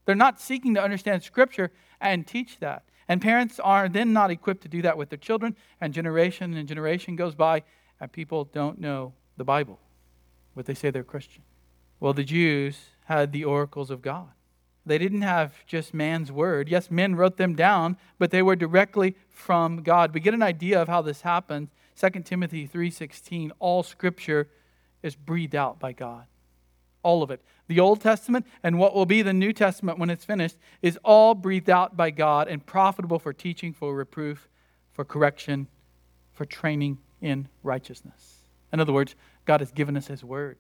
They're 0.05 0.15
not 0.15 0.39
seeking 0.39 0.75
to 0.75 0.83
understand 0.83 1.23
Scripture 1.23 1.71
and 1.99 2.27
teach 2.27 2.59
that. 2.59 2.83
And 3.07 3.21
parents 3.21 3.59
are 3.59 3.89
then 3.89 4.13
not 4.13 4.31
equipped 4.31 4.61
to 4.63 4.67
do 4.67 4.81
that 4.83 4.97
with 4.97 5.09
their 5.09 5.17
children, 5.17 5.55
and 5.79 5.93
generation 5.93 6.55
and 6.55 6.67
generation 6.67 7.15
goes 7.15 7.35
by, 7.35 7.63
and 7.99 8.11
people 8.11 8.45
don't 8.45 8.79
know 8.79 9.13
the 9.37 9.43
Bible, 9.43 9.79
but 10.55 10.65
they 10.65 10.73
say 10.73 10.89
they're 10.89 11.03
Christian. 11.03 11.43
Well, 11.99 12.13
the 12.13 12.23
Jews 12.23 12.77
had 13.05 13.31
the 13.31 13.45
oracles 13.45 13.91
of 13.91 14.01
God. 14.01 14.29
They 14.85 14.97
didn't 14.97 15.21
have 15.21 15.65
just 15.65 15.93
man's 15.93 16.31
word. 16.31 16.69
Yes, 16.69 16.91
men 16.91 17.15
wrote 17.15 17.37
them 17.37 17.55
down, 17.55 17.97
but 18.19 18.31
they 18.31 18.41
were 18.41 18.55
directly 18.55 19.15
from 19.29 19.81
God. 19.83 20.13
We 20.13 20.19
get 20.19 20.33
an 20.33 20.43
idea 20.43 20.81
of 20.81 20.87
how 20.87 21.01
this 21.01 21.21
happened. 21.21 21.69
2 21.95 22.25
Timothy 22.25 22.67
3:16, 22.67 23.51
all 23.59 23.83
scripture 23.83 24.49
is 25.01 25.15
breathed 25.15 25.55
out 25.55 25.79
by 25.79 25.91
God. 25.91 26.25
All 27.03 27.23
of 27.23 27.31
it 27.31 27.41
the 27.67 27.79
Old 27.79 28.01
Testament 28.01 28.45
and 28.63 28.77
what 28.77 28.93
will 28.93 29.05
be 29.05 29.21
the 29.21 29.33
New 29.33 29.53
Testament 29.53 29.97
when 29.97 30.09
it's 30.09 30.25
finished, 30.25 30.57
is 30.81 30.99
all 31.03 31.33
breathed 31.33 31.69
out 31.69 31.97
by 31.97 32.11
God 32.11 32.47
and 32.47 32.65
profitable 32.65 33.19
for 33.19 33.33
teaching, 33.33 33.73
for 33.73 33.95
reproof, 33.95 34.47
for 34.91 35.03
correction, 35.03 35.67
for 36.33 36.45
training 36.45 36.99
in 37.21 37.47
righteousness. 37.63 38.45
In 38.71 38.79
other 38.79 38.93
words, 38.93 39.15
God 39.45 39.61
has 39.61 39.71
given 39.71 39.97
us 39.97 40.07
His 40.07 40.23
Word. 40.23 40.57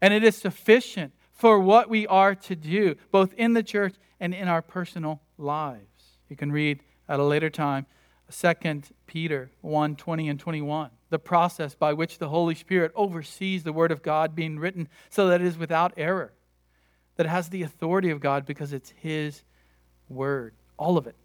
And 0.00 0.14
it 0.14 0.22
is 0.22 0.36
sufficient 0.36 1.12
for 1.36 1.60
what 1.60 1.88
we 1.88 2.06
are 2.06 2.34
to 2.34 2.56
do, 2.56 2.96
both 3.10 3.32
in 3.34 3.52
the 3.52 3.62
church 3.62 3.94
and 4.18 4.34
in 4.34 4.48
our 4.48 4.62
personal 4.62 5.20
lives. 5.38 6.18
You 6.28 6.36
can 6.36 6.50
read 6.50 6.80
at 7.08 7.20
a 7.20 7.24
later 7.24 7.50
time 7.50 7.86
2 8.30 8.82
Peter 9.06 9.50
1 9.60 9.96
20 9.96 10.28
and 10.28 10.40
21. 10.40 10.90
The 11.08 11.18
process 11.20 11.74
by 11.76 11.92
which 11.92 12.18
the 12.18 12.28
Holy 12.28 12.56
Spirit 12.56 12.90
oversees 12.96 13.62
the 13.62 13.72
Word 13.72 13.92
of 13.92 14.02
God 14.02 14.34
being 14.34 14.58
written 14.58 14.88
so 15.08 15.28
that 15.28 15.40
it 15.40 15.46
is 15.46 15.56
without 15.56 15.92
error 15.96 16.32
that 17.16 17.26
has 17.26 17.48
the 17.48 17.62
authority 17.62 18.10
of 18.10 18.20
God 18.20 18.46
because 18.46 18.72
it's 18.72 18.92
His 18.96 19.42
Word. 20.08 20.54
All 20.76 20.96
of 20.96 21.06
it. 21.06 21.16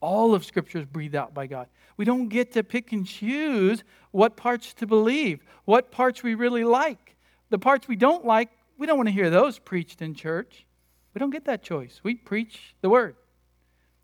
All 0.00 0.34
of 0.34 0.44
Scripture 0.44 0.78
is 0.78 0.84
breathed 0.84 1.14
out 1.14 1.32
by 1.32 1.46
God. 1.46 1.68
We 1.96 2.04
don't 2.04 2.28
get 2.28 2.52
to 2.52 2.64
pick 2.64 2.92
and 2.92 3.06
choose 3.06 3.84
what 4.10 4.36
parts 4.36 4.74
to 4.74 4.86
believe, 4.86 5.40
what 5.64 5.90
parts 5.90 6.22
we 6.22 6.34
really 6.34 6.64
like. 6.64 7.16
The 7.50 7.58
parts 7.58 7.88
we 7.88 7.96
don't 7.96 8.24
like, 8.24 8.50
we 8.78 8.86
don't 8.86 8.96
want 8.96 9.08
to 9.08 9.12
hear 9.14 9.30
those 9.30 9.58
preached 9.58 10.02
in 10.02 10.14
church. 10.14 10.66
We 11.12 11.18
don't 11.18 11.30
get 11.30 11.44
that 11.44 11.62
choice. 11.62 12.00
We 12.02 12.14
preach 12.14 12.74
the 12.80 12.90
Word. 12.90 13.16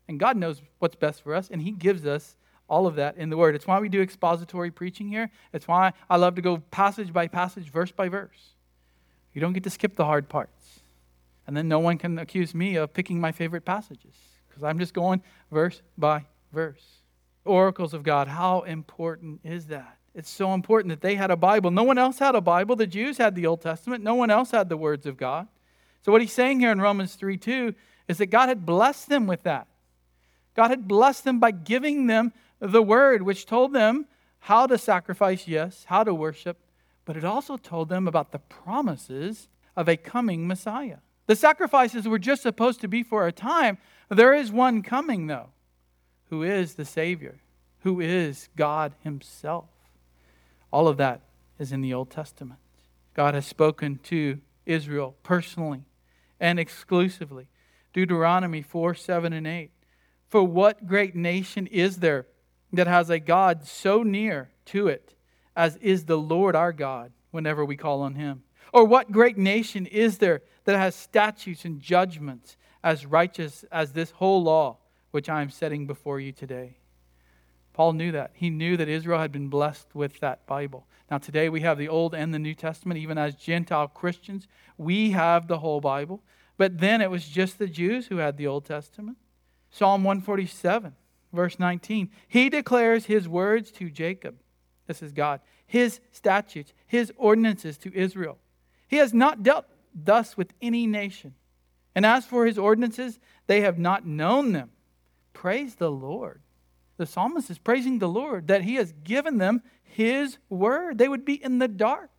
And 0.07 0.19
God 0.19 0.37
knows 0.37 0.61
what's 0.79 0.95
best 0.95 1.23
for 1.23 1.35
us, 1.35 1.49
and 1.49 1.61
He 1.61 1.71
gives 1.71 2.05
us 2.05 2.35
all 2.67 2.87
of 2.87 2.95
that 2.95 3.17
in 3.17 3.29
the 3.29 3.37
Word. 3.37 3.55
It's 3.55 3.67
why 3.67 3.79
we 3.79 3.89
do 3.89 4.01
expository 4.01 4.71
preaching 4.71 5.09
here. 5.09 5.29
It's 5.53 5.67
why 5.67 5.93
I 6.09 6.15
love 6.17 6.35
to 6.35 6.41
go 6.41 6.57
passage 6.57 7.11
by 7.11 7.27
passage, 7.27 7.69
verse 7.69 7.91
by 7.91 8.09
verse. 8.09 8.55
You 9.33 9.41
don't 9.41 9.53
get 9.53 9.63
to 9.63 9.69
skip 9.69 9.95
the 9.95 10.05
hard 10.05 10.29
parts. 10.29 10.81
And 11.47 11.55
then 11.57 11.67
no 11.67 11.79
one 11.79 11.97
can 11.97 12.19
accuse 12.19 12.53
me 12.53 12.75
of 12.75 12.93
picking 12.93 13.19
my 13.19 13.31
favorite 13.31 13.65
passages 13.65 14.15
because 14.47 14.63
I'm 14.63 14.79
just 14.79 14.93
going 14.93 15.21
verse 15.51 15.81
by 15.97 16.25
verse. 16.53 17.01
Oracles 17.43 17.93
of 17.93 18.03
God, 18.03 18.27
how 18.27 18.61
important 18.61 19.41
is 19.43 19.67
that? 19.67 19.97
It's 20.13 20.29
so 20.29 20.53
important 20.53 20.89
that 20.89 21.01
they 21.01 21.15
had 21.15 21.31
a 21.31 21.37
Bible. 21.37 21.71
No 21.71 21.83
one 21.83 21.97
else 21.97 22.19
had 22.19 22.35
a 22.35 22.41
Bible. 22.41 22.75
The 22.75 22.87
Jews 22.87 23.17
had 23.17 23.35
the 23.35 23.47
Old 23.47 23.61
Testament. 23.61 24.03
No 24.03 24.15
one 24.15 24.29
else 24.29 24.51
had 24.51 24.67
the 24.67 24.77
words 24.77 25.05
of 25.05 25.17
God. 25.17 25.47
So, 26.03 26.11
what 26.11 26.21
he's 26.21 26.33
saying 26.33 26.59
here 26.59 26.71
in 26.71 26.81
Romans 26.81 27.15
3 27.15 27.37
2 27.37 27.73
is 28.07 28.17
that 28.17 28.27
God 28.27 28.49
had 28.49 28.65
blessed 28.65 29.07
them 29.07 29.27
with 29.27 29.43
that. 29.43 29.67
God 30.55 30.69
had 30.69 30.87
blessed 30.87 31.23
them 31.23 31.39
by 31.39 31.51
giving 31.51 32.07
them 32.07 32.33
the 32.59 32.81
word, 32.81 33.21
which 33.21 33.45
told 33.45 33.73
them 33.73 34.05
how 34.39 34.67
to 34.67 34.77
sacrifice, 34.77 35.47
yes, 35.47 35.85
how 35.87 36.03
to 36.03 36.13
worship, 36.13 36.57
but 37.05 37.15
it 37.15 37.23
also 37.23 37.57
told 37.57 37.89
them 37.89 38.07
about 38.07 38.31
the 38.31 38.39
promises 38.39 39.47
of 39.75 39.87
a 39.87 39.95
coming 39.95 40.47
Messiah. 40.47 40.97
The 41.27 41.35
sacrifices 41.35 42.07
were 42.07 42.19
just 42.19 42.41
supposed 42.41 42.81
to 42.81 42.87
be 42.87 43.03
for 43.03 43.27
a 43.27 43.31
time. 43.31 43.77
There 44.09 44.33
is 44.33 44.51
one 44.51 44.81
coming, 44.81 45.27
though, 45.27 45.49
who 46.29 46.43
is 46.43 46.73
the 46.73 46.85
Savior, 46.85 47.39
who 47.79 48.01
is 48.01 48.49
God 48.57 48.93
Himself. 49.03 49.69
All 50.71 50.87
of 50.87 50.97
that 50.97 51.21
is 51.59 51.71
in 51.71 51.81
the 51.81 51.93
Old 51.93 52.09
Testament. 52.09 52.59
God 53.13 53.33
has 53.33 53.45
spoken 53.45 53.99
to 54.03 54.39
Israel 54.65 55.15
personally 55.23 55.83
and 56.39 56.59
exclusively. 56.59 57.47
Deuteronomy 57.93 58.61
4 58.61 58.95
7 58.95 59.33
and 59.33 59.45
8. 59.45 59.71
For 60.27 60.43
what 60.43 60.87
great 60.87 61.15
nation 61.15 61.67
is 61.67 61.97
there 61.97 62.25
that 62.71 62.87
has 62.87 63.09
a 63.09 63.19
God 63.19 63.67
so 63.67 64.01
near 64.01 64.49
to 64.67 64.87
it 64.87 65.13
as 65.55 65.75
is 65.77 66.05
the 66.05 66.17
Lord 66.17 66.55
our 66.55 66.71
God 66.71 67.11
whenever 67.31 67.65
we 67.65 67.75
call 67.75 68.01
on 68.01 68.15
him? 68.15 68.43
Or 68.73 68.85
what 68.85 69.11
great 69.11 69.37
nation 69.37 69.85
is 69.85 70.19
there 70.19 70.41
that 70.63 70.77
has 70.77 70.95
statutes 70.95 71.65
and 71.65 71.81
judgments 71.81 72.55
as 72.83 73.05
righteous 73.05 73.65
as 73.71 73.91
this 73.91 74.11
whole 74.11 74.41
law 74.41 74.77
which 75.11 75.27
I 75.27 75.41
am 75.41 75.49
setting 75.49 75.85
before 75.85 76.19
you 76.19 76.31
today? 76.31 76.77
Paul 77.73 77.93
knew 77.93 78.11
that. 78.11 78.31
He 78.33 78.49
knew 78.49 78.77
that 78.77 78.89
Israel 78.89 79.19
had 79.19 79.31
been 79.31 79.47
blessed 79.47 79.87
with 79.93 80.19
that 80.19 80.45
Bible. 80.45 80.87
Now, 81.09 81.17
today 81.17 81.49
we 81.49 81.61
have 81.61 81.77
the 81.77 81.89
Old 81.89 82.13
and 82.13 82.33
the 82.33 82.39
New 82.39 82.53
Testament. 82.53 82.99
Even 82.99 83.17
as 83.17 83.35
Gentile 83.35 83.87
Christians, 83.87 84.47
we 84.77 85.11
have 85.11 85.47
the 85.47 85.59
whole 85.59 85.81
Bible. 85.81 86.21
But 86.57 86.79
then 86.79 87.01
it 87.01 87.09
was 87.09 87.27
just 87.27 87.59
the 87.59 87.67
Jews 87.67 88.07
who 88.07 88.17
had 88.17 88.37
the 88.37 88.47
Old 88.47 88.65
Testament. 88.65 89.17
Psalm 89.69 90.03
147 90.03 90.95
verse 91.33 91.59
19. 91.59 92.09
He 92.27 92.49
declares 92.49 93.05
his 93.05 93.27
words 93.27 93.71
to 93.71 93.89
Jacob. 93.89 94.35
This 94.87 95.01
is 95.01 95.11
God. 95.11 95.41
His 95.65 95.99
statutes, 96.11 96.73
his 96.85 97.11
ordinances 97.17 97.77
to 97.79 97.95
Israel. 97.95 98.37
He 98.87 98.97
has 98.97 99.13
not 99.13 99.43
dealt 99.43 99.65
thus 99.93 100.35
with 100.35 100.53
any 100.61 100.85
nation. 100.85 101.35
And 101.95 102.05
as 102.05 102.25
for 102.25 102.45
his 102.45 102.57
ordinances, 102.57 103.19
they 103.47 103.61
have 103.61 103.79
not 103.79 104.05
known 104.05 104.51
them. 104.51 104.71
Praise 105.33 105.75
the 105.75 105.91
Lord. 105.91 106.41
The 107.01 107.07
psalmist 107.07 107.49
is 107.49 107.57
praising 107.57 107.97
the 107.97 108.07
Lord 108.07 108.45
that 108.49 108.61
he 108.61 108.75
has 108.75 108.93
given 109.03 109.39
them 109.39 109.63
his 109.81 110.37
word. 110.49 110.99
They 110.99 111.07
would 111.07 111.25
be 111.25 111.43
in 111.43 111.57
the 111.57 111.67
dark. 111.67 112.11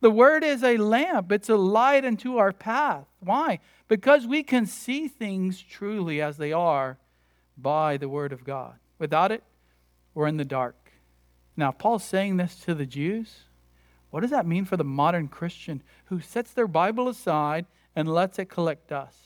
The 0.00 0.10
word 0.10 0.44
is 0.44 0.62
a 0.62 0.76
lamp, 0.76 1.32
it's 1.32 1.48
a 1.48 1.56
light 1.56 2.04
unto 2.04 2.36
our 2.36 2.52
path. 2.52 3.06
Why? 3.20 3.60
Because 3.88 4.26
we 4.26 4.42
can 4.42 4.66
see 4.66 5.08
things 5.08 5.62
truly 5.62 6.20
as 6.20 6.36
they 6.36 6.52
are 6.52 6.98
by 7.56 7.96
the 7.96 8.10
Word 8.10 8.30
of 8.30 8.44
God. 8.44 8.74
Without 8.98 9.32
it, 9.32 9.42
we're 10.12 10.26
in 10.26 10.36
the 10.36 10.44
dark. 10.44 10.92
Now, 11.56 11.72
Paul's 11.72 12.04
saying 12.04 12.36
this 12.36 12.56
to 12.56 12.74
the 12.74 12.84
Jews. 12.84 13.44
What 14.10 14.20
does 14.20 14.32
that 14.32 14.46
mean 14.46 14.66
for 14.66 14.76
the 14.76 14.84
modern 14.84 15.28
Christian 15.28 15.82
who 16.04 16.20
sets 16.20 16.52
their 16.52 16.68
Bible 16.68 17.08
aside 17.08 17.64
and 17.94 18.06
lets 18.06 18.38
it 18.38 18.50
collect 18.50 18.88
dust? 18.88 19.25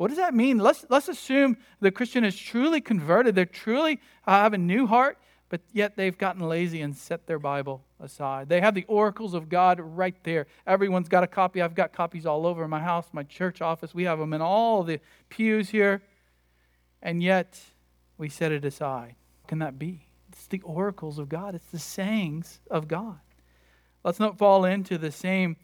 What 0.00 0.08
does 0.08 0.16
that 0.16 0.32
mean? 0.32 0.56
Let's, 0.56 0.86
let's 0.88 1.08
assume 1.08 1.58
the 1.80 1.90
Christian 1.90 2.24
is 2.24 2.34
truly 2.34 2.80
converted. 2.80 3.34
They 3.34 3.44
truly 3.44 4.00
uh, 4.26 4.30
have 4.30 4.54
a 4.54 4.58
new 4.58 4.86
heart, 4.86 5.18
but 5.50 5.60
yet 5.74 5.94
they've 5.94 6.16
gotten 6.16 6.40
lazy 6.40 6.80
and 6.80 6.96
set 6.96 7.26
their 7.26 7.38
Bible 7.38 7.84
aside. 8.00 8.48
They 8.48 8.62
have 8.62 8.74
the 8.74 8.86
oracles 8.88 9.34
of 9.34 9.50
God 9.50 9.78
right 9.78 10.14
there. 10.24 10.46
Everyone's 10.66 11.10
got 11.10 11.22
a 11.22 11.26
copy. 11.26 11.60
I've 11.60 11.74
got 11.74 11.92
copies 11.92 12.24
all 12.24 12.46
over 12.46 12.66
my 12.66 12.80
house, 12.80 13.08
my 13.12 13.24
church 13.24 13.60
office. 13.60 13.92
We 13.92 14.04
have 14.04 14.18
them 14.18 14.32
in 14.32 14.40
all 14.40 14.84
the 14.84 15.00
pews 15.28 15.68
here 15.68 16.00
and 17.02 17.22
yet 17.22 17.60
we 18.16 18.30
set 18.30 18.52
it 18.52 18.64
aside. 18.64 19.16
Can 19.48 19.58
that 19.58 19.78
be? 19.78 20.06
It's 20.32 20.46
the 20.46 20.62
oracles 20.62 21.18
of 21.18 21.28
God, 21.28 21.54
it's 21.54 21.70
the 21.70 21.78
sayings 21.78 22.60
of 22.70 22.88
God. 22.88 23.18
Let's 24.02 24.18
not 24.18 24.38
fall 24.38 24.64
into 24.64 24.96
the 24.96 25.12
same 25.12 25.58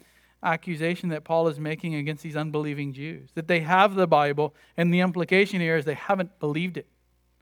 accusation 0.46 1.10
that 1.10 1.24
Paul 1.24 1.48
is 1.48 1.60
making 1.60 1.94
against 1.94 2.22
these 2.22 2.36
unbelieving 2.36 2.92
Jews 2.92 3.30
that 3.34 3.48
they 3.48 3.60
have 3.60 3.94
the 3.94 4.06
Bible, 4.06 4.54
and 4.76 4.92
the 4.92 5.00
implication 5.00 5.60
here 5.60 5.76
is 5.76 5.84
they 5.84 5.94
haven't 5.94 6.38
believed 6.38 6.76
it. 6.76 6.86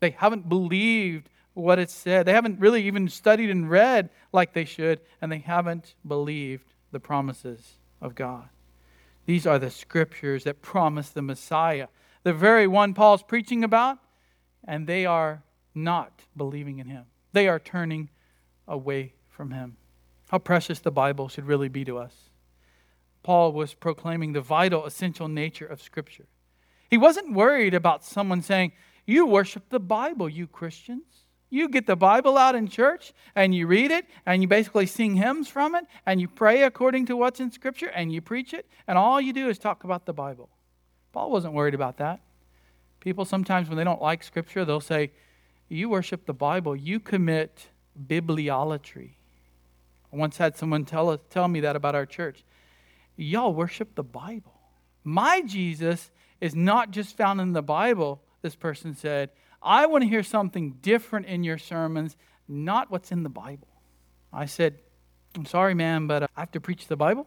They 0.01 0.11
haven't 0.11 0.49
believed 0.49 1.29
what 1.53 1.79
it 1.79 1.91
said. 1.91 2.27
They 2.27 2.33
haven't 2.33 2.59
really 2.59 2.87
even 2.87 3.09
studied 3.09 3.51
and 3.51 3.71
read 3.71 4.11
like 4.33 4.55
they 4.55 4.65
should, 4.65 5.01
and 5.21 5.31
they 5.31 5.39
haven't 5.39 5.95
believed 6.07 6.73
the 6.91 7.01
promises 7.01 7.75
of 8.01 8.15
God. 8.15 8.49
These 9.27 9.47
are 9.47 9.59
the 9.59 9.71
scriptures 9.71 10.45
that 10.45 10.63
promise 10.63 11.11
the 11.11 11.23
Messiah 11.23 11.87
the 12.25 12.33
very 12.33 12.67
one 12.67 12.95
Paul's 12.95 13.23
preaching 13.23 13.63
about, 13.63 13.99
and 14.67 14.87
they 14.87 15.07
are 15.07 15.45
not 15.75 16.23
believing 16.37 16.79
in 16.79 16.89
him. 16.89 17.05
They 17.33 17.47
are 17.49 17.59
turning 17.59 18.11
away 18.67 19.13
from 19.29 19.51
him. 19.51 19.77
How 20.31 20.39
precious 20.39 20.81
the 20.81 20.91
Bible 20.91 21.29
should 21.29 21.45
really 21.45 21.69
be 21.69 21.85
to 21.85 21.99
us. 21.99 22.15
Paul 23.25 23.53
was 23.53 23.75
proclaiming 23.75 24.35
the 24.35 24.43
vital, 24.43 24.85
essential 24.85 25.27
nature 25.27 25.67
of 25.67 25.83
Scripture. 25.83 26.27
He 26.89 26.99
wasn't 26.99 27.33
worried 27.33 27.75
about 27.75 28.05
someone 28.05 28.43
saying, 28.43 28.73
You 29.07 29.27
worship 29.27 29.71
the 29.71 29.81
Bible, 29.81 30.29
you 30.29 30.47
Christians. 30.47 31.25
You 31.49 31.69
get 31.69 31.87
the 31.87 31.97
Bible 31.97 32.37
out 32.37 32.55
in 32.55 32.69
church 32.69 33.13
and 33.35 33.55
you 33.55 33.67
read 33.67 33.91
it 33.91 34.07
and 34.27 34.43
you 34.43 34.49
basically 34.49 34.87
sing 34.87 35.17
hymns 35.17 35.49
from 35.49 35.75
it 35.75 35.87
and 36.05 36.21
you 36.21 36.29
pray 36.29 36.65
according 36.65 37.07
to 37.07 37.17
what's 37.17 37.41
in 37.41 37.51
Scripture 37.51 37.89
and 37.89 38.13
you 38.13 38.21
preach 38.21 38.53
it, 38.53 38.69
and 38.87 38.99
all 38.99 39.21
you 39.21 39.33
do 39.33 39.49
is 39.49 39.59
talk 39.59 39.85
about 39.85 40.05
the 40.05 40.13
Bible. 40.13 40.51
Paul 41.13 41.31
wasn't 41.31 41.55
worried 41.55 41.75
about 41.75 41.97
that. 41.97 42.21
People 43.01 43.25
sometimes, 43.25 43.69
when 43.69 43.79
they 43.79 43.85
don't 43.85 44.03
like 44.03 44.23
Scripture, 44.23 44.65
they'll 44.65 44.81
say, 44.81 45.13
You 45.69 45.89
worship 45.89 46.27
the 46.27 46.35
Bible, 46.35 46.77
you 46.77 47.01
commit 47.01 47.69
bibliolatry. 48.07 49.13
I 50.13 50.17
once 50.17 50.37
had 50.37 50.57
someone 50.57 50.85
tell, 50.85 51.17
tell 51.17 51.49
me 51.49 51.61
that 51.61 51.75
about 51.75 51.95
our 51.95 52.07
church. 52.07 52.45
Y'all 53.17 53.55
worship 53.55 53.95
the 53.95 54.03
Bible. 54.03 54.53
My 55.05 55.43
Jesus 55.43 56.11
is 56.41 56.55
not 56.55 56.91
just 56.91 57.17
found 57.17 57.41
in 57.41 57.53
the 57.53 57.63
Bible, 57.63 58.23
this 58.43 58.57
person 58.57 58.95
said. 58.97 59.31
I 59.63 59.87
want 59.87 60.03
to 60.03 60.09
hear 60.09 60.23
something 60.23 60.73
different 60.83 61.27
in 61.27 61.45
your 61.45 61.59
sermons, 61.59 62.17
not 62.49 62.91
what's 62.91 63.13
in 63.13 63.23
the 63.23 63.29
Bible. 63.29 63.69
I 64.33 64.47
said, 64.47 64.79
I'm 65.37 65.47
sorry, 65.47 65.75
man, 65.75 66.07
but 66.07 66.25
uh, 66.25 66.27
I 66.37 66.41
have 66.41 66.53
to 66.53 66.61
preach 66.61 66.87
the 66.87 66.97
Bible. 66.97 67.27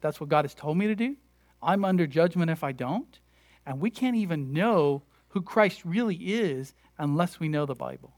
That's 0.00 0.20
what 0.20 0.28
God 0.28 0.44
has 0.44 0.54
told 0.54 0.76
me 0.76 0.86
to 0.86 0.94
do. 0.94 1.16
I'm 1.62 1.84
under 1.84 2.06
judgment 2.06 2.50
if 2.50 2.64
I 2.64 2.72
don't. 2.72 3.18
And 3.66 3.80
we 3.80 3.90
can't 3.90 4.16
even 4.16 4.52
know 4.52 5.02
who 5.28 5.42
Christ 5.42 5.82
really 5.84 6.16
is 6.16 6.74
unless 6.98 7.38
we 7.38 7.48
know 7.48 7.66
the 7.66 7.74
Bible. 7.74 8.12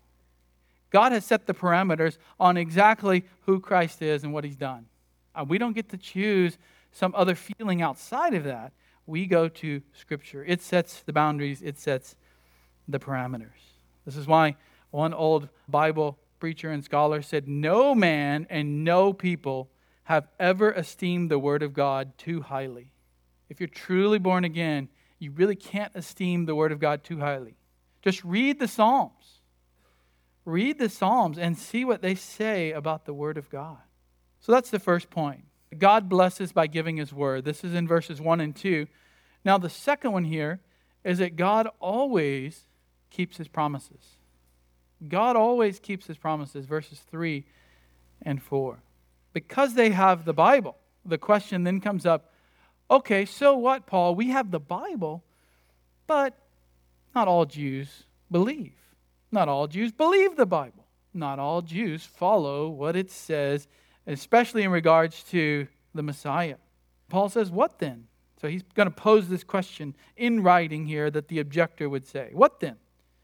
God 0.91 1.13
has 1.13 1.25
set 1.25 1.47
the 1.47 1.55
parameters 1.55 2.19
on 2.39 2.57
exactly 2.57 3.25
who 3.43 3.61
Christ 3.61 4.03
is 4.03 4.25
and 4.25 4.33
what 4.33 4.45
he's 4.45 4.57
done. 4.57 4.87
And 5.35 5.49
we 5.49 5.59
don't 5.59 5.73
get 5.73 5.89
to 5.91 5.97
choose 5.97 6.59
some 6.93 7.15
other 7.17 7.35
feeling 7.35 7.83
outside 7.83 8.35
of 8.35 8.45
that. 8.45 8.73
We 9.07 9.27
go 9.27 9.49
to 9.49 9.83
Scripture. 9.93 10.45
It 10.45 10.63
sets 10.63 11.03
the 11.03 11.13
boundaries, 11.13 11.63
it 11.63 11.79
sets 11.79 12.15
the 12.87 13.01
parameters. 13.01 13.73
This 14.05 14.17
is 14.17 14.27
why 14.27 14.57
one 14.91 15.15
old 15.15 15.49
Bible 15.69 16.19
preacher 16.39 16.71
and 16.71 16.85
scholar 16.85 17.23
said, 17.23 17.49
No 17.49 17.95
man 17.95 18.47
and 18.51 18.85
no 18.85 19.13
people 19.13 19.71
have 20.05 20.29
ever 20.39 20.73
esteemed 20.73 21.31
the 21.31 21.39
Word 21.39 21.63
of 21.63 21.73
God 21.73 22.17
too 22.19 22.43
highly 22.43 22.93
if 23.53 23.61
you're 23.61 23.69
truly 23.69 24.19
born 24.19 24.45
again, 24.45 24.89
you 25.19 25.31
really 25.31 25.57
can't 25.57 25.93
esteem 25.95 26.47
the 26.47 26.55
Word 26.55 26.73
of 26.73 26.81
God 26.81 27.05
too 27.05 27.19
highly. 27.19 27.59
Just 28.01 28.25
read 28.25 28.59
the 28.59 28.67
Psalms. 28.67 29.41
Read 30.47 30.79
the 30.79 30.89
Psalms 30.89 31.37
and 31.37 31.59
see 31.59 31.85
what 31.85 32.01
they 32.01 32.15
say 32.15 32.73
about 32.73 33.05
the 33.05 33.13
Word 33.13 33.37
of 33.37 33.51
God. 33.51 33.77
So 34.41 34.53
that's 34.53 34.71
the 34.71 34.79
first 34.79 35.11
point. 35.11 35.45
God 35.79 36.09
blesses 36.09 36.53
by 36.53 36.67
giving 36.67 36.97
His 36.97 37.13
Word. 37.13 37.45
This 37.45 37.65
is 37.65 37.75
in 37.75 37.89
verses 37.89 38.21
1 38.21 38.41
and 38.41 38.55
2. 38.55 38.87
Now, 39.45 39.59
the 39.59 39.71
second 39.71 40.13
one 40.13 40.25
here 40.25 40.61
is 41.05 41.19
that 41.19 41.37
God 41.37 41.69
always 41.81 42.67
keeps 43.11 43.37
his 43.37 43.49
promises. 43.49 44.17
God 45.07 45.37
always 45.37 45.79
keeps 45.79 46.07
his 46.07 46.17
promises, 46.17 46.65
verses 46.65 47.01
3 47.11 47.45
and 48.23 48.43
4. 48.43 48.79
Because 49.33 49.75
they 49.75 49.91
have 49.91 50.25
the 50.25 50.33
Bible, 50.33 50.77
the 51.05 51.19
question 51.19 51.65
then 51.65 51.81
comes 51.81 52.07
up 52.07 52.29
okay, 52.91 53.25
so 53.25 53.57
what, 53.57 53.87
Paul? 53.87 54.15
We 54.15 54.29
have 54.29 54.51
the 54.51 54.61
Bible, 54.61 55.25
but 56.07 56.37
not 57.15 57.27
all 57.27 57.47
Jews 57.47 58.05
believe. 58.31 58.75
Not 59.31 59.49
all 59.49 59.67
Jews 59.67 59.93
believe 59.93 60.37
the 60.37 60.45
Bible. 60.45 60.85
Not 61.15 61.39
all 61.39 61.63
Jews 61.63 62.05
follow 62.05 62.69
what 62.69 62.95
it 62.95 63.11
says, 63.11 63.67
especially 64.07 64.63
in 64.63 64.71
regards 64.71 65.23
to 65.25 65.67
the 65.95 66.03
Messiah. 66.03 66.57
Paul 67.09 67.29
says, 67.29 67.51
What 67.51 67.79
then? 67.79 68.07
So 68.41 68.49
he's 68.49 68.65
going 68.75 68.89
to 68.89 68.95
pose 68.95 69.29
this 69.29 69.45
question 69.45 69.95
in 70.17 70.43
writing 70.43 70.87
here 70.87 71.11
that 71.11 71.29
the 71.29 71.39
objector 71.39 71.89
would 71.89 72.07
say. 72.07 72.31
What 72.33 72.59
then? 72.59 72.77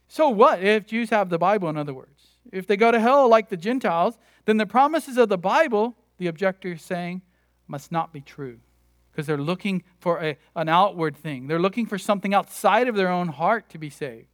So 0.06 0.28
what 0.28 0.62
if 0.62 0.86
Jews 0.86 1.10
have 1.10 1.28
the 1.28 1.38
Bible, 1.38 1.68
in 1.68 1.76
other 1.76 1.92
words? 1.92 2.28
If 2.52 2.66
they 2.66 2.76
go 2.76 2.92
to 2.92 3.00
hell 3.00 3.28
like 3.28 3.48
the 3.48 3.56
Gentiles, 3.56 4.16
then 4.44 4.56
the 4.56 4.66
promises 4.66 5.16
of 5.16 5.28
the 5.28 5.36
Bible, 5.36 5.96
the 6.18 6.28
objector 6.28 6.72
is 6.72 6.82
saying, 6.82 7.22
must 7.66 7.90
not 7.92 8.12
be 8.12 8.20
true. 8.20 8.60
Because 9.10 9.26
they're 9.26 9.36
looking 9.36 9.82
for 9.98 10.22
a, 10.22 10.38
an 10.54 10.68
outward 10.68 11.16
thing. 11.16 11.48
They're 11.48 11.58
looking 11.58 11.84
for 11.86 11.98
something 11.98 12.32
outside 12.32 12.88
of 12.88 12.94
their 12.94 13.10
own 13.10 13.28
heart 13.28 13.68
to 13.70 13.78
be 13.78 13.90
saved. 13.90 14.28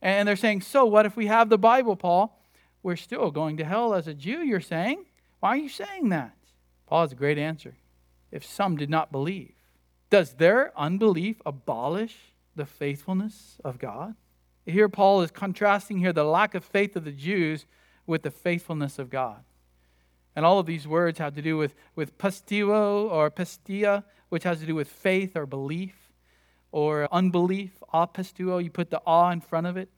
And 0.00 0.26
they're 0.26 0.36
saying, 0.36 0.62
so 0.62 0.84
what 0.84 1.06
if 1.06 1.16
we 1.16 1.26
have 1.26 1.50
the 1.50 1.58
Bible, 1.58 1.96
Paul? 1.96 2.40
We're 2.82 2.96
still 2.96 3.30
going 3.30 3.58
to 3.58 3.64
hell 3.64 3.94
as 3.94 4.08
a 4.08 4.14
Jew, 4.14 4.38
you're 4.38 4.60
saying? 4.60 5.04
Why 5.44 5.50
are 5.50 5.56
you 5.56 5.68
saying 5.68 6.08
that? 6.08 6.34
Paul 6.86 7.02
has 7.02 7.12
a 7.12 7.16
great 7.16 7.36
answer. 7.36 7.76
If 8.32 8.46
some 8.46 8.78
did 8.78 8.88
not 8.88 9.12
believe, 9.12 9.52
does 10.08 10.32
their 10.32 10.72
unbelief 10.74 11.42
abolish 11.44 12.16
the 12.56 12.64
faithfulness 12.64 13.58
of 13.62 13.78
God? 13.78 14.14
Here, 14.64 14.88
Paul 14.88 15.20
is 15.20 15.30
contrasting 15.30 15.98
here 15.98 16.14
the 16.14 16.24
lack 16.24 16.54
of 16.54 16.64
faith 16.64 16.96
of 16.96 17.04
the 17.04 17.12
Jews 17.12 17.66
with 18.06 18.22
the 18.22 18.30
faithfulness 18.30 18.98
of 18.98 19.10
God. 19.10 19.44
And 20.34 20.46
all 20.46 20.58
of 20.60 20.64
these 20.64 20.88
words 20.88 21.18
have 21.18 21.34
to 21.34 21.42
do 21.42 21.58
with, 21.58 21.74
with 21.94 22.16
pisteuo 22.16 23.10
or 23.10 23.30
pistia, 23.30 24.04
which 24.30 24.44
has 24.44 24.60
to 24.60 24.66
do 24.66 24.74
with 24.74 24.88
faith 24.88 25.36
or 25.36 25.44
belief, 25.44 26.10
or 26.72 27.06
unbelief, 27.12 27.82
apisteuo. 27.92 28.64
You 28.64 28.70
put 28.70 28.88
the 28.88 29.02
a 29.06 29.30
in 29.30 29.42
front 29.42 29.66
of 29.66 29.76
it. 29.76 29.90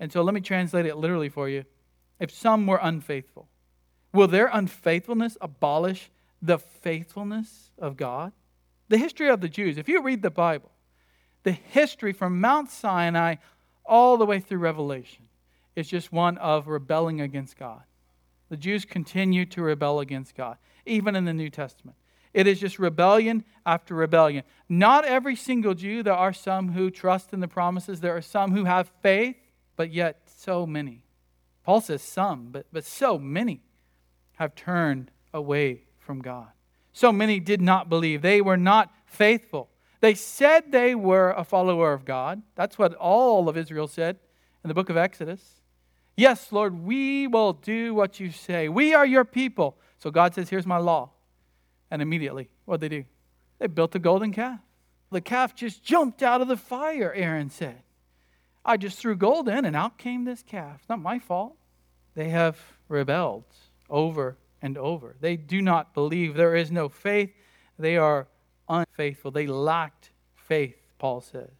And 0.00 0.10
so 0.10 0.22
let 0.22 0.32
me 0.32 0.40
translate 0.40 0.86
it 0.86 0.96
literally 0.96 1.28
for 1.28 1.50
you. 1.50 1.66
If 2.18 2.30
some 2.30 2.66
were 2.66 2.80
unfaithful, 2.80 3.50
will 4.16 4.26
their 4.26 4.50
unfaithfulness 4.52 5.36
abolish 5.40 6.10
the 6.42 6.58
faithfulness 6.58 7.70
of 7.78 7.96
God? 7.96 8.32
The 8.88 8.98
history 8.98 9.28
of 9.28 9.40
the 9.40 9.48
Jews, 9.48 9.78
if 9.78 9.88
you 9.88 10.02
read 10.02 10.22
the 10.22 10.30
Bible, 10.30 10.70
the 11.42 11.52
history 11.52 12.12
from 12.12 12.40
Mount 12.40 12.70
Sinai 12.70 13.36
all 13.84 14.16
the 14.16 14.26
way 14.26 14.40
through 14.40 14.58
Revelation 14.58 15.24
is 15.76 15.86
just 15.86 16.10
one 16.10 16.38
of 16.38 16.66
rebelling 16.66 17.20
against 17.20 17.56
God. 17.56 17.82
The 18.48 18.56
Jews 18.56 18.84
continue 18.84 19.44
to 19.46 19.62
rebel 19.62 20.00
against 20.00 20.34
God, 20.34 20.56
even 20.84 21.14
in 21.14 21.24
the 21.24 21.34
New 21.34 21.50
Testament. 21.50 21.96
It 22.32 22.46
is 22.46 22.60
just 22.60 22.78
rebellion 22.78 23.44
after 23.64 23.94
rebellion. 23.94 24.44
Not 24.68 25.04
every 25.04 25.36
single 25.36 25.74
Jew. 25.74 26.02
There 26.02 26.12
are 26.12 26.32
some 26.32 26.72
who 26.72 26.90
trust 26.90 27.32
in 27.32 27.40
the 27.40 27.48
promises. 27.48 28.00
There 28.00 28.16
are 28.16 28.22
some 28.22 28.52
who 28.52 28.64
have 28.64 28.90
faith, 29.02 29.36
but 29.74 29.92
yet 29.92 30.22
so 30.36 30.66
many. 30.66 31.04
Paul 31.64 31.80
says 31.80 32.02
some, 32.02 32.48
but, 32.50 32.66
but 32.72 32.84
so 32.84 33.18
many 33.18 33.62
have 34.36 34.54
turned 34.54 35.10
away 35.34 35.82
from 35.98 36.20
God. 36.20 36.48
So 36.92 37.12
many 37.12 37.40
did 37.40 37.60
not 37.60 37.88
believe. 37.88 38.22
They 38.22 38.40
were 38.40 38.56
not 38.56 38.92
faithful. 39.04 39.68
They 40.00 40.14
said 40.14 40.72
they 40.72 40.94
were 40.94 41.30
a 41.32 41.44
follower 41.44 41.92
of 41.92 42.04
God. 42.04 42.42
That's 42.54 42.78
what 42.78 42.94
all 42.94 43.48
of 43.48 43.56
Israel 43.56 43.88
said 43.88 44.18
in 44.64 44.68
the 44.68 44.74
book 44.74 44.88
of 44.88 44.96
Exodus. 44.96 45.60
Yes, 46.16 46.52
Lord, 46.52 46.84
we 46.84 47.26
will 47.26 47.52
do 47.52 47.94
what 47.94 48.18
you 48.20 48.30
say. 48.30 48.68
We 48.68 48.94
are 48.94 49.04
your 49.04 49.24
people. 49.24 49.76
So 49.98 50.10
God 50.10 50.34
says, 50.34 50.48
Here's 50.48 50.66
my 50.66 50.78
law. 50.78 51.10
And 51.90 52.00
immediately, 52.00 52.48
what 52.64 52.80
did 52.80 52.90
they 52.90 52.96
do? 52.98 53.04
They 53.58 53.66
built 53.66 53.94
a 53.94 53.98
golden 53.98 54.32
calf. 54.32 54.60
The 55.10 55.20
calf 55.20 55.54
just 55.54 55.84
jumped 55.84 56.22
out 56.22 56.40
of 56.40 56.48
the 56.48 56.56
fire, 56.56 57.12
Aaron 57.14 57.50
said. 57.50 57.82
I 58.64 58.76
just 58.76 58.98
threw 58.98 59.14
gold 59.14 59.48
in, 59.48 59.64
and 59.64 59.76
out 59.76 59.98
came 59.98 60.24
this 60.24 60.42
calf. 60.42 60.78
It's 60.80 60.88
Not 60.88 61.00
my 61.00 61.18
fault. 61.18 61.56
They 62.14 62.30
have 62.30 62.58
rebelled 62.88 63.44
over 63.88 64.36
and 64.62 64.76
over. 64.78 65.16
They 65.20 65.36
do 65.36 65.62
not 65.62 65.94
believe. 65.94 66.34
There 66.34 66.54
is 66.54 66.70
no 66.70 66.88
faith. 66.88 67.32
They 67.78 67.96
are 67.96 68.26
unfaithful. 68.68 69.30
They 69.30 69.46
lacked 69.46 70.10
faith, 70.34 70.76
Paul 70.98 71.20
says. 71.20 71.50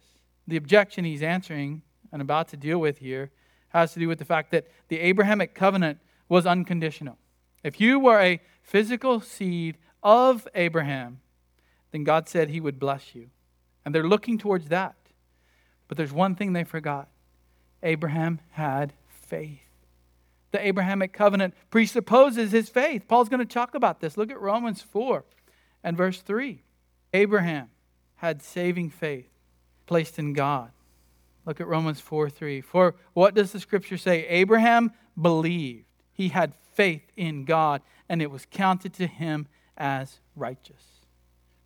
The 0.47 0.57
objection 0.57 1.05
he's 1.05 1.23
answering 1.23 1.81
and 2.11 2.21
about 2.21 2.47
to 2.49 2.57
deal 2.57 2.79
with 2.79 2.99
here 2.99 3.31
has 3.69 3.93
to 3.93 3.99
do 3.99 4.07
with 4.07 4.19
the 4.19 4.25
fact 4.25 4.51
that 4.51 4.67
the 4.87 4.99
Abrahamic 4.99 5.53
covenant 5.53 5.99
was 6.29 6.45
unconditional. 6.45 7.17
If 7.63 7.79
you 7.79 7.99
were 7.99 8.19
a 8.19 8.41
physical 8.61 9.19
seed 9.19 9.77
of 10.03 10.47
Abraham, 10.55 11.19
then 11.91 12.03
God 12.03 12.29
said 12.29 12.49
he 12.49 12.61
would 12.61 12.79
bless 12.79 13.13
you. 13.15 13.29
And 13.85 13.93
they're 13.93 14.07
looking 14.07 14.37
towards 14.37 14.67
that. 14.69 14.95
But 15.87 15.97
there's 15.97 16.13
one 16.13 16.35
thing 16.35 16.53
they 16.53 16.63
forgot 16.63 17.09
Abraham 17.83 18.39
had 18.51 18.93
faith. 19.07 19.66
The 20.51 20.65
Abrahamic 20.65 21.13
covenant 21.13 21.53
presupposes 21.69 22.51
his 22.51 22.69
faith. 22.69 23.07
Paul's 23.07 23.29
going 23.29 23.45
to 23.45 23.53
talk 23.53 23.75
about 23.75 23.99
this. 23.99 24.17
Look 24.17 24.31
at 24.31 24.39
Romans 24.39 24.81
4 24.81 25.23
and 25.83 25.97
verse 25.97 26.21
3. 26.21 26.61
Abraham 27.13 27.69
had 28.17 28.41
saving 28.41 28.89
faith 28.89 29.29
placed 29.85 30.19
in 30.19 30.33
God. 30.33 30.71
Look 31.45 31.61
at 31.61 31.67
Romans 31.67 31.99
4 31.99 32.29
3. 32.29 32.61
For 32.61 32.95
what 33.13 33.33
does 33.33 33.51
the 33.51 33.59
scripture 33.59 33.97
say? 33.97 34.27
Abraham 34.27 34.91
believed. 35.19 35.85
He 36.13 36.29
had 36.29 36.53
faith 36.73 37.11
in 37.15 37.45
God, 37.45 37.81
and 38.09 38.21
it 38.21 38.31
was 38.31 38.45
counted 38.49 38.93
to 38.95 39.07
him 39.07 39.47
as 39.77 40.19
righteous. 40.35 40.96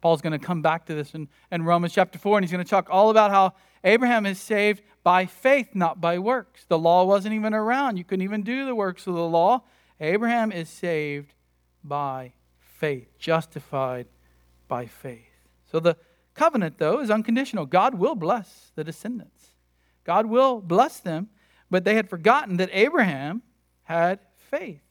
Paul's 0.02 0.22
going 0.22 0.38
to 0.38 0.46
come 0.46 0.62
back 0.62 0.86
to 0.88 0.96
this 0.96 1.14
in, 1.14 1.30
in 1.52 1.64
Romans 1.64 1.94
chapter 1.94 2.18
4, 2.18 2.38
and 2.38 2.44
he's 2.44 2.52
going 2.52 2.64
to 2.64 2.70
talk 2.70 2.88
all 2.90 3.12
about 3.12 3.32
how 3.32 3.54
Abraham 3.84 4.26
is 4.26 4.40
saved 4.40 4.82
by 5.04 5.26
faith, 5.26 5.70
not 5.74 6.02
by 6.02 6.20
works. 6.20 6.66
The 6.68 6.78
law 6.78 7.06
wasn't 7.06 7.36
even 7.36 7.54
around. 7.54 7.98
You 7.98 8.04
couldn't 8.04 8.24
even 8.24 8.44
do 8.44 8.66
the 8.66 8.76
works 8.76 9.08
of 9.08 9.14
the 9.14 9.22
law. 9.22 9.64
Abraham 10.00 10.52
is 10.52 10.70
saved 10.70 11.34
by 11.84 12.34
faith, 12.60 13.08
justified 13.20 14.08
by 14.68 14.88
faith. 14.88 15.20
So 15.72 15.80
the 15.80 15.98
covenant, 16.34 16.80
though, 16.80 17.00
is 17.00 17.12
unconditional. 17.12 17.66
God 17.66 17.96
will 17.96 18.16
bless 18.16 18.72
the 18.76 18.84
descendants, 18.84 19.52
God 20.04 20.26
will 20.26 20.62
bless 20.62 21.00
them, 21.00 21.30
but 21.70 21.84
they 21.84 21.96
had 21.96 22.10
forgotten 22.10 22.58
that 22.58 22.70
Abraham 22.74 23.44
had 23.84 24.20
faith. 24.36 24.82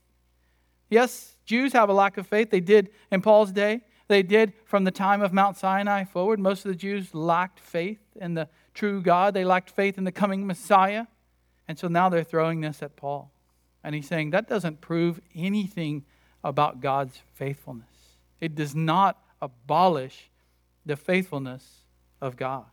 Yes, 0.88 1.36
Jews 1.44 1.72
have 1.72 1.88
a 1.88 1.92
lack 1.92 2.16
of 2.16 2.26
faith. 2.26 2.50
They 2.50 2.60
did 2.60 2.90
in 3.10 3.22
Paul's 3.22 3.52
day. 3.52 3.82
They 4.10 4.24
did 4.24 4.54
from 4.64 4.82
the 4.82 4.90
time 4.90 5.22
of 5.22 5.32
Mount 5.32 5.56
Sinai 5.56 6.02
forward. 6.02 6.40
Most 6.40 6.64
of 6.64 6.72
the 6.72 6.76
Jews 6.76 7.14
lacked 7.14 7.60
faith 7.60 8.00
in 8.16 8.34
the 8.34 8.48
true 8.74 9.00
God, 9.00 9.34
they 9.34 9.44
lacked 9.44 9.70
faith 9.70 9.98
in 9.98 10.02
the 10.02 10.10
coming 10.10 10.48
Messiah. 10.48 11.06
And 11.68 11.78
so 11.78 11.86
now 11.86 12.08
they're 12.08 12.24
throwing 12.24 12.60
this 12.60 12.82
at 12.82 12.96
Paul. 12.96 13.30
And 13.84 13.94
he's 13.94 14.08
saying 14.08 14.30
that 14.30 14.48
doesn't 14.48 14.80
prove 14.80 15.20
anything 15.32 16.04
about 16.42 16.80
God's 16.80 17.20
faithfulness. 17.34 17.86
It 18.40 18.56
does 18.56 18.74
not 18.74 19.16
abolish 19.40 20.28
the 20.84 20.96
faithfulness 20.96 21.84
of 22.20 22.36
God. 22.36 22.64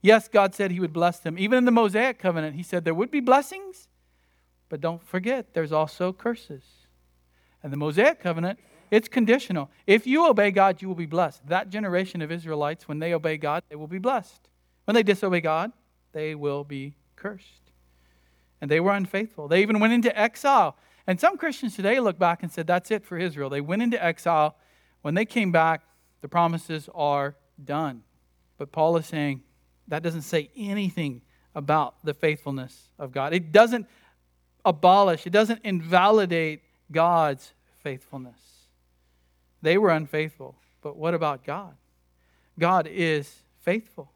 Yes, 0.00 0.26
God 0.26 0.54
said 0.54 0.70
He 0.70 0.80
would 0.80 0.94
bless 0.94 1.18
them. 1.18 1.38
Even 1.38 1.58
in 1.58 1.64
the 1.66 1.70
Mosaic 1.70 2.18
covenant, 2.18 2.56
He 2.56 2.62
said 2.62 2.86
there 2.86 2.94
would 2.94 3.10
be 3.10 3.20
blessings, 3.20 3.88
but 4.70 4.80
don't 4.80 5.06
forget 5.06 5.52
there's 5.52 5.70
also 5.70 6.14
curses. 6.14 6.64
And 7.62 7.70
the 7.70 7.76
Mosaic 7.76 8.20
covenant, 8.20 8.58
it's 8.90 9.08
conditional. 9.08 9.70
If 9.86 10.06
you 10.06 10.28
obey 10.28 10.50
God, 10.50 10.82
you 10.82 10.88
will 10.88 10.94
be 10.94 11.06
blessed. 11.06 11.46
That 11.48 11.70
generation 11.70 12.22
of 12.22 12.32
Israelites, 12.32 12.88
when 12.88 12.98
they 12.98 13.14
obey 13.14 13.36
God, 13.36 13.62
they 13.68 13.76
will 13.76 13.86
be 13.86 13.98
blessed. 13.98 14.48
When 14.84 14.94
they 14.94 15.02
disobey 15.02 15.40
God, 15.40 15.72
they 16.12 16.34
will 16.34 16.64
be 16.64 16.94
cursed. 17.16 17.72
And 18.60 18.70
they 18.70 18.80
were 18.80 18.92
unfaithful. 18.92 19.48
They 19.48 19.62
even 19.62 19.80
went 19.80 19.92
into 19.92 20.18
exile. 20.18 20.76
And 21.06 21.20
some 21.20 21.38
Christians 21.38 21.76
today 21.76 22.00
look 22.00 22.18
back 22.18 22.42
and 22.42 22.50
said, 22.50 22.66
that's 22.66 22.90
it 22.90 23.04
for 23.04 23.16
Israel. 23.18 23.50
They 23.50 23.60
went 23.60 23.82
into 23.82 24.02
exile. 24.02 24.56
When 25.02 25.14
they 25.14 25.24
came 25.24 25.52
back, 25.52 25.82
the 26.20 26.28
promises 26.28 26.88
are 26.94 27.36
done. 27.64 28.02
But 28.56 28.72
Paul 28.72 28.96
is 28.96 29.06
saying 29.06 29.42
that 29.86 30.02
doesn't 30.02 30.22
say 30.22 30.50
anything 30.56 31.22
about 31.54 31.94
the 32.04 32.14
faithfulness 32.14 32.90
of 32.98 33.12
God. 33.12 33.32
It 33.32 33.52
doesn't 33.52 33.86
abolish, 34.64 35.26
it 35.26 35.30
doesn't 35.30 35.60
invalidate 35.64 36.62
God's 36.90 37.52
faithfulness. 37.82 38.38
They 39.62 39.78
were 39.78 39.90
unfaithful, 39.90 40.56
but 40.82 40.96
what 40.96 41.14
about 41.14 41.44
God? 41.44 41.74
God 42.58 42.86
is 42.90 43.42
faithful. 43.60 44.10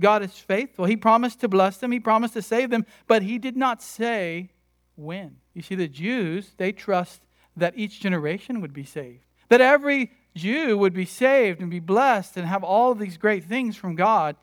God 0.00 0.22
is 0.22 0.32
faithful. 0.32 0.86
He 0.86 0.96
promised 0.96 1.40
to 1.40 1.48
bless 1.48 1.76
them, 1.76 1.92
He 1.92 2.00
promised 2.00 2.34
to 2.34 2.42
save 2.42 2.70
them, 2.70 2.86
but 3.06 3.22
He 3.22 3.38
did 3.38 3.56
not 3.56 3.82
say 3.82 4.50
when. 4.96 5.36
You 5.54 5.62
see, 5.62 5.74
the 5.74 5.88
Jews, 5.88 6.52
they 6.56 6.72
trust 6.72 7.20
that 7.56 7.74
each 7.76 8.00
generation 8.00 8.60
would 8.60 8.72
be 8.72 8.84
saved, 8.84 9.24
that 9.48 9.60
every 9.60 10.12
Jew 10.34 10.78
would 10.78 10.94
be 10.94 11.04
saved 11.04 11.60
and 11.60 11.70
be 11.70 11.80
blessed 11.80 12.36
and 12.36 12.46
have 12.46 12.64
all 12.64 12.92
of 12.92 12.98
these 12.98 13.18
great 13.18 13.44
things 13.44 13.76
from 13.76 13.94
God. 13.94 14.36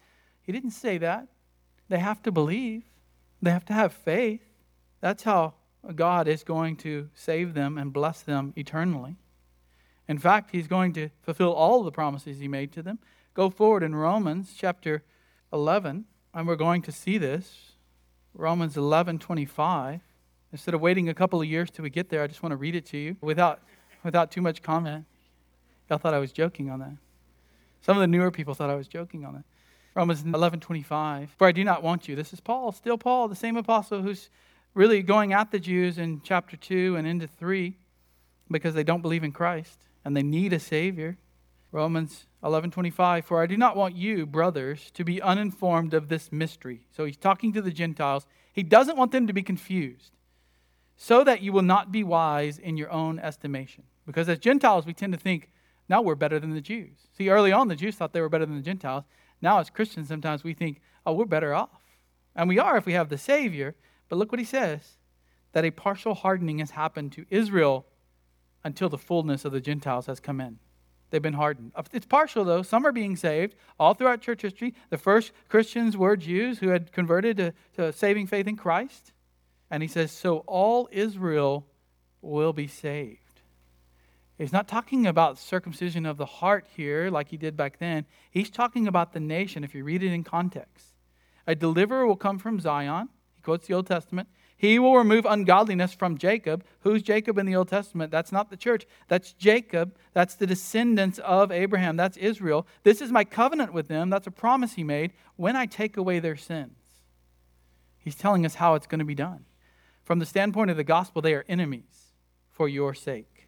He 0.44 0.52
didn't 0.52 0.72
say 0.72 1.00
that. 1.00 1.28
They 1.90 2.00
have 2.00 2.22
to 2.24 2.32
believe, 2.32 2.84
they 3.42 3.52
have 3.52 3.66
to 3.66 3.74
have 3.74 3.94
faith. 3.94 4.44
That's 5.02 5.24
how 5.24 5.56
God 5.96 6.28
is 6.28 6.44
going 6.44 6.76
to 6.78 7.10
save 7.16 7.54
them 7.54 7.78
and 7.78 7.92
bless 7.92 8.22
them 8.22 8.54
eternally. 8.56 9.16
In 10.10 10.18
fact, 10.18 10.50
He's 10.52 10.68
going 10.68 10.92
to 10.94 11.10
fulfill 11.22 11.54
all 11.54 11.84
the 11.84 11.92
promises 11.92 12.40
He 12.40 12.48
made 12.48 12.72
to 12.74 12.82
them. 12.82 12.98
Go 13.36 13.52
forward 13.52 13.84
in 13.84 13.96
Romans 13.96 14.56
chapter 14.58 15.04
11, 15.54 16.06
and 16.34 16.48
we're 16.48 16.56
going 16.56 16.82
to 16.82 16.92
see 16.92 17.20
this. 17.20 17.74
Romans 18.34 18.76
11 18.76 19.20
25. 19.20 20.02
Instead 20.52 20.74
of 20.74 20.82
waiting 20.82 21.08
a 21.10 21.14
couple 21.14 21.40
of 21.40 21.48
years 21.48 21.70
till 21.70 21.84
we 21.84 21.92
get 21.92 22.10
there, 22.10 22.24
I 22.24 22.28
just 22.28 22.42
want 22.42 22.52
to 22.54 22.58
read 22.58 22.76
it 22.76 22.88
to 22.88 22.98
you 22.98 23.18
without, 23.22 23.62
without 24.04 24.32
too 24.32 24.42
much 24.42 24.64
comment. 24.64 25.06
Y'all 25.88 26.00
thought 26.00 26.16
I 26.16 26.20
was 26.20 26.32
joking 26.32 26.72
on 26.72 26.80
that. 26.80 26.98
Some 27.82 27.96
of 27.96 28.02
the 28.02 28.08
newer 28.08 28.32
people 28.32 28.56
thought 28.56 28.72
I 28.72 28.76
was 28.76 28.88
joking 28.88 29.26
on 29.26 29.36
that. 29.36 29.44
Romans 29.94 30.24
11 30.24 30.60
25. 30.60 31.36
For 31.38 31.46
I 31.46 31.52
do 31.52 31.64
not 31.64 31.84
want 31.84 32.08
you. 32.08 32.16
This 32.16 32.34
is 32.34 32.40
Paul, 32.40 32.72
still 32.72 32.98
Paul, 32.98 33.28
the 33.28 33.36
same 33.36 33.58
apostle 33.58 34.02
who's 34.02 34.32
really 34.74 35.04
going 35.04 35.34
at 35.34 35.52
the 35.52 35.60
Jews 35.60 36.00
in 36.00 36.22
chapter 36.24 36.58
2 36.58 36.96
and 36.96 37.06
into 37.06 37.28
3 37.28 37.78
because 38.50 38.74
they 38.74 38.84
don't 38.84 39.04
believe 39.04 39.24
in 39.24 39.32
Christ 39.32 39.78
and 40.10 40.18
they 40.18 40.24
need 40.24 40.52
a 40.54 40.60
Savior. 40.60 41.20
Romans 41.72 42.26
11:25 42.44 43.26
For 43.26 43.44
I 43.44 43.46
do 43.46 43.56
not 43.56 43.78
want 43.78 43.96
you 43.96 44.26
brothers 44.26 44.90
to 44.96 45.04
be 45.04 45.22
uninformed 45.22 45.94
of 45.94 46.10
this 46.10 46.32
mystery. 46.32 46.88
So 46.90 47.06
he's 47.06 47.16
talking 47.16 47.54
to 47.54 47.62
the 47.62 47.70
Gentiles. 47.70 48.26
He 48.52 48.64
doesn't 48.64 48.98
want 48.98 49.12
them 49.12 49.28
to 49.28 49.34
be 49.34 49.44
confused 49.44 50.18
so 50.98 51.24
that 51.24 51.44
you 51.44 51.54
will 51.54 51.62
not 51.62 51.92
be 51.92 52.04
wise 52.04 52.58
in 52.58 52.76
your 52.76 52.92
own 52.92 53.20
estimation. 53.20 53.84
Because 54.08 54.28
as 54.28 54.40
Gentiles 54.40 54.88
we 54.88 54.96
tend 54.96 55.14
to 55.14 55.20
think 55.20 55.52
now 55.88 56.02
we're 56.02 56.16
better 56.16 56.40
than 56.40 56.56
the 56.56 56.60
Jews. 56.60 56.98
See 57.16 57.30
early 57.30 57.52
on 57.52 57.68
the 57.68 57.76
Jews 57.76 57.96
thought 57.96 58.12
they 58.12 58.22
were 58.22 58.30
better 58.30 58.48
than 58.48 58.58
the 58.58 58.64
Gentiles. 58.64 59.04
Now 59.44 59.60
as 59.60 59.70
Christians 59.70 60.08
sometimes 60.08 60.44
we 60.44 60.56
think 60.56 60.82
oh 61.06 61.14
we're 61.14 61.26
better 61.26 61.54
off. 61.54 61.84
And 62.36 62.50
we 62.50 62.58
are 62.58 62.78
if 62.78 62.88
we 62.88 62.94
have 62.94 63.10
the 63.10 63.20
Savior, 63.20 63.76
but 64.08 64.16
look 64.16 64.32
what 64.32 64.40
he 64.40 64.46
says 64.46 64.98
that 65.52 65.66
a 65.66 65.70
partial 65.70 66.16
hardening 66.16 66.58
has 66.58 66.72
happened 66.72 67.12
to 67.12 67.28
Israel 67.30 67.86
until 68.64 68.90
the 68.90 68.98
fullness 68.98 69.46
of 69.46 69.52
the 69.52 69.62
Gentiles 69.62 70.06
has 70.08 70.20
come 70.20 70.42
in. 70.42 70.60
They've 71.10 71.22
been 71.22 71.34
hardened. 71.34 71.72
Uh, 71.76 71.84
it's 71.92 72.06
partial, 72.06 72.44
though. 72.44 72.62
Some 72.62 72.86
are 72.86 72.92
being 72.92 73.16
saved. 73.16 73.56
All 73.80 73.94
throughout 73.94 74.22
church 74.22 74.42
history, 74.42 74.76
the 74.90 74.98
first 74.98 75.32
Christians 75.48 75.98
were 75.98 76.16
Jews 76.16 76.60
who 76.60 76.70
had 76.70 76.92
converted 76.92 77.38
to, 77.38 77.54
to 77.78 77.92
saving 77.94 78.28
faith 78.28 78.48
in 78.48 78.56
Christ. 78.56 79.12
And 79.72 79.82
he 79.82 79.90
says, 79.90 80.12
So 80.12 80.40
all 80.40 80.88
Israel 80.92 81.66
will 82.22 82.54
be 82.54 82.68
saved. 82.68 83.30
He's 84.38 84.54
not 84.54 84.68
talking 84.68 85.06
about 85.06 85.38
circumcision 85.38 86.06
of 86.06 86.18
the 86.18 86.26
heart 86.26 86.66
here 86.76 87.10
like 87.10 87.28
he 87.28 87.38
did 87.38 87.58
back 87.58 87.80
then. 87.80 88.06
He's 88.32 88.50
talking 88.50 88.88
about 88.88 89.12
the 89.12 89.20
nation, 89.20 89.64
if 89.64 89.76
you 89.76 89.84
read 89.84 90.02
it 90.02 90.14
in 90.14 90.24
context. 90.24 90.94
A 91.46 91.56
deliverer 91.56 92.06
will 92.06 92.16
come 92.16 92.38
from 92.38 92.60
Zion. 92.60 93.10
He 93.36 93.42
quotes 93.42 93.68
the 93.68 93.74
Old 93.74 93.88
Testament. 93.88 94.30
He 94.60 94.78
will 94.78 94.98
remove 94.98 95.26
ungodliness 95.26 95.94
from 95.94 96.18
Jacob. 96.18 96.66
Who's 96.82 97.02
Jacob 97.02 97.38
in 97.38 97.46
the 97.46 97.56
Old 97.56 97.70
Testament? 97.70 98.12
That's 98.12 98.34
not 98.34 98.50
the 98.50 98.58
church. 98.58 98.86
That's 99.08 99.32
Jacob. 99.32 99.96
That's 100.12 100.36
the 100.36 100.46
descendants 100.46 101.18
of 101.20 101.50
Abraham. 101.50 101.96
That's 101.96 102.18
Israel. 102.18 102.68
This 102.84 103.00
is 103.00 103.10
my 103.10 103.24
covenant 103.24 103.72
with 103.72 103.88
them. 103.88 104.10
That's 104.10 104.28
a 104.28 104.32
promise 104.32 104.74
he 104.74 104.84
made 104.84 105.14
when 105.38 105.56
I 105.56 105.66
take 105.66 105.96
away 105.96 106.20
their 106.20 106.36
sins. 106.36 106.76
He's 108.00 108.16
telling 108.16 108.46
us 108.46 108.56
how 108.56 108.76
it's 108.76 108.86
going 108.86 109.00
to 109.00 109.06
be 109.06 109.16
done. 109.16 109.46
From 110.04 110.20
the 110.20 110.26
standpoint 110.26 110.72
of 110.72 110.76
the 110.76 110.84
gospel, 110.84 111.22
they 111.22 111.36
are 111.36 111.46
enemies 111.48 112.12
for 112.52 112.68
your 112.68 112.94
sake. 112.94 113.48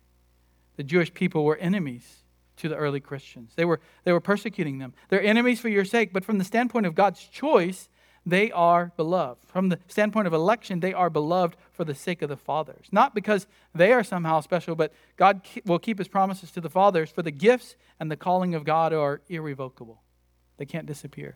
The 0.77 0.83
Jewish 0.83 1.13
people 1.13 1.43
were 1.43 1.57
enemies 1.57 2.23
to 2.55 2.69
the 2.69 2.77
early 2.77 3.01
Christians. 3.01 3.51
They 3.57 3.65
were, 3.65 3.81
they 4.05 4.13
were 4.13 4.21
persecuting 4.21 4.77
them. 4.77 4.93
They're 5.09 5.21
enemies 5.21 5.59
for 5.59 5.67
your 5.67 5.83
sake, 5.83 6.13
but 6.13 6.23
from 6.23 6.37
the 6.37 6.45
standpoint 6.45 6.85
of 6.85 6.95
God's 6.95 7.21
choice, 7.21 7.89
they 8.25 8.51
are 8.51 8.91
beloved. 8.97 9.43
From 9.47 9.69
the 9.69 9.79
standpoint 9.87 10.27
of 10.27 10.33
election, 10.33 10.79
they 10.79 10.93
are 10.93 11.09
beloved 11.09 11.55
for 11.71 11.83
the 11.83 11.95
sake 11.95 12.21
of 12.21 12.29
the 12.29 12.37
fathers. 12.37 12.87
Not 12.91 13.15
because 13.15 13.47
they 13.73 13.91
are 13.93 14.03
somehow 14.03 14.41
special, 14.41 14.75
but 14.75 14.93
God 15.17 15.41
will 15.65 15.79
keep 15.79 15.97
his 15.97 16.07
promises 16.07 16.51
to 16.51 16.61
the 16.61 16.69
fathers, 16.69 17.09
for 17.09 17.23
the 17.23 17.31
gifts 17.31 17.75
and 17.99 18.11
the 18.11 18.15
calling 18.15 18.53
of 18.53 18.63
God 18.63 18.93
are 18.93 19.21
irrevocable. 19.27 20.01
They 20.57 20.65
can't 20.65 20.85
disappear, 20.85 21.35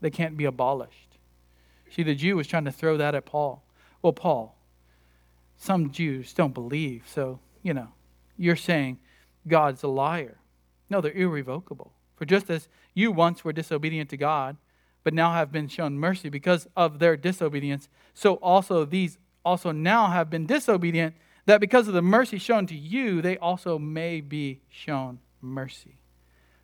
they 0.00 0.10
can't 0.10 0.36
be 0.36 0.46
abolished. 0.46 1.18
See, 1.90 2.02
the 2.02 2.14
Jew 2.14 2.36
was 2.36 2.46
trying 2.46 2.66
to 2.66 2.72
throw 2.72 2.96
that 2.96 3.14
at 3.14 3.26
Paul. 3.26 3.62
Well, 4.02 4.12
Paul, 4.12 4.56
some 5.56 5.90
Jews 5.90 6.32
don't 6.32 6.54
believe, 6.54 7.04
so, 7.06 7.40
you 7.62 7.74
know, 7.74 7.88
you're 8.36 8.56
saying 8.56 8.98
God's 9.46 9.82
a 9.82 9.88
liar. 9.88 10.38
No, 10.88 11.00
they're 11.00 11.12
irrevocable. 11.12 11.92
For 12.16 12.24
just 12.24 12.50
as 12.50 12.68
you 12.94 13.12
once 13.12 13.44
were 13.44 13.52
disobedient 13.52 14.10
to 14.10 14.16
God, 14.16 14.56
but 15.04 15.14
now 15.14 15.32
have 15.32 15.50
been 15.50 15.68
shown 15.68 15.98
mercy 15.98 16.28
because 16.28 16.66
of 16.76 16.98
their 16.98 17.16
disobedience. 17.16 17.88
So 18.14 18.34
also 18.34 18.84
these 18.84 19.18
also 19.44 19.72
now 19.72 20.08
have 20.08 20.28
been 20.28 20.46
disobedient, 20.46 21.14
that 21.46 21.60
because 21.60 21.88
of 21.88 21.94
the 21.94 22.02
mercy 22.02 22.38
shown 22.38 22.66
to 22.66 22.74
you, 22.74 23.22
they 23.22 23.38
also 23.38 23.78
may 23.78 24.20
be 24.20 24.60
shown 24.68 25.18
mercy. 25.40 25.98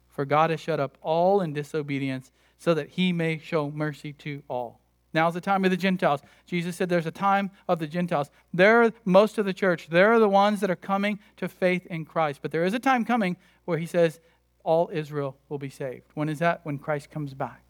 For 0.09 0.25
God 0.25 0.51
has 0.51 0.61
shut 0.61 0.79
up 0.79 0.99
all 1.01 1.41
in 1.41 1.55
disobedience, 1.55 2.31
so 2.59 2.75
that 2.75 2.91
he 2.91 3.13
may 3.13 3.39
show 3.39 3.71
mercy 3.71 4.13
to 4.13 4.43
all. 4.49 4.81
Now 5.13 5.29
is 5.29 5.35
the 5.35 5.41
time 5.41 5.65
of 5.65 5.71
the 5.71 5.77
Gentiles. 5.77 6.21
Jesus 6.47 6.77
said 6.77 6.89
there's 6.89 7.07
a 7.07 7.11
time 7.11 7.51
of 7.69 7.79
the 7.79 7.87
Gentiles. 7.87 8.31
They're 8.53 8.93
most 9.05 9.39
of 9.39 9.47
the 9.47 9.53
church. 9.53 9.89
They're 9.89 10.19
the 10.19 10.29
ones 10.29 10.61
that 10.61 10.71
are 10.71 10.77
coming 10.77 11.21
to 11.37 11.49
faith 11.49 11.87
in 11.87 12.05
Christ. 12.05 12.41
But 12.43 12.51
there 12.53 12.65
is 12.65 12.75
a 12.75 12.79
time 12.79 13.05
coming 13.05 13.37
where 13.65 13.79
he 13.79 13.87
says 13.87 14.21
all 14.65 14.91
Israel 14.93 15.37
will 15.49 15.59
be 15.59 15.71
saved. 15.71 16.05
When 16.15 16.29
is 16.29 16.41
that? 16.41 16.61
When 16.65 16.79
Christ 16.79 17.11
comes 17.11 17.33
back. 17.33 17.64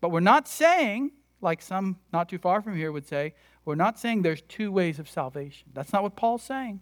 But 0.00 0.10
we're 0.10 0.20
not 0.20 0.48
saying, 0.48 1.12
like 1.40 1.62
some 1.62 1.98
not 2.12 2.28
too 2.28 2.38
far 2.38 2.62
from 2.62 2.76
here 2.76 2.92
would 2.92 3.06
say, 3.06 3.34
we're 3.64 3.74
not 3.74 3.98
saying 3.98 4.22
there's 4.22 4.42
two 4.42 4.72
ways 4.72 4.98
of 4.98 5.08
salvation. 5.08 5.68
That's 5.74 5.92
not 5.92 6.02
what 6.02 6.16
Paul's 6.16 6.42
saying. 6.42 6.80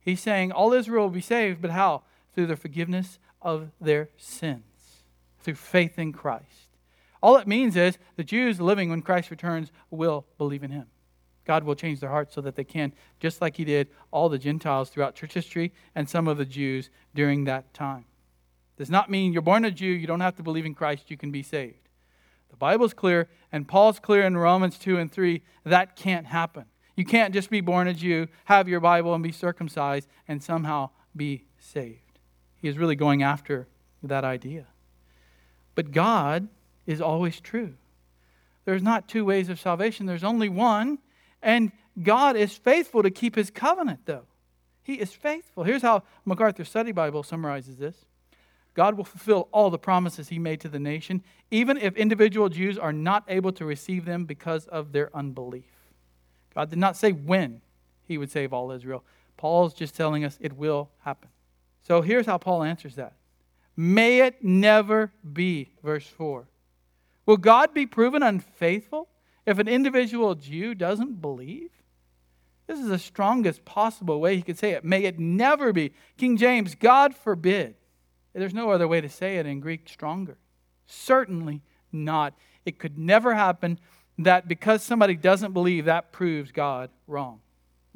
He's 0.00 0.20
saying 0.20 0.52
all 0.52 0.72
Israel 0.72 1.04
will 1.04 1.10
be 1.10 1.20
saved, 1.20 1.62
but 1.62 1.70
how? 1.70 2.02
Through 2.34 2.46
the 2.46 2.56
forgiveness 2.56 3.18
of 3.40 3.70
their 3.80 4.10
sins, 4.16 5.04
through 5.40 5.54
faith 5.54 5.98
in 5.98 6.12
Christ. 6.12 6.68
All 7.22 7.36
it 7.36 7.46
means 7.46 7.76
is 7.76 7.98
the 8.16 8.24
Jews 8.24 8.60
living 8.60 8.90
when 8.90 9.02
Christ 9.02 9.30
returns 9.30 9.70
will 9.90 10.26
believe 10.38 10.64
in 10.64 10.72
him. 10.72 10.86
God 11.44 11.64
will 11.64 11.74
change 11.74 12.00
their 12.00 12.10
hearts 12.10 12.34
so 12.34 12.40
that 12.40 12.56
they 12.56 12.64
can, 12.64 12.92
just 13.20 13.40
like 13.40 13.56
he 13.56 13.64
did 13.64 13.88
all 14.10 14.28
the 14.28 14.38
Gentiles 14.38 14.90
throughout 14.90 15.14
church 15.14 15.34
history 15.34 15.72
and 15.94 16.08
some 16.08 16.28
of 16.28 16.38
the 16.38 16.44
Jews 16.44 16.90
during 17.14 17.44
that 17.44 17.72
time. 17.74 18.04
Does 18.76 18.90
not 18.90 19.10
mean 19.10 19.32
you're 19.32 19.42
born 19.42 19.64
a 19.64 19.70
Jew, 19.70 19.86
you 19.86 20.06
don't 20.06 20.20
have 20.20 20.36
to 20.36 20.42
believe 20.42 20.66
in 20.66 20.74
Christ, 20.74 21.10
you 21.10 21.16
can 21.16 21.30
be 21.30 21.42
saved. 21.42 21.88
The 22.52 22.56
Bible's 22.56 22.94
clear, 22.94 23.28
and 23.50 23.66
Paul's 23.66 23.98
clear 23.98 24.22
in 24.22 24.36
Romans 24.36 24.78
2 24.78 24.98
and 24.98 25.10
3 25.10 25.42
that 25.64 25.96
can't 25.96 26.26
happen. 26.26 26.66
You 26.94 27.04
can't 27.04 27.32
just 27.32 27.50
be 27.50 27.62
born 27.62 27.88
a 27.88 27.94
Jew, 27.94 28.28
have 28.44 28.68
your 28.68 28.78
Bible, 28.78 29.14
and 29.14 29.24
be 29.24 29.32
circumcised 29.32 30.06
and 30.28 30.40
somehow 30.42 30.90
be 31.16 31.46
saved. 31.58 32.18
He 32.56 32.68
is 32.68 32.78
really 32.78 32.94
going 32.94 33.22
after 33.22 33.66
that 34.02 34.24
idea. 34.24 34.66
But 35.74 35.92
God 35.92 36.48
is 36.86 37.00
always 37.00 37.40
true. 37.40 37.74
There's 38.66 38.82
not 38.82 39.08
two 39.08 39.24
ways 39.24 39.48
of 39.48 39.58
salvation, 39.58 40.06
there's 40.06 40.22
only 40.22 40.50
one. 40.50 40.98
And 41.40 41.72
God 42.00 42.36
is 42.36 42.52
faithful 42.52 43.02
to 43.02 43.10
keep 43.10 43.34
his 43.34 43.50
covenant, 43.50 44.00
though. 44.04 44.26
He 44.82 44.94
is 44.94 45.12
faithful. 45.12 45.64
Here's 45.64 45.82
how 45.82 46.02
MacArthur 46.24 46.64
Study 46.64 46.92
Bible 46.92 47.22
summarizes 47.22 47.76
this 47.78 48.04
God 48.74 48.96
will 48.96 49.04
fulfill 49.04 49.48
all 49.52 49.70
the 49.70 49.78
promises 49.78 50.28
he 50.28 50.38
made 50.38 50.60
to 50.60 50.68
the 50.68 50.78
nation, 50.78 51.22
even 51.50 51.76
if 51.76 51.96
individual 51.96 52.48
Jews 52.48 52.78
are 52.78 52.92
not 52.92 53.24
able 53.28 53.52
to 53.52 53.64
receive 53.64 54.04
them 54.04 54.24
because 54.24 54.66
of 54.66 54.92
their 54.92 55.14
unbelief. 55.14 55.64
God 56.54 56.70
did 56.70 56.78
not 56.78 56.96
say 56.96 57.12
when 57.12 57.60
he 58.04 58.16
would 58.18 58.30
save 58.30 58.52
all 58.52 58.70
Israel. 58.70 59.04
Paul's 59.36 59.74
just 59.74 59.94
telling 59.94 60.24
us 60.24 60.38
it 60.40 60.56
will 60.56 60.90
happen. 61.00 61.28
So 61.82 62.00
here's 62.00 62.26
how 62.26 62.38
Paul 62.38 62.62
answers 62.62 62.94
that 62.96 63.14
May 63.76 64.20
it 64.20 64.42
never 64.42 65.12
be, 65.32 65.72
verse 65.82 66.06
4. 66.06 66.46
Will 67.26 67.36
God 67.36 67.72
be 67.72 67.86
proven 67.86 68.22
unfaithful 68.22 69.08
if 69.46 69.58
an 69.58 69.68
individual 69.68 70.34
Jew 70.34 70.74
doesn't 70.74 71.20
believe? 71.20 71.70
This 72.66 72.78
is 72.78 72.88
the 72.88 72.98
strongest 72.98 73.64
possible 73.64 74.20
way 74.20 74.36
he 74.36 74.42
could 74.42 74.58
say 74.58 74.72
it. 74.72 74.84
May 74.84 75.04
it 75.04 75.18
never 75.18 75.72
be. 75.72 75.92
King 76.16 76.36
James, 76.36 76.74
God 76.74 77.14
forbid. 77.14 77.74
There's 78.34 78.54
no 78.54 78.70
other 78.70 78.88
way 78.88 79.00
to 79.00 79.08
say 79.08 79.36
it 79.36 79.46
in 79.46 79.60
Greek 79.60 79.88
stronger. 79.88 80.38
Certainly 80.86 81.62
not. 81.90 82.34
It 82.64 82.78
could 82.78 82.98
never 82.98 83.34
happen 83.34 83.78
that 84.18 84.48
because 84.48 84.82
somebody 84.82 85.14
doesn't 85.14 85.52
believe, 85.52 85.84
that 85.86 86.12
proves 86.12 86.52
God 86.52 86.90
wrong. 87.06 87.40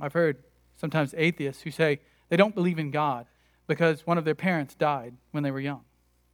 I've 0.01 0.13
heard 0.13 0.39
sometimes 0.77 1.15
atheists 1.17 1.63
who 1.63 1.71
say 1.71 2.01
they 2.29 2.37
don't 2.37 2.55
believe 2.55 2.79
in 2.79 2.91
God 2.91 3.27
because 3.67 4.07
one 4.07 4.19
of 4.19 4.25
their 4.25 4.35
parents 4.35 4.75
died 4.75 5.15
when 5.31 5.43
they 5.43 5.51
were 5.51 5.61
young. 5.61 5.83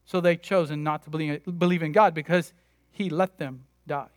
So 0.04 0.20
they've 0.20 0.40
chosen 0.40 0.82
not 0.82 1.04
to 1.04 1.10
believe, 1.10 1.82
in 1.82 1.92
God 1.92 2.14
because 2.14 2.52
He 2.90 3.08
let 3.08 3.38
them 3.38 3.64
die. 3.86 4.08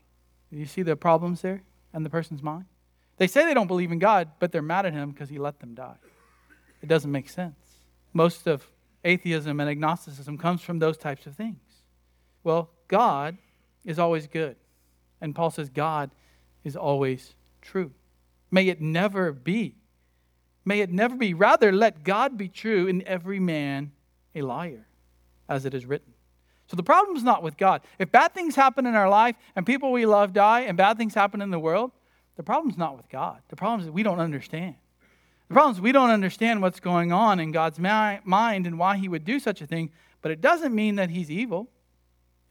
You 0.51 0.65
see 0.65 0.81
the 0.81 0.95
problems 0.95 1.41
there 1.41 1.63
in 1.93 2.03
the 2.03 2.09
person's 2.09 2.41
mind? 2.41 2.65
They 3.17 3.27
say 3.27 3.45
they 3.45 3.53
don't 3.53 3.67
believe 3.67 3.91
in 3.91 3.99
God, 3.99 4.29
but 4.39 4.51
they're 4.51 4.61
mad 4.61 4.85
at 4.85 4.93
Him 4.93 5.11
because 5.11 5.29
He 5.29 5.37
let 5.37 5.59
them 5.59 5.73
die. 5.73 5.95
It 6.81 6.89
doesn't 6.89 7.11
make 7.11 7.29
sense. 7.29 7.55
Most 8.13 8.47
of 8.47 8.67
atheism 9.05 9.59
and 9.59 9.69
agnosticism 9.69 10.37
comes 10.37 10.61
from 10.61 10.79
those 10.79 10.97
types 10.97 11.25
of 11.25 11.35
things. 11.35 11.59
Well, 12.43 12.69
God 12.87 13.37
is 13.85 13.99
always 13.99 14.27
good. 14.27 14.57
And 15.21 15.33
Paul 15.33 15.51
says 15.51 15.69
God 15.69 16.11
is 16.63 16.75
always 16.75 17.35
true. 17.61 17.91
May 18.51 18.67
it 18.67 18.81
never 18.81 19.31
be. 19.31 19.75
May 20.65 20.81
it 20.81 20.91
never 20.91 21.15
be. 21.15 21.33
Rather, 21.33 21.71
let 21.71 22.03
God 22.03 22.37
be 22.37 22.49
true 22.49 22.87
and 22.87 23.01
every 23.03 23.39
man 23.39 23.91
a 24.33 24.41
liar, 24.41 24.87
as 25.47 25.65
it 25.65 25.73
is 25.73 25.85
written. 25.85 26.13
So 26.67 26.75
the 26.75 26.83
problem 26.83 27.15
is 27.15 27.23
not 27.23 27.43
with 27.43 27.57
God. 27.57 27.81
If 27.99 28.11
bad 28.11 28.33
things 28.33 28.55
happen 28.55 28.87
in 28.87 28.95
our 28.95 29.09
life 29.09 29.35
and 29.55 29.65
people 29.65 29.91
we 29.91 30.05
love 30.05 30.33
die 30.33 30.61
and 30.61 30.75
bad 30.75 30.97
things 30.97 31.13
happen 31.13 31.41
in 31.41 31.51
the 31.51 31.59
world, 31.59 31.91
the 32.35 32.43
problem 32.43 32.71
is 32.71 32.77
not 32.77 32.97
with 32.97 33.07
God. 33.07 33.41
The 33.49 33.55
problem 33.55 33.81
is 33.81 33.85
that 33.85 33.91
we 33.91 34.03
don't 34.03 34.19
understand. 34.19 34.75
The 35.47 35.53
problem 35.53 35.75
is 35.75 35.81
we 35.81 35.91
don't 35.91 36.09
understand 36.09 36.61
what's 36.61 36.79
going 36.79 37.11
on 37.11 37.39
in 37.39 37.51
God's 37.51 37.79
mind 37.79 38.67
and 38.67 38.79
why 38.79 38.97
he 38.97 39.07
would 39.07 39.23
do 39.23 39.39
such 39.39 39.61
a 39.61 39.67
thing, 39.67 39.91
but 40.21 40.31
it 40.31 40.41
doesn't 40.41 40.73
mean 40.73 40.95
that 40.95 41.11
he's 41.11 41.29
evil. 41.29 41.69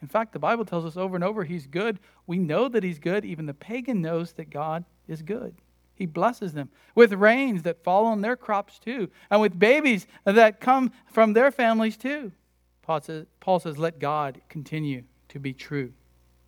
In 0.01 0.09
fact, 0.09 0.33
the 0.33 0.39
Bible 0.39 0.65
tells 0.65 0.85
us 0.85 0.97
over 0.97 1.15
and 1.15 1.25
over 1.25 1.45
he's 1.45 1.67
good. 1.67 1.99
We 2.27 2.39
know 2.39 2.69
that 2.69 2.85
he's 2.85 2.99
good. 2.99 3.25
Even 3.25 3.47
the 3.47 3.55
pagan 3.55 4.01
knows 4.01 4.33
that 4.35 4.51
God 4.51 4.85
is 5.09 5.23
good. 5.23 5.57
He 5.97 6.07
blesses 6.07 6.53
them 6.53 6.71
with 6.95 7.13
rains 7.13 7.63
that 7.63 7.83
fall 7.83 8.07
on 8.07 8.21
their 8.21 8.37
crops 8.37 8.79
too, 8.79 9.09
and 9.31 9.41
with 9.41 9.59
babies 9.59 10.07
that 10.25 10.61
come 10.61 10.93
from 11.11 11.33
their 11.33 11.51
families 11.51 11.97
too. 11.97 12.33
Paul 12.83 13.01
says, 13.01 13.27
Paul 13.41 13.61
says, 13.61 13.79
let 13.79 13.99
God 13.99 14.41
continue 14.49 15.05
to 15.29 15.39
be 15.39 15.53
true. 15.53 15.93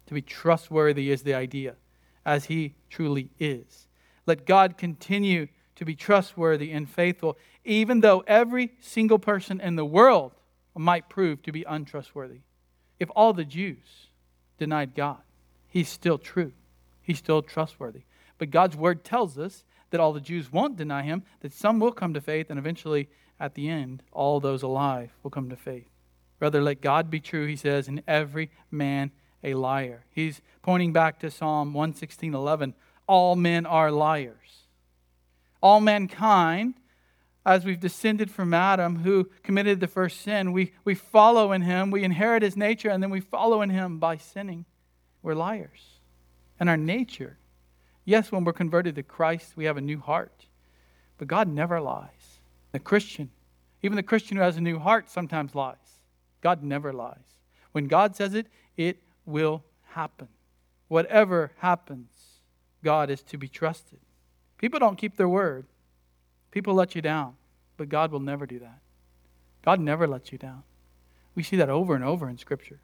To 0.07 0.15
be 0.15 0.23
trustworthy 0.23 1.11
is 1.11 1.23
the 1.23 1.35
idea, 1.35 1.77
as 2.25 2.45
he 2.45 2.75
truly 2.91 3.31
is. 3.39 3.89
Let 4.27 4.47
God 4.47 4.77
continue 4.77 5.49
to 5.77 5.85
be 5.85 5.95
trustworthy 5.95 6.73
and 6.73 6.89
faithful, 6.89 7.39
even 7.65 8.01
though 8.01 8.25
every 8.27 8.73
single 8.81 9.19
person 9.19 9.61
in 9.61 9.77
the 9.77 9.85
world 9.85 10.33
might 10.75 11.09
prove 11.09 11.43
to 11.43 11.53
be 11.53 11.65
untrustworthy. 11.65 12.41
If 12.99 13.11
all 13.15 13.33
the 13.33 13.45
Jews 13.45 14.09
denied 14.59 14.95
God, 14.95 15.19
he's 15.69 15.89
still 15.89 16.19
true. 16.19 16.53
He's 17.03 17.19
still 17.19 17.43
trustworthy. 17.43 18.03
But 18.39 18.51
God's 18.51 18.77
word 18.77 19.05
tells 19.05 19.39
us 19.39 19.65
that 19.91 20.01
all 20.01 20.13
the 20.13 20.21
Jews 20.21 20.53
won't 20.53 20.77
deny 20.77 21.03
him, 21.03 21.23
that 21.41 21.53
some 21.53 21.79
will 21.79 21.93
come 21.93 22.15
to 22.15 22.21
faith, 22.21 22.51
and 22.51 22.59
eventually, 22.59 23.09
at 23.39 23.55
the 23.55 23.69
end, 23.69 24.03
all 24.13 24.41
those 24.41 24.63
alive 24.63 25.13
will 25.23 25.31
come 25.31 25.49
to 25.51 25.57
faith. 25.57 25.89
Rather, 26.41 26.61
let 26.61 26.81
God 26.81 27.11
be 27.11 27.21
true, 27.21 27.47
he 27.47 27.57
says, 27.57 27.89
and 27.89 28.03
every 28.07 28.51
man 28.71 29.11
a 29.43 29.55
liar. 29.55 30.05
He's 30.11 30.41
pointing 30.63 30.93
back 30.93 31.21
to 31.21 31.31
Psalm 31.31 31.73
116 31.73 32.35
11. 32.35 32.75
All 33.07 33.37
men 33.37 33.65
are 33.65 33.91
liars. 33.91 34.66
All 35.67 35.81
mankind, 35.81 36.75
as 37.45 37.65
we've 37.65 37.81
descended 37.81 38.31
from 38.31 38.55
Adam, 38.55 39.01
who 39.01 39.29
committed 39.43 39.81
the 39.81 39.89
first 39.89 40.21
sin, 40.21 40.53
we, 40.53 40.75
we 40.85 40.95
follow 40.95 41.51
in 41.51 41.63
him, 41.63 41.91
we 41.91 42.05
inherit 42.05 42.45
his 42.45 42.57
nature, 42.57 42.89
and 42.89 43.03
then 43.03 43.11
we 43.11 43.19
follow 43.19 43.63
in 43.63 43.71
him 43.71 43.99
by 43.99 44.17
sinning. 44.17 44.65
We're 45.25 45.35
liars. 45.35 45.99
And 46.61 46.69
our 46.69 46.77
nature, 46.77 47.39
yes, 48.05 48.31
when 48.31 48.45
we're 48.45 48.53
converted 48.53 48.95
to 48.95 49.03
Christ, 49.03 49.57
we 49.57 49.65
have 49.65 49.77
a 49.77 49.81
new 49.81 49.99
heart. 49.99 50.47
But 51.19 51.27
God 51.27 51.49
never 51.49 51.81
lies. 51.81 52.39
The 52.71 52.79
Christian, 52.79 53.33
even 53.83 53.97
the 53.97 54.05
Christian 54.05 54.37
who 54.37 54.45
has 54.45 54.57
a 54.57 54.61
new 54.61 54.79
heart, 54.79 55.11
sometimes 55.11 55.57
lies. 55.57 55.99
God 56.43 56.63
never 56.63 56.93
lies. 56.93 57.35
When 57.73 57.89
God 57.89 58.15
says 58.15 58.35
it, 58.35 58.47
it 58.77 59.03
will 59.25 59.65
happen. 59.83 60.29
Whatever 60.87 61.51
happens, 61.59 62.13
God 62.85 63.11
is 63.11 63.23
to 63.25 63.37
be 63.37 63.49
trusted. 63.49 63.99
People 64.59 64.79
don't 64.79 64.97
keep 64.99 65.17
their 65.17 65.29
word. 65.29 65.67
People 66.51 66.75
let 66.75 66.95
you 66.95 67.03
down, 67.03 67.35
but 67.77 67.89
God 67.89 68.11
will 68.11 68.21
never 68.21 68.47
do 68.47 68.59
that. 68.61 68.81
God 69.65 69.81
never 69.81 70.07
lets 70.07 70.33
you 70.33 70.39
down. 70.39 70.63
We 71.35 71.43
see 71.43 71.57
that 71.57 71.69
over 71.69 71.95
and 71.95 72.05
over 72.05 72.29
in 72.29 72.39
Scripture. 72.39 72.81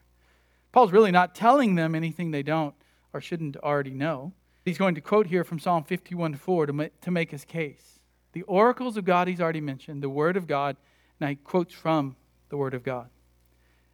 Paul's 0.73 0.93
really 0.93 1.11
not 1.11 1.35
telling 1.35 1.75
them 1.75 1.95
anything 1.95 2.31
they 2.31 2.43
don't 2.43 2.75
or 3.13 3.21
shouldn't 3.21 3.57
already 3.59 3.95
know. 3.95 4.33
He's 4.65 4.79
going 4.79 4.95
to 4.95 5.01
quote 5.01 5.27
here 5.27 5.45
from 5.45 5.59
Psalm 5.59 5.85
51 5.85 6.35
4 6.35 6.67
to, 6.67 6.91
to 7.01 7.11
make 7.11 7.31
his 7.31 7.45
case. 7.45 8.01
The 8.33 8.43
oracles 8.43 8.97
of 8.97 9.05
God 9.05 9.29
he's 9.29 9.41
already 9.41 9.61
mentioned, 9.61 10.03
the 10.03 10.09
Word 10.09 10.37
of 10.37 10.47
God, 10.47 10.77
and 11.21 11.31
he 11.31 11.37
quotes 11.37 11.75
from 11.75 12.17
the 12.49 12.57
Word 12.57 12.75
of 12.75 12.83
God 12.83 13.09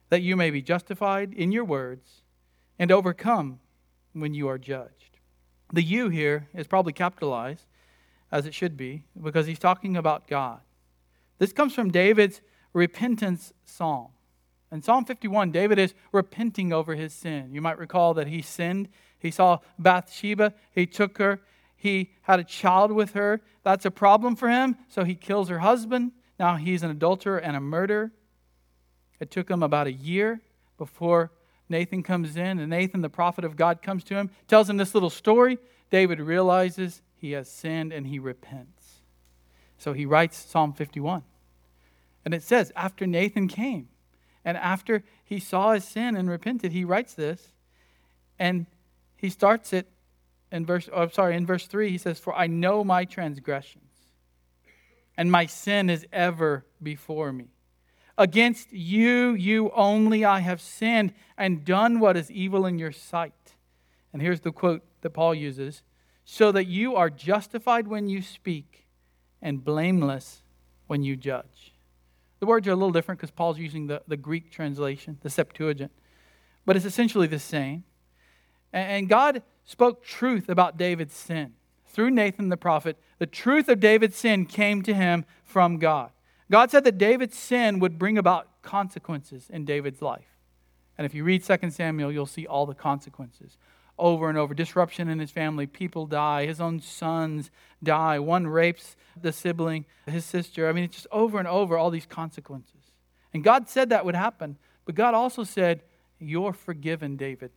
that 0.08 0.22
you 0.22 0.36
may 0.36 0.50
be 0.50 0.62
justified 0.62 1.32
in 1.34 1.52
your 1.52 1.64
words 1.64 2.22
and 2.78 2.90
overcome 2.90 3.60
when 4.12 4.34
you 4.34 4.48
are 4.48 4.58
judged. 4.58 5.07
The 5.72 5.82
you 5.82 6.08
here 6.08 6.48
is 6.54 6.66
probably 6.66 6.92
capitalized, 6.92 7.66
as 8.32 8.46
it 8.46 8.54
should 8.54 8.76
be, 8.76 9.02
because 9.20 9.46
he's 9.46 9.58
talking 9.58 9.96
about 9.96 10.26
God. 10.26 10.60
This 11.38 11.52
comes 11.52 11.74
from 11.74 11.90
David's 11.90 12.40
repentance 12.72 13.52
psalm. 13.64 14.08
In 14.70 14.82
Psalm 14.82 15.04
51, 15.04 15.50
David 15.50 15.78
is 15.78 15.94
repenting 16.12 16.72
over 16.72 16.94
his 16.94 17.12
sin. 17.12 17.50
You 17.52 17.62
might 17.62 17.78
recall 17.78 18.14
that 18.14 18.26
he 18.26 18.42
sinned. 18.42 18.88
He 19.18 19.30
saw 19.30 19.58
Bathsheba, 19.78 20.54
he 20.74 20.86
took 20.86 21.18
her, 21.18 21.40
he 21.76 22.12
had 22.22 22.40
a 22.40 22.44
child 22.44 22.92
with 22.92 23.12
her. 23.12 23.40
That's 23.62 23.84
a 23.84 23.90
problem 23.90 24.36
for 24.36 24.48
him, 24.48 24.76
so 24.88 25.04
he 25.04 25.14
kills 25.14 25.48
her 25.48 25.60
husband. 25.60 26.12
Now 26.38 26.56
he's 26.56 26.82
an 26.82 26.90
adulterer 26.90 27.38
and 27.38 27.56
a 27.56 27.60
murderer. 27.60 28.12
It 29.20 29.30
took 29.30 29.50
him 29.50 29.62
about 29.62 29.86
a 29.86 29.92
year 29.92 30.40
before 30.76 31.32
Nathan 31.68 32.02
comes 32.02 32.36
in, 32.36 32.58
and 32.58 32.70
Nathan, 32.70 33.02
the 33.02 33.10
prophet 33.10 33.44
of 33.44 33.56
God, 33.56 33.82
comes 33.82 34.04
to 34.04 34.14
him, 34.14 34.30
tells 34.46 34.68
him 34.70 34.76
this 34.76 34.94
little 34.94 35.10
story. 35.10 35.58
David 35.90 36.20
realizes 36.20 37.02
he 37.16 37.32
has 37.32 37.50
sinned 37.50 37.92
and 37.92 38.06
he 38.06 38.18
repents. 38.18 39.00
So 39.78 39.92
he 39.92 40.06
writes 40.06 40.36
Psalm 40.36 40.72
51. 40.72 41.22
And 42.24 42.34
it 42.34 42.42
says, 42.42 42.72
after 42.74 43.06
Nathan 43.06 43.48
came 43.48 43.88
and 44.44 44.56
after 44.56 45.04
he 45.24 45.40
saw 45.40 45.72
his 45.72 45.84
sin 45.84 46.16
and 46.16 46.28
repented, 46.28 46.72
he 46.72 46.84
writes 46.84 47.14
this. 47.14 47.52
And 48.38 48.66
he 49.16 49.30
starts 49.30 49.72
it 49.72 49.88
in 50.50 50.64
verse, 50.64 50.88
oh, 50.92 51.08
sorry, 51.08 51.36
in 51.36 51.46
verse 51.46 51.66
3, 51.66 51.90
he 51.90 51.98
says, 51.98 52.18
For 52.18 52.34
I 52.34 52.46
know 52.46 52.82
my 52.82 53.04
transgressions, 53.04 53.84
and 55.16 55.30
my 55.30 55.46
sin 55.46 55.90
is 55.90 56.06
ever 56.12 56.64
before 56.82 57.32
me. 57.32 57.48
Against 58.18 58.72
you, 58.72 59.34
you 59.34 59.70
only, 59.76 60.24
I 60.24 60.40
have 60.40 60.60
sinned 60.60 61.14
and 61.36 61.64
done 61.64 62.00
what 62.00 62.16
is 62.16 62.32
evil 62.32 62.66
in 62.66 62.76
your 62.76 62.90
sight. 62.90 63.54
And 64.12 64.20
here's 64.20 64.40
the 64.40 64.50
quote 64.50 64.82
that 65.02 65.10
Paul 65.10 65.36
uses 65.36 65.82
so 66.24 66.50
that 66.50 66.66
you 66.66 66.96
are 66.96 67.10
justified 67.10 67.86
when 67.86 68.08
you 68.08 68.20
speak 68.20 68.88
and 69.40 69.64
blameless 69.64 70.42
when 70.88 71.04
you 71.04 71.14
judge. 71.14 71.72
The 72.40 72.46
words 72.46 72.66
are 72.66 72.72
a 72.72 72.76
little 72.76 72.90
different 72.90 73.20
because 73.20 73.30
Paul's 73.30 73.58
using 73.58 73.86
the, 73.86 74.02
the 74.08 74.16
Greek 74.16 74.50
translation, 74.50 75.18
the 75.22 75.30
Septuagint, 75.30 75.92
but 76.66 76.74
it's 76.74 76.84
essentially 76.84 77.28
the 77.28 77.38
same. 77.38 77.84
And 78.72 79.08
God 79.08 79.42
spoke 79.64 80.04
truth 80.04 80.48
about 80.48 80.76
David's 80.76 81.14
sin. 81.14 81.54
Through 81.86 82.10
Nathan 82.10 82.48
the 82.48 82.56
prophet, 82.56 82.98
the 83.18 83.26
truth 83.26 83.68
of 83.68 83.80
David's 83.80 84.16
sin 84.16 84.44
came 84.44 84.82
to 84.82 84.92
him 84.92 85.24
from 85.44 85.78
God. 85.78 86.10
God 86.50 86.70
said 86.70 86.84
that 86.84 86.98
David's 86.98 87.36
sin 87.36 87.78
would 87.78 87.98
bring 87.98 88.16
about 88.16 88.62
consequences 88.62 89.48
in 89.50 89.64
David's 89.64 90.00
life. 90.00 90.38
And 90.96 91.04
if 91.04 91.14
you 91.14 91.24
read 91.24 91.44
2 91.44 91.70
Samuel, 91.70 92.10
you'll 92.10 92.26
see 92.26 92.46
all 92.46 92.66
the 92.66 92.74
consequences 92.74 93.56
over 93.98 94.28
and 94.28 94.38
over. 94.38 94.54
Disruption 94.54 95.08
in 95.08 95.18
his 95.18 95.30
family, 95.30 95.66
people 95.66 96.06
die, 96.06 96.46
his 96.46 96.60
own 96.60 96.80
sons 96.80 97.50
die. 97.82 98.18
One 98.18 98.46
rapes 98.46 98.96
the 99.20 99.32
sibling, 99.32 99.84
his 100.06 100.24
sister. 100.24 100.68
I 100.68 100.72
mean, 100.72 100.84
it's 100.84 100.96
just 100.96 101.06
over 101.12 101.38
and 101.38 101.48
over 101.48 101.76
all 101.76 101.90
these 101.90 102.06
consequences. 102.06 102.92
And 103.34 103.44
God 103.44 103.68
said 103.68 103.90
that 103.90 104.04
would 104.04 104.14
happen, 104.14 104.56
but 104.84 104.94
God 104.94 105.14
also 105.14 105.44
said, 105.44 105.82
You're 106.18 106.52
forgiven, 106.52 107.16
David. 107.16 107.50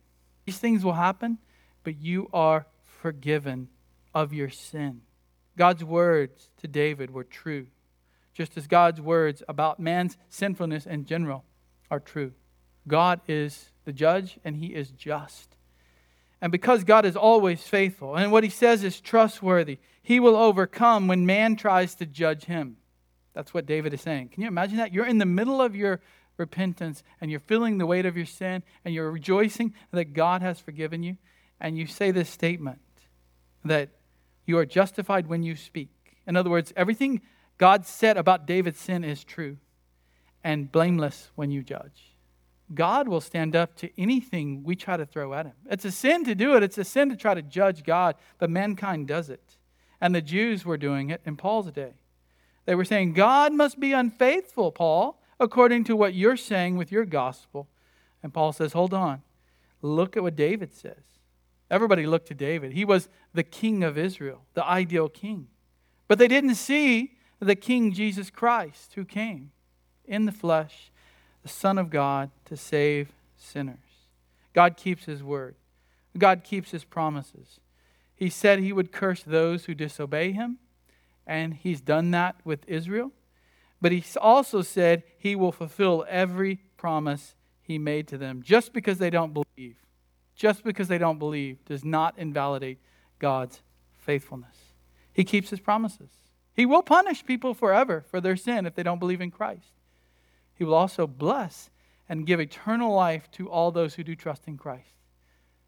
These 0.44 0.58
things 0.58 0.84
will 0.84 0.92
happen, 0.92 1.38
but 1.84 2.00
you 2.00 2.28
are 2.32 2.66
forgiven 3.00 3.68
of 4.14 4.32
your 4.32 4.50
sin. 4.50 5.02
God's 5.56 5.84
words 5.84 6.50
to 6.58 6.68
David 6.68 7.10
were 7.10 7.24
true 7.24 7.66
just 8.32 8.56
as 8.56 8.66
God's 8.66 9.00
words 9.00 9.42
about 9.48 9.78
man's 9.80 10.16
sinfulness 10.28 10.86
in 10.86 11.04
general 11.04 11.44
are 11.90 12.00
true. 12.00 12.32
God 12.88 13.20
is 13.28 13.70
the 13.84 13.92
judge 13.92 14.38
and 14.44 14.56
he 14.56 14.68
is 14.68 14.90
just. 14.90 15.56
And 16.40 16.50
because 16.50 16.82
God 16.82 17.04
is 17.04 17.16
always 17.16 17.62
faithful 17.62 18.16
and 18.16 18.32
what 18.32 18.44
he 18.44 18.50
says 18.50 18.82
is 18.82 19.00
trustworthy, 19.00 19.78
he 20.02 20.18
will 20.18 20.36
overcome 20.36 21.06
when 21.06 21.24
man 21.26 21.54
tries 21.56 21.94
to 21.96 22.06
judge 22.06 22.46
him. 22.46 22.78
That's 23.34 23.54
what 23.54 23.66
David 23.66 23.94
is 23.94 24.00
saying. 24.00 24.30
Can 24.30 24.42
you 24.42 24.48
imagine 24.48 24.78
that? 24.78 24.92
You're 24.92 25.06
in 25.06 25.18
the 25.18 25.26
middle 25.26 25.62
of 25.62 25.76
your 25.76 26.00
repentance 26.36 27.02
and 27.20 27.30
you're 27.30 27.40
feeling 27.40 27.78
the 27.78 27.86
weight 27.86 28.06
of 28.06 28.16
your 28.16 28.26
sin 28.26 28.62
and 28.84 28.92
you're 28.92 29.10
rejoicing 29.10 29.74
that 29.92 30.12
God 30.12 30.42
has 30.42 30.58
forgiven 30.58 31.02
you. 31.02 31.16
And 31.60 31.78
you 31.78 31.86
say 31.86 32.10
this 32.10 32.28
statement 32.28 32.80
that 33.64 33.90
you 34.44 34.58
are 34.58 34.66
justified 34.66 35.28
when 35.28 35.44
you 35.44 35.54
speak. 35.54 35.90
In 36.26 36.36
other 36.36 36.50
words, 36.50 36.72
everything 36.76 37.20
God 37.58 37.86
said 37.86 38.16
about 38.16 38.46
David's 38.46 38.80
sin 38.80 39.04
is 39.04 39.24
true 39.24 39.58
and 40.42 40.70
blameless 40.70 41.30
when 41.34 41.50
you 41.50 41.62
judge. 41.62 42.12
God 42.74 43.08
will 43.08 43.20
stand 43.20 43.54
up 43.54 43.76
to 43.76 43.90
anything 44.00 44.62
we 44.64 44.76
try 44.76 44.96
to 44.96 45.06
throw 45.06 45.34
at 45.34 45.46
him. 45.46 45.52
It's 45.70 45.84
a 45.84 45.92
sin 45.92 46.24
to 46.24 46.34
do 46.34 46.56
it, 46.56 46.62
it's 46.62 46.78
a 46.78 46.84
sin 46.84 47.10
to 47.10 47.16
try 47.16 47.34
to 47.34 47.42
judge 47.42 47.84
God, 47.84 48.16
but 48.38 48.50
mankind 48.50 49.08
does 49.08 49.28
it. 49.28 49.56
And 50.00 50.14
the 50.14 50.22
Jews 50.22 50.64
were 50.64 50.76
doing 50.76 51.10
it 51.10 51.20
in 51.24 51.36
Paul's 51.36 51.70
day. 51.70 51.94
They 52.64 52.74
were 52.74 52.84
saying, 52.84 53.12
God 53.12 53.52
must 53.52 53.78
be 53.78 53.92
unfaithful, 53.92 54.72
Paul, 54.72 55.20
according 55.38 55.84
to 55.84 55.96
what 55.96 56.14
you're 56.14 56.36
saying 56.36 56.76
with 56.76 56.92
your 56.92 57.04
gospel. 57.04 57.68
And 58.22 58.32
Paul 58.32 58.52
says, 58.52 58.72
Hold 58.72 58.94
on. 58.94 59.22
Look 59.82 60.16
at 60.16 60.22
what 60.22 60.36
David 60.36 60.74
says. 60.74 61.02
Everybody 61.70 62.06
looked 62.06 62.28
to 62.28 62.34
David. 62.34 62.72
He 62.72 62.84
was 62.84 63.08
the 63.34 63.42
king 63.42 63.82
of 63.82 63.98
Israel, 63.98 64.42
the 64.54 64.64
ideal 64.64 65.08
king. 65.08 65.48
But 66.06 66.18
they 66.18 66.28
didn't 66.28 66.54
see 66.54 67.16
the 67.44 67.56
King 67.56 67.92
Jesus 67.92 68.30
Christ 68.30 68.92
who 68.94 69.04
came 69.04 69.50
in 70.04 70.26
the 70.26 70.32
flesh, 70.32 70.90
the 71.42 71.48
Son 71.48 71.78
of 71.78 71.90
God, 71.90 72.30
to 72.44 72.56
save 72.56 73.12
sinners. 73.36 73.78
God 74.52 74.76
keeps 74.76 75.06
his 75.06 75.22
word, 75.22 75.56
God 76.16 76.44
keeps 76.44 76.70
his 76.70 76.84
promises. 76.84 77.60
He 78.14 78.30
said 78.30 78.60
he 78.60 78.72
would 78.72 78.92
curse 78.92 79.22
those 79.24 79.64
who 79.64 79.74
disobey 79.74 80.30
him, 80.30 80.58
and 81.26 81.54
he's 81.54 81.80
done 81.80 82.12
that 82.12 82.36
with 82.44 82.68
Israel. 82.68 83.10
But 83.80 83.90
he 83.90 84.04
also 84.20 84.62
said 84.62 85.02
he 85.18 85.34
will 85.34 85.50
fulfill 85.50 86.04
every 86.08 86.60
promise 86.76 87.34
he 87.62 87.78
made 87.78 88.06
to 88.08 88.18
them. 88.18 88.42
Just 88.44 88.72
because 88.72 88.98
they 88.98 89.10
don't 89.10 89.34
believe, 89.34 89.76
just 90.36 90.62
because 90.62 90.86
they 90.86 90.98
don't 90.98 91.18
believe, 91.18 91.64
does 91.64 91.84
not 91.84 92.16
invalidate 92.16 92.78
God's 93.18 93.60
faithfulness. 93.98 94.56
He 95.12 95.24
keeps 95.24 95.50
his 95.50 95.58
promises. 95.58 96.10
He 96.54 96.66
will 96.66 96.82
punish 96.82 97.24
people 97.24 97.54
forever 97.54 98.04
for 98.10 98.20
their 98.20 98.36
sin 98.36 98.66
if 98.66 98.74
they 98.74 98.82
don't 98.82 98.98
believe 98.98 99.20
in 99.20 99.30
Christ. 99.30 99.72
He 100.54 100.64
will 100.64 100.74
also 100.74 101.06
bless 101.06 101.70
and 102.08 102.26
give 102.26 102.40
eternal 102.40 102.94
life 102.94 103.30
to 103.32 103.48
all 103.48 103.70
those 103.70 103.94
who 103.94 104.04
do 104.04 104.14
trust 104.14 104.46
in 104.46 104.58
Christ. 104.58 104.94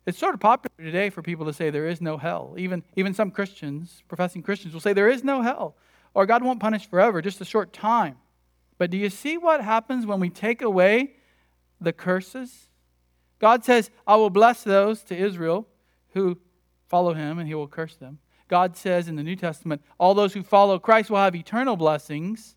It's 0.06 0.18
sort 0.18 0.34
of 0.34 0.40
popular 0.40 0.74
today 0.78 1.08
for 1.08 1.22
people 1.22 1.46
to 1.46 1.52
say 1.52 1.70
there 1.70 1.88
is 1.88 2.00
no 2.00 2.18
hell. 2.18 2.54
Even, 2.58 2.82
even 2.96 3.14
some 3.14 3.30
Christians, 3.30 4.02
professing 4.08 4.42
Christians, 4.42 4.74
will 4.74 4.80
say 4.80 4.92
there 4.92 5.08
is 5.08 5.24
no 5.24 5.40
hell 5.40 5.76
or 6.14 6.26
God 6.26 6.42
won't 6.42 6.60
punish 6.60 6.88
forever, 6.88 7.20
just 7.20 7.40
a 7.40 7.44
short 7.44 7.72
time. 7.72 8.16
But 8.78 8.90
do 8.90 8.96
you 8.96 9.10
see 9.10 9.36
what 9.36 9.60
happens 9.60 10.06
when 10.06 10.20
we 10.20 10.30
take 10.30 10.62
away 10.62 11.14
the 11.80 11.92
curses? 11.92 12.68
God 13.40 13.64
says, 13.64 13.90
I 14.06 14.16
will 14.16 14.30
bless 14.30 14.62
those 14.62 15.02
to 15.04 15.16
Israel 15.16 15.66
who 16.14 16.38
follow 16.86 17.14
him, 17.14 17.38
and 17.38 17.48
he 17.48 17.54
will 17.54 17.68
curse 17.68 17.96
them. 17.96 18.20
God 18.48 18.76
says 18.76 19.08
in 19.08 19.16
the 19.16 19.22
New 19.22 19.36
Testament, 19.36 19.82
all 19.98 20.14
those 20.14 20.34
who 20.34 20.42
follow 20.42 20.78
Christ 20.78 21.10
will 21.10 21.18
have 21.18 21.34
eternal 21.34 21.76
blessings, 21.76 22.56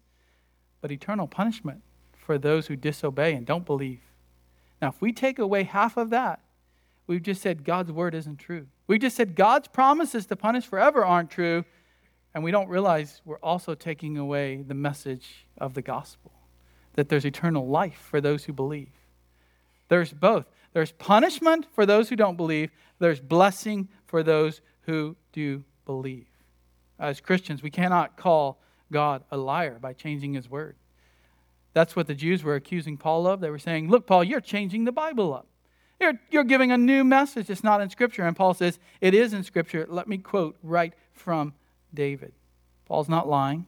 but 0.82 0.92
eternal 0.92 1.28
punishment 1.28 1.82
for 2.18 2.38
those 2.38 2.68
who 2.68 2.76
disobey 2.76 3.34
and 3.34 3.46
don't 3.46 3.66
believe. 3.66 4.02
Now, 4.82 4.90
if 4.90 5.02
we 5.02 5.12
take 5.12 5.40
away 5.40 5.64
half 5.64 5.98
of 5.98 6.10
that, 6.10 6.42
we've 7.08 7.24
just 7.24 7.42
said 7.42 7.64
God's 7.64 7.92
word 7.92 8.14
isn't 8.14 8.38
true. 8.38 8.68
We've 8.86 9.02
just 9.02 9.16
said 9.16 9.36
God's 9.36 9.68
promises 9.68 10.26
to 10.28 10.36
punish 10.36 10.66
forever 10.66 11.06
aren't 11.06 11.32
true, 11.32 11.66
and 12.34 12.44
we 12.44 12.52
don't 12.52 12.70
realize 12.70 13.22
we're 13.26 13.38
also 13.38 13.74
taking 13.74 14.18
away 14.18 14.62
the 14.62 14.74
message 14.74 15.48
of 15.58 15.74
the 15.74 15.82
gospel 15.82 16.32
that 16.94 17.10
there's 17.10 17.26
eternal 17.26 17.68
life 17.68 18.08
for 18.10 18.20
those 18.20 18.44
who 18.44 18.54
believe. 18.54 18.90
There's 19.88 20.12
both. 20.12 20.46
There's 20.74 20.92
punishment 20.92 21.66
for 21.74 21.86
those 21.86 22.10
who 22.10 22.16
don't 22.16 22.36
believe, 22.36 22.72
there's 23.00 23.20
blessing 23.20 23.88
for 24.06 24.22
those 24.22 24.62
who 24.82 25.16
do 25.32 25.64
believe. 25.88 26.28
As 27.00 27.20
Christians, 27.20 27.64
we 27.64 27.72
cannot 27.72 28.18
call 28.18 28.60
God 28.92 29.24
a 29.32 29.38
liar 29.38 29.80
by 29.82 29.94
changing 29.94 30.34
his 30.34 30.48
word. 30.48 30.76
That's 31.74 31.96
what 31.96 32.08
the 32.08 32.14
Jews 32.14 32.44
were 32.44 32.56
accusing 32.56 32.98
Paul 32.98 33.26
of. 33.26 33.40
They 33.40 33.50
were 33.50 33.58
saying, 33.58 33.90
Look, 33.90 34.06
Paul, 34.06 34.24
you're 34.24 34.42
changing 34.42 34.86
the 34.86 34.92
Bible 34.92 35.34
up. 35.34 35.48
You're, 36.00 36.20
you're 36.30 36.44
giving 36.44 36.72
a 36.72 36.78
new 36.78 37.04
message. 37.04 37.50
It's 37.50 37.64
not 37.64 37.82
in 37.82 37.90
Scripture. 37.90 38.24
And 38.24 38.36
Paul 38.36 38.54
says, 38.54 38.80
It 39.02 39.14
is 39.14 39.34
in 39.34 39.44
Scripture. 39.44 39.88
Let 39.90 40.08
me 40.08 40.18
quote 40.18 40.58
right 40.62 40.94
from 41.14 41.54
David. 41.94 42.34
Paul's 42.86 43.10
not 43.10 43.28
lying. 43.28 43.66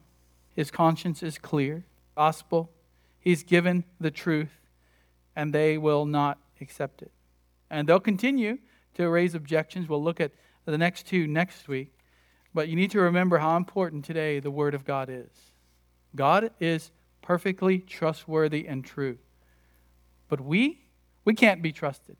His 0.54 0.70
conscience 0.70 1.22
is 1.22 1.38
clear. 1.38 1.84
Gospel. 2.16 2.70
He's 3.20 3.42
given 3.42 3.84
the 4.00 4.10
truth, 4.10 4.60
and 5.36 5.52
they 5.52 5.76
will 5.76 6.06
not 6.06 6.38
accept 6.60 7.02
it. 7.02 7.12
And 7.70 7.88
they'll 7.88 8.00
continue 8.00 8.58
to 8.94 9.08
raise 9.08 9.34
objections. 9.34 9.88
We'll 9.88 10.02
look 10.02 10.20
at 10.20 10.32
the 10.64 10.78
next 10.78 11.06
two 11.06 11.26
next 11.26 11.68
week. 11.68 11.92
But 12.52 12.68
you 12.68 12.76
need 12.76 12.90
to 12.92 13.00
remember 13.00 13.38
how 13.38 13.56
important 13.56 14.04
today 14.04 14.40
the 14.40 14.50
Word 14.50 14.74
of 14.74 14.84
God 14.84 15.08
is. 15.08 15.30
God 16.16 16.50
is 16.58 16.90
perfectly 17.22 17.78
trustworthy 17.78 18.66
and 18.66 18.84
true. 18.84 19.18
But 20.28 20.40
we, 20.40 20.80
we 21.24 21.34
can't 21.34 21.62
be 21.62 21.72
trusted. 21.72 22.16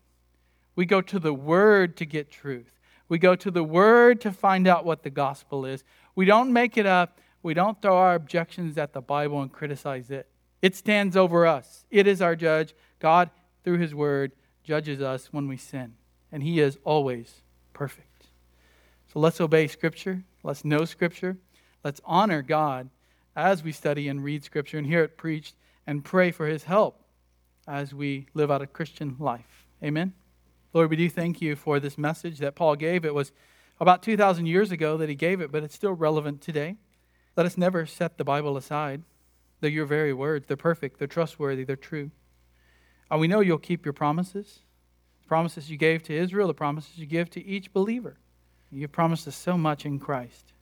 We 0.75 0.85
go 0.85 1.01
to 1.01 1.19
the 1.19 1.33
Word 1.33 1.97
to 1.97 2.05
get 2.05 2.31
truth. 2.31 2.79
We 3.09 3.19
go 3.19 3.35
to 3.35 3.51
the 3.51 3.63
Word 3.63 4.21
to 4.21 4.31
find 4.31 4.67
out 4.67 4.85
what 4.85 5.03
the 5.03 5.09
gospel 5.09 5.65
is. 5.65 5.83
We 6.15 6.25
don't 6.25 6.53
make 6.53 6.77
it 6.77 6.85
up. 6.85 7.19
We 7.43 7.53
don't 7.53 7.81
throw 7.81 7.97
our 7.97 8.15
objections 8.15 8.77
at 8.77 8.93
the 8.93 9.01
Bible 9.01 9.41
and 9.41 9.51
criticize 9.51 10.11
it. 10.11 10.29
It 10.61 10.75
stands 10.75 11.17
over 11.17 11.45
us. 11.45 11.85
It 11.89 12.07
is 12.07 12.21
our 12.21 12.35
judge. 12.35 12.73
God, 12.99 13.29
through 13.63 13.79
His 13.79 13.93
Word, 13.93 14.31
judges 14.63 15.01
us 15.01 15.33
when 15.33 15.47
we 15.47 15.57
sin. 15.57 15.95
And 16.31 16.43
He 16.43 16.61
is 16.61 16.77
always 16.85 17.41
perfect. 17.73 18.10
So 19.11 19.19
let's 19.19 19.41
obey 19.41 19.67
Scripture. 19.67 20.23
Let's 20.41 20.63
know 20.63 20.85
Scripture. 20.85 21.37
Let's 21.83 21.99
honor 22.05 22.41
God 22.41 22.89
as 23.35 23.61
we 23.61 23.73
study 23.73 24.07
and 24.07 24.23
read 24.23 24.45
Scripture 24.45 24.77
and 24.77 24.87
hear 24.87 25.03
it 25.03 25.17
preached 25.17 25.55
and 25.85 26.05
pray 26.05 26.31
for 26.31 26.47
His 26.47 26.63
help 26.63 27.03
as 27.67 27.93
we 27.93 28.27
live 28.33 28.49
out 28.49 28.61
a 28.61 28.67
Christian 28.67 29.17
life. 29.19 29.67
Amen. 29.83 30.13
Lord, 30.73 30.89
we 30.89 30.95
do 30.95 31.09
thank 31.09 31.41
you 31.41 31.57
for 31.57 31.77
this 31.79 31.97
message 31.97 32.39
that 32.39 32.55
Paul 32.55 32.77
gave. 32.77 33.03
It 33.03 33.13
was 33.13 33.33
about 33.81 34.01
2,000 34.01 34.45
years 34.45 34.71
ago 34.71 34.95
that 34.95 35.09
he 35.09 35.15
gave 35.15 35.41
it, 35.41 35.51
but 35.51 35.63
it's 35.63 35.75
still 35.75 35.91
relevant 35.91 36.39
today. 36.39 36.77
Let 37.35 37.45
us 37.45 37.57
never 37.57 37.85
set 37.85 38.17
the 38.17 38.23
Bible 38.23 38.55
aside. 38.55 39.03
They're 39.59 39.69
your 39.69 39.85
very 39.85 40.13
words. 40.13 40.47
They're 40.47 40.55
perfect, 40.55 40.99
they're 40.99 41.07
trustworthy, 41.07 41.65
they're 41.65 41.75
true. 41.75 42.11
And 43.09 43.19
we 43.19 43.27
know 43.27 43.41
you'll 43.41 43.57
keep 43.57 43.85
your 43.85 43.93
promises. 43.93 44.59
The 45.23 45.27
promises 45.27 45.69
you 45.69 45.75
gave 45.75 46.01
to 46.03 46.13
Israel, 46.13 46.47
the 46.47 46.53
promises 46.53 46.97
you 46.97 47.05
give 47.05 47.29
to 47.31 47.45
each 47.45 47.73
believer. 47.73 48.17
You've 48.71 48.91
promised 48.91 49.27
us 49.27 49.35
so 49.35 49.57
much 49.57 49.85
in 49.85 49.99
Christ. 49.99 50.53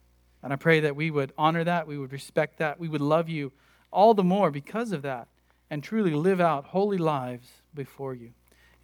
And 0.42 0.52
I 0.52 0.56
pray 0.56 0.80
that 0.80 0.96
we 0.96 1.10
would 1.10 1.32
honor 1.38 1.64
that, 1.64 1.86
we 1.86 1.98
would 1.98 2.12
respect 2.12 2.58
that, 2.58 2.80
we 2.80 2.88
would 2.88 3.00
love 3.00 3.28
you 3.28 3.52
all 3.92 4.14
the 4.14 4.24
more 4.24 4.50
because 4.50 4.92
of 4.92 5.02
that, 5.02 5.28
and 5.68 5.82
truly 5.82 6.12
live 6.12 6.40
out 6.40 6.66
holy 6.66 6.98
lives 6.98 7.48
before 7.74 8.14
you. 8.14 8.30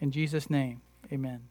In 0.01 0.11
Jesus' 0.11 0.51
name. 0.51 0.83
Amen. 1.13 1.49